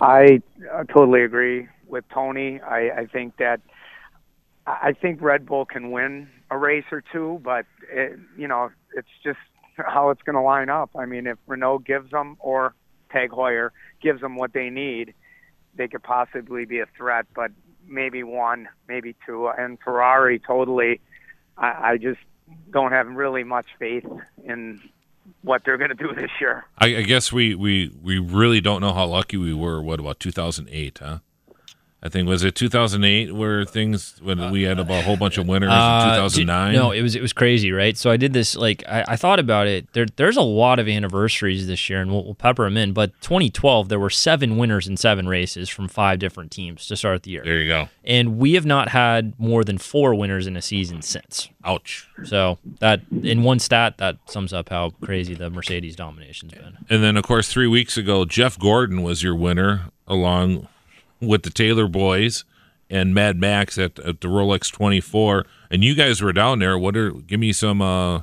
I 0.00 0.40
uh, 0.72 0.84
totally 0.84 1.22
agree 1.24 1.68
with 1.86 2.04
Tony. 2.08 2.60
I, 2.60 2.90
I 2.90 3.06
think 3.06 3.36
that 3.36 3.60
I 4.66 4.92
think 4.92 5.20
Red 5.20 5.46
Bull 5.46 5.64
can 5.64 5.90
win 5.90 6.28
a 6.50 6.56
race 6.56 6.84
or 6.90 7.02
two, 7.12 7.40
but 7.44 7.66
it, 7.90 8.18
you 8.36 8.48
know 8.48 8.70
it's 8.94 9.08
just 9.22 9.38
how 9.76 10.10
it's 10.10 10.22
going 10.22 10.36
to 10.36 10.42
line 10.42 10.68
up. 10.68 10.90
I 10.96 11.06
mean, 11.06 11.26
if 11.26 11.38
Renault 11.46 11.80
gives 11.80 12.10
them 12.10 12.36
or 12.40 12.74
Tag 13.10 13.30
Heuer 13.30 13.70
gives 14.02 14.20
them 14.20 14.36
what 14.36 14.52
they 14.52 14.70
need, 14.70 15.14
they 15.74 15.88
could 15.88 16.02
possibly 16.02 16.64
be 16.64 16.80
a 16.80 16.86
threat. 16.96 17.26
But 17.34 17.50
maybe 17.90 18.22
one, 18.22 18.68
maybe 18.88 19.14
two, 19.26 19.48
and 19.48 19.78
Ferrari 19.80 20.38
totally. 20.38 21.00
I, 21.58 21.92
I 21.92 21.96
just 21.96 22.20
don't 22.70 22.92
have 22.92 23.06
really 23.08 23.44
much 23.44 23.66
faith 23.78 24.06
in 24.44 24.80
what 25.42 25.62
they're 25.64 25.78
going 25.78 25.90
to 25.90 25.94
do 25.94 26.14
this 26.14 26.30
year. 26.40 26.64
I, 26.78 26.96
I 26.96 27.02
guess 27.02 27.32
we, 27.32 27.54
we, 27.54 27.92
we 28.02 28.18
really 28.18 28.60
don't 28.60 28.80
know 28.80 28.92
how 28.92 29.06
lucky 29.06 29.36
we 29.36 29.54
were. 29.54 29.82
What 29.82 30.00
about 30.00 30.20
2008, 30.20 30.98
huh? 31.02 31.18
I 32.02 32.08
think 32.08 32.26
was 32.26 32.42
it 32.44 32.54
2008 32.54 33.34
where 33.34 33.64
things 33.66 34.14
when 34.22 34.50
we 34.50 34.62
had 34.62 34.78
about 34.78 35.00
a 35.00 35.02
whole 35.02 35.18
bunch 35.18 35.36
of 35.36 35.46
winners 35.46 35.68
in 35.68 35.72
Uh, 35.74 36.14
2009. 36.16 36.72
No, 36.72 36.92
it 36.92 37.02
was 37.02 37.14
it 37.14 37.20
was 37.20 37.34
crazy, 37.34 37.72
right? 37.72 37.94
So 37.96 38.10
I 38.10 38.16
did 38.16 38.32
this 38.32 38.56
like 38.56 38.82
I, 38.88 39.04
I 39.08 39.16
thought 39.16 39.38
about 39.38 39.66
it. 39.66 39.92
There, 39.92 40.06
there's 40.16 40.38
a 40.38 40.42
lot 40.42 40.78
of 40.78 40.88
anniversaries 40.88 41.66
this 41.66 41.90
year, 41.90 42.00
and 42.00 42.10
we'll, 42.10 42.24
we'll 42.24 42.34
pepper 42.34 42.64
them 42.64 42.78
in. 42.78 42.92
But 42.94 43.12
2012, 43.20 43.90
there 43.90 43.98
were 44.00 44.08
seven 44.08 44.56
winners 44.56 44.88
in 44.88 44.96
seven 44.96 45.28
races 45.28 45.68
from 45.68 45.88
five 45.88 46.18
different 46.18 46.50
teams 46.50 46.86
to 46.86 46.96
start 46.96 47.24
the 47.24 47.32
year, 47.32 47.42
there 47.44 47.60
you 47.60 47.68
go. 47.68 47.88
and 48.02 48.38
we 48.38 48.54
have 48.54 48.64
not 48.64 48.88
had 48.88 49.38
more 49.38 49.62
than 49.62 49.76
four 49.76 50.14
winners 50.14 50.46
in 50.46 50.56
a 50.56 50.62
season 50.62 51.02
since. 51.02 51.50
Ouch. 51.64 52.08
So 52.24 52.58
that 52.78 53.02
in 53.22 53.42
one 53.42 53.58
stat 53.58 53.98
that 53.98 54.16
sums 54.24 54.54
up 54.54 54.70
how 54.70 54.90
crazy 55.02 55.34
the 55.34 55.50
Mercedes 55.50 55.96
domination's 55.96 56.52
been. 56.54 56.78
And 56.88 57.02
then, 57.02 57.18
of 57.18 57.24
course, 57.24 57.52
three 57.52 57.66
weeks 57.66 57.98
ago, 57.98 58.24
Jeff 58.24 58.58
Gordon 58.58 59.02
was 59.02 59.22
your 59.22 59.34
winner, 59.34 59.90
along 60.06 60.66
with 61.20 61.42
the 61.42 61.50
Taylor 61.50 61.86
boys 61.88 62.44
and 62.88 63.14
Mad 63.14 63.38
Max 63.38 63.78
at, 63.78 63.98
at 64.00 64.20
the 64.20 64.28
Rolex 64.28 64.70
24. 64.72 65.44
And 65.70 65.84
you 65.84 65.94
guys 65.94 66.20
were 66.22 66.32
down 66.32 66.58
there. 66.58 66.78
What 66.78 66.96
are? 66.96 67.10
Give 67.12 67.38
me 67.40 67.52
some 67.52 67.80
uh, 67.80 68.22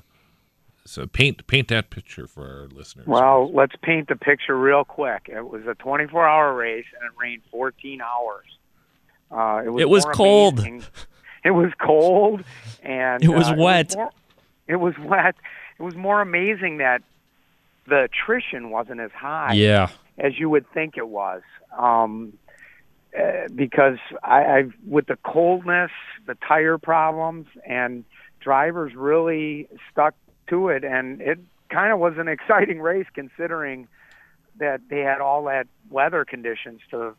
So 0.85 1.05
paint 1.07 1.45
paint 1.47 1.67
that 1.69 1.89
picture 1.89 2.27
for 2.27 2.43
our 2.45 2.67
listeners. 2.67 3.07
Well, 3.07 3.51
let's 3.53 3.75
paint 3.81 4.07
the 4.09 4.15
picture 4.15 4.57
real 4.57 4.83
quick. 4.83 5.29
It 5.33 5.47
was 5.49 5.61
a 5.65 5.75
24-hour 5.75 6.53
race, 6.55 6.85
and 6.99 7.05
it 7.05 7.11
rained 7.21 7.41
14 7.51 8.01
hours. 8.01 8.45
Uh, 9.31 9.61
it 9.65 9.69
was, 9.69 9.81
It 9.81 9.89
was 9.89 10.05
cold. 10.05 10.59
amazing- 10.59 10.83
It 11.45 11.51
was 11.51 11.71
cold, 11.79 12.43
and 12.83 13.23
It 13.23 13.29
was 13.29 13.49
uh, 13.49 13.55
wet. 13.57 13.95
more- 13.95 14.11
It 14.67 14.75
was, 14.77 14.95
wet. 14.99 15.35
It 15.79 15.83
was 15.83 15.95
more 15.95 16.19
amazing 16.21 16.77
that 16.79 17.01
the 17.87 18.03
attrition 18.03 18.69
wasn't 18.69 18.99
as 18.99 19.11
high 19.11 19.53
Yeah. 19.53 19.87
as 20.17 20.37
you 20.37 20.49
would 20.49 20.69
think 20.73 20.97
it 20.97 21.07
was. 21.07 21.41
Um, 21.77 22.33
uh, 23.17 23.47
because 23.53 23.97
I, 24.23 24.43
I've 24.45 24.73
with 24.85 25.07
the 25.07 25.17
coldness, 25.25 25.91
the 26.25 26.35
tire 26.47 26.77
problems, 26.77 27.47
and 27.67 28.05
drivers 28.39 28.93
really 28.95 29.67
stuck 29.91 30.15
to 30.49 30.69
it, 30.69 30.83
and 30.83 31.21
it 31.21 31.39
kind 31.69 31.91
of 31.91 31.99
was 31.99 32.13
an 32.17 32.27
exciting 32.27 32.79
race 32.81 33.07
considering 33.13 33.87
that 34.59 34.81
they 34.89 34.99
had 34.99 35.21
all 35.21 35.43
that 35.45 35.67
weather 35.89 36.25
conditions 36.25 36.81
to 36.91 37.13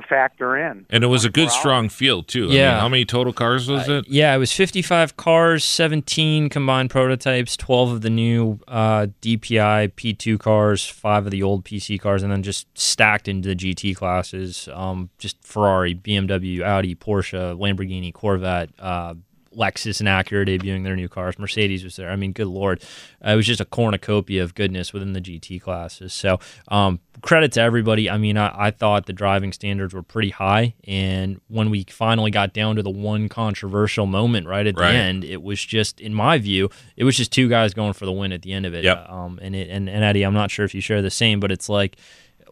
to, 0.00 0.02
to 0.02 0.08
factor 0.08 0.56
in. 0.56 0.86
and 0.90 1.04
it 1.04 1.08
was 1.08 1.24
a 1.24 1.30
good 1.30 1.50
strong 1.50 1.88
field 1.88 2.28
too. 2.28 2.48
I 2.50 2.52
Yeah. 2.54 2.70
mean, 2.72 2.80
how 2.80 2.88
many 2.88 3.04
total 3.04 3.32
cars 3.32 3.68
was 3.68 3.88
it? 3.88 4.06
Yeah, 4.08 4.34
it 4.34 4.38
was 4.38 4.52
55 4.52 5.16
cars, 5.16 5.64
17 5.64 6.48
combined 6.48 6.90
prototypes, 6.90 7.56
12 7.56 7.92
of 7.92 8.00
the 8.02 8.10
new 8.10 8.60
uh, 8.68 9.06
DPI 9.22 9.92
P2 9.94 10.38
cars, 10.38 10.84
five 10.86 11.24
of 11.26 11.30
the 11.30 11.42
old 11.42 11.64
PC 11.64 12.00
cars, 12.00 12.22
and 12.22 12.32
then 12.32 12.42
just 12.42 12.66
stacked 12.78 13.28
into 13.28 13.48
the 13.48 13.54
GT 13.56 13.94
classes. 13.96 14.68
Um, 14.72 15.10
just 15.18 15.42
Ferrari, 15.44 15.94
BMW, 15.94 16.62
Audi, 16.62 16.94
Porsche, 16.94 17.56
Lamborghini, 17.58 18.12
Corvette, 18.12 18.70
uh, 18.78 19.14
Lexus, 19.56 20.00
and 20.00 20.08
Acura 20.08 20.46
debuting 20.46 20.84
their 20.84 20.96
new 20.96 21.08
cars. 21.08 21.38
Mercedes 21.38 21.84
was 21.84 21.96
there. 21.96 22.10
I 22.10 22.16
mean, 22.16 22.32
good 22.32 22.46
lord, 22.46 22.82
uh, 23.24 23.30
it 23.30 23.36
was 23.36 23.46
just 23.46 23.60
a 23.60 23.64
cornucopia 23.64 24.42
of 24.42 24.54
goodness 24.54 24.92
within 24.92 25.12
the 25.12 25.20
GT 25.20 25.60
classes. 25.60 26.12
So, 26.12 26.38
um, 26.68 27.00
credit 27.22 27.52
to 27.52 27.60
everybody. 27.60 28.08
I 28.08 28.18
mean, 28.18 28.36
I, 28.36 28.66
I 28.66 28.70
thought 28.70 29.06
the 29.06 29.12
driving 29.12 29.52
standards 29.52 29.92
were 29.94 30.02
pretty 30.02 30.30
high, 30.30 30.74
and 30.84 31.40
when 31.48 31.70
we 31.70 31.84
finally 31.88 32.30
got 32.30 32.52
down 32.52 32.76
to 32.76 32.82
the 32.82 32.90
one 32.90 33.28
controversial 33.28 34.06
moment 34.06 34.46
right 34.46 34.66
at 34.66 34.76
Right. 34.78 34.92
the 34.92 34.98
end, 34.98 35.24
it 35.24 35.42
was 35.42 35.64
just, 35.64 36.00
in 36.00 36.14
my 36.14 36.38
view, 36.38 36.70
it 36.96 37.04
was 37.04 37.16
just 37.16 37.32
two 37.32 37.48
guys 37.48 37.74
going 37.74 37.92
for 37.94 38.04
the 38.06 38.12
win 38.12 38.32
at 38.32 38.42
the 38.42 38.52
end 38.52 38.66
of 38.66 38.74
it. 38.74 38.84
Yep. 38.84 39.08
Um, 39.08 39.38
and 39.42 39.56
it, 39.56 39.68
and 39.70 39.88
and 39.88 40.04
Eddie, 40.04 40.22
I'm 40.24 40.34
not 40.34 40.50
sure 40.50 40.64
if 40.64 40.74
you 40.74 40.80
share 40.80 41.02
the 41.02 41.10
same, 41.10 41.40
but 41.40 41.50
it's 41.52 41.68
like. 41.68 41.96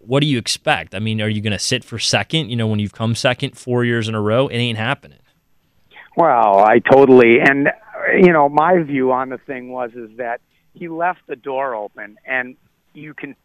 What 0.00 0.20
do 0.20 0.26
you 0.28 0.38
expect? 0.38 0.94
I 0.94 1.00
mean, 1.00 1.20
are 1.20 1.28
you 1.28 1.40
going 1.40 1.52
to 1.52 1.58
sit 1.58 1.82
for 1.82 1.98
second? 1.98 2.48
You 2.48 2.54
know, 2.54 2.68
when 2.68 2.78
you've 2.78 2.92
come 2.92 3.16
second 3.16 3.58
four 3.58 3.84
years 3.84 4.06
in 4.08 4.14
a 4.14 4.20
row, 4.20 4.46
it 4.46 4.56
ain't 4.56 4.78
happening. 4.78 5.18
Well, 6.16 6.64
I 6.64 6.78
totally 6.78 7.40
and 7.40 7.68
you 8.18 8.32
know 8.32 8.48
my 8.48 8.82
view 8.82 9.12
on 9.12 9.28
the 9.28 9.36
thing 9.36 9.70
was 9.70 9.90
is 9.94 10.16
that 10.16 10.40
he 10.72 10.88
left 10.88 11.20
the 11.26 11.36
door 11.36 11.74
open, 11.74 12.16
and 12.26 12.56
you 12.94 13.12
can 13.12 13.36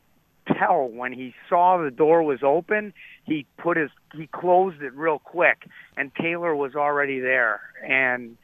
tell 0.57 0.88
when 0.88 1.11
he 1.11 1.34
saw 1.49 1.78
the 1.78 1.91
door 1.91 2.24
was 2.24 2.39
open, 2.43 2.93
he 3.26 3.45
put 3.57 3.76
his 3.76 3.89
he 4.15 4.28
closed 4.28 4.82
it 4.82 4.93
real 4.93 5.19
quick, 5.19 5.67
and 5.97 6.11
Taylor 6.15 6.55
was 6.55 6.76
already 6.76 7.19
there, 7.19 7.61
and 7.86 8.38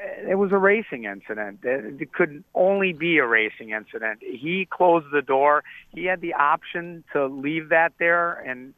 uh, 0.00 0.30
it 0.30 0.36
was 0.36 0.52
a 0.52 0.58
racing 0.58 1.04
incident. 1.04 1.58
It 1.64 2.12
could 2.12 2.44
only 2.54 2.92
be 2.92 3.18
a 3.18 3.26
racing 3.26 3.70
incident. 3.70 4.20
He 4.22 4.68
closed 4.70 5.06
the 5.12 5.22
door. 5.22 5.64
He 5.92 6.04
had 6.04 6.20
the 6.20 6.34
option 6.34 7.02
to 7.12 7.26
leave 7.26 7.70
that 7.70 7.92
there, 7.98 8.34
and 8.34 8.72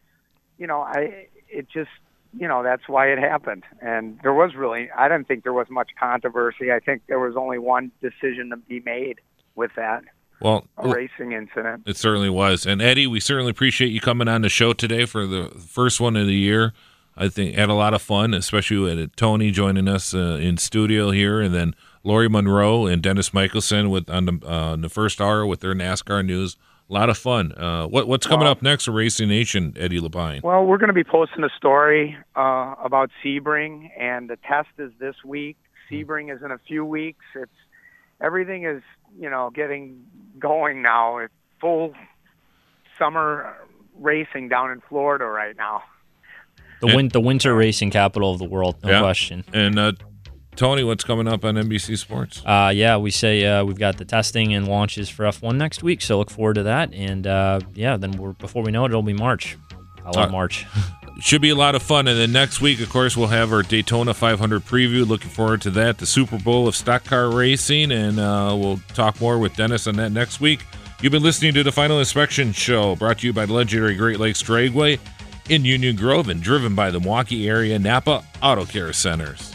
you 0.58 0.66
know, 0.66 0.80
I 0.80 1.26
it 1.50 1.68
just 1.68 1.90
you 2.38 2.48
know 2.48 2.62
that's 2.62 2.88
why 2.88 3.08
it 3.08 3.18
happened. 3.18 3.64
And 3.80 4.18
there 4.22 4.34
was 4.34 4.54
really 4.54 4.90
I 4.90 5.08
didn't 5.08 5.28
think 5.28 5.44
there 5.44 5.52
was 5.52 5.68
much 5.70 5.90
controversy. 5.98 6.72
I 6.72 6.80
think 6.80 7.02
there 7.08 7.18
was 7.18 7.36
only 7.36 7.58
one 7.58 7.90
decision 8.00 8.50
to 8.50 8.56
be 8.56 8.80
made 8.80 9.20
with 9.54 9.70
that 9.76 10.04
Well, 10.40 10.66
a 10.76 10.88
racing 10.88 11.32
incident. 11.32 11.84
It 11.86 11.96
certainly 11.96 12.30
was. 12.30 12.66
And 12.66 12.82
Eddie, 12.82 13.06
we 13.06 13.20
certainly 13.20 13.50
appreciate 13.50 13.88
you 13.88 14.00
coming 14.00 14.28
on 14.28 14.42
the 14.42 14.48
show 14.48 14.72
today 14.72 15.06
for 15.06 15.26
the 15.26 15.48
first 15.48 16.00
one 16.00 16.16
of 16.16 16.26
the 16.26 16.34
year. 16.34 16.72
I 17.16 17.28
think 17.28 17.54
had 17.54 17.70
a 17.70 17.74
lot 17.74 17.94
of 17.94 18.02
fun, 18.02 18.34
especially 18.34 18.76
with 18.76 19.16
Tony 19.16 19.50
joining 19.50 19.88
us 19.88 20.14
uh, 20.14 20.38
in 20.40 20.58
studio 20.58 21.10
here, 21.10 21.40
and 21.40 21.54
then 21.54 21.74
Lori 22.04 22.28
Monroe 22.28 22.86
and 22.86 23.02
Dennis 23.02 23.32
Michelson 23.32 23.88
with 23.88 24.10
on 24.10 24.26
the, 24.26 24.38
uh, 24.44 24.72
on 24.72 24.82
the 24.82 24.90
first 24.90 25.20
hour 25.20 25.46
with 25.46 25.60
their 25.60 25.74
NASCAR 25.74 26.24
news. 26.24 26.56
A 26.88 26.92
lot 26.92 27.10
of 27.10 27.18
fun. 27.18 27.52
Uh, 27.56 27.86
what 27.88 28.06
what's 28.06 28.26
coming 28.26 28.44
Well- 28.44 28.52
up 28.52 28.62
next 28.62 28.84
for 28.84 28.92
Racing 28.92 29.28
Nation, 29.28 29.74
Eddie 29.76 29.98
LePine? 30.00 30.40
Well, 30.42 30.64
we're 30.64 30.78
going 30.78 30.88
to 30.88 30.92
be 30.94 31.02
posting 31.04 31.42
a 31.42 31.48
story 31.56 32.16
uh, 32.36 32.74
about 32.82 33.10
Sebring, 33.24 33.90
and 33.98 34.30
the 34.30 34.36
test 34.36 34.68
is 34.78 34.92
this 35.00 35.16
week. 35.24 35.56
Sebring 35.90 36.34
is 36.34 36.42
in 36.42 36.50
a 36.52 36.58
few 36.58 36.84
weeks. 36.84 37.24
It's 37.34 37.50
everything 38.20 38.64
is 38.66 38.82
you 39.18 39.28
know 39.28 39.50
getting 39.52 40.04
going 40.38 40.80
now. 40.82 41.18
It's 41.18 41.34
full 41.60 41.92
summer 42.98 43.56
racing 43.98 44.48
down 44.48 44.70
in 44.70 44.80
Florida 44.88 45.24
right 45.26 45.56
now. 45.56 45.82
The 46.80 46.88
win- 46.94 47.08
the 47.08 47.20
winter 47.20 47.54
racing 47.54 47.90
capital 47.90 48.30
of 48.32 48.38
the 48.38 48.44
world, 48.44 48.76
no 48.84 48.90
Yeah. 48.90 49.00
question. 49.00 49.44
And 49.52 49.78
uh, 49.78 49.92
Tony, 50.56 50.82
what's 50.84 51.04
coming 51.04 51.28
up 51.28 51.44
on 51.44 51.54
NBC 51.56 51.98
Sports? 51.98 52.42
Uh, 52.44 52.72
yeah, 52.74 52.96
we 52.96 53.10
say 53.10 53.44
uh, 53.44 53.64
we've 53.64 53.78
got 53.78 53.98
the 53.98 54.04
testing 54.04 54.54
and 54.54 54.66
launches 54.66 55.08
for 55.08 55.24
F1 55.24 55.56
next 55.56 55.82
week, 55.82 56.00
so 56.02 56.18
look 56.18 56.30
forward 56.30 56.54
to 56.54 56.62
that. 56.64 56.92
And 56.94 57.26
uh, 57.26 57.60
yeah, 57.74 57.96
then 57.96 58.12
we're, 58.12 58.32
before 58.32 58.62
we 58.62 58.70
know 58.72 58.84
it, 58.84 58.88
it'll 58.88 59.02
be 59.02 59.12
March. 59.12 59.56
I 60.04 60.10
love 60.10 60.28
Uh, 60.28 60.32
March. 60.32 60.66
Should 61.20 61.40
be 61.40 61.48
a 61.48 61.54
lot 61.54 61.74
of 61.74 61.82
fun. 61.82 62.08
And 62.08 62.18
then 62.18 62.30
next 62.32 62.60
week, 62.60 62.78
of 62.80 62.90
course, 62.90 63.16
we'll 63.16 63.28
have 63.28 63.50
our 63.50 63.62
Daytona 63.62 64.12
500 64.12 64.62
preview. 64.66 65.06
Looking 65.08 65.30
forward 65.30 65.62
to 65.62 65.70
that. 65.70 65.96
The 65.96 66.04
Super 66.04 66.38
Bowl 66.38 66.68
of 66.68 66.76
stock 66.76 67.04
car 67.04 67.30
racing. 67.30 67.90
And 67.90 68.20
uh, 68.20 68.54
we'll 68.58 68.80
talk 68.92 69.18
more 69.18 69.38
with 69.38 69.56
Dennis 69.56 69.86
on 69.86 69.96
that 69.96 70.12
next 70.12 70.40
week. 70.42 70.66
You've 71.00 71.12
been 71.12 71.22
listening 71.22 71.54
to 71.54 71.62
the 71.62 71.72
Final 71.72 71.98
Inspection 72.00 72.52
Show, 72.52 72.96
brought 72.96 73.20
to 73.20 73.26
you 73.26 73.32
by 73.32 73.46
the 73.46 73.54
legendary 73.54 73.94
Great 73.96 74.20
Lakes 74.20 74.42
Dragway 74.42 74.98
in 75.48 75.64
Union 75.64 75.96
Grove 75.96 76.28
and 76.28 76.42
driven 76.42 76.74
by 76.74 76.90
the 76.90 77.00
Milwaukee 77.00 77.48
area 77.48 77.78
Napa 77.78 78.22
Auto 78.42 78.66
Care 78.66 78.92
Centers. 78.92 79.54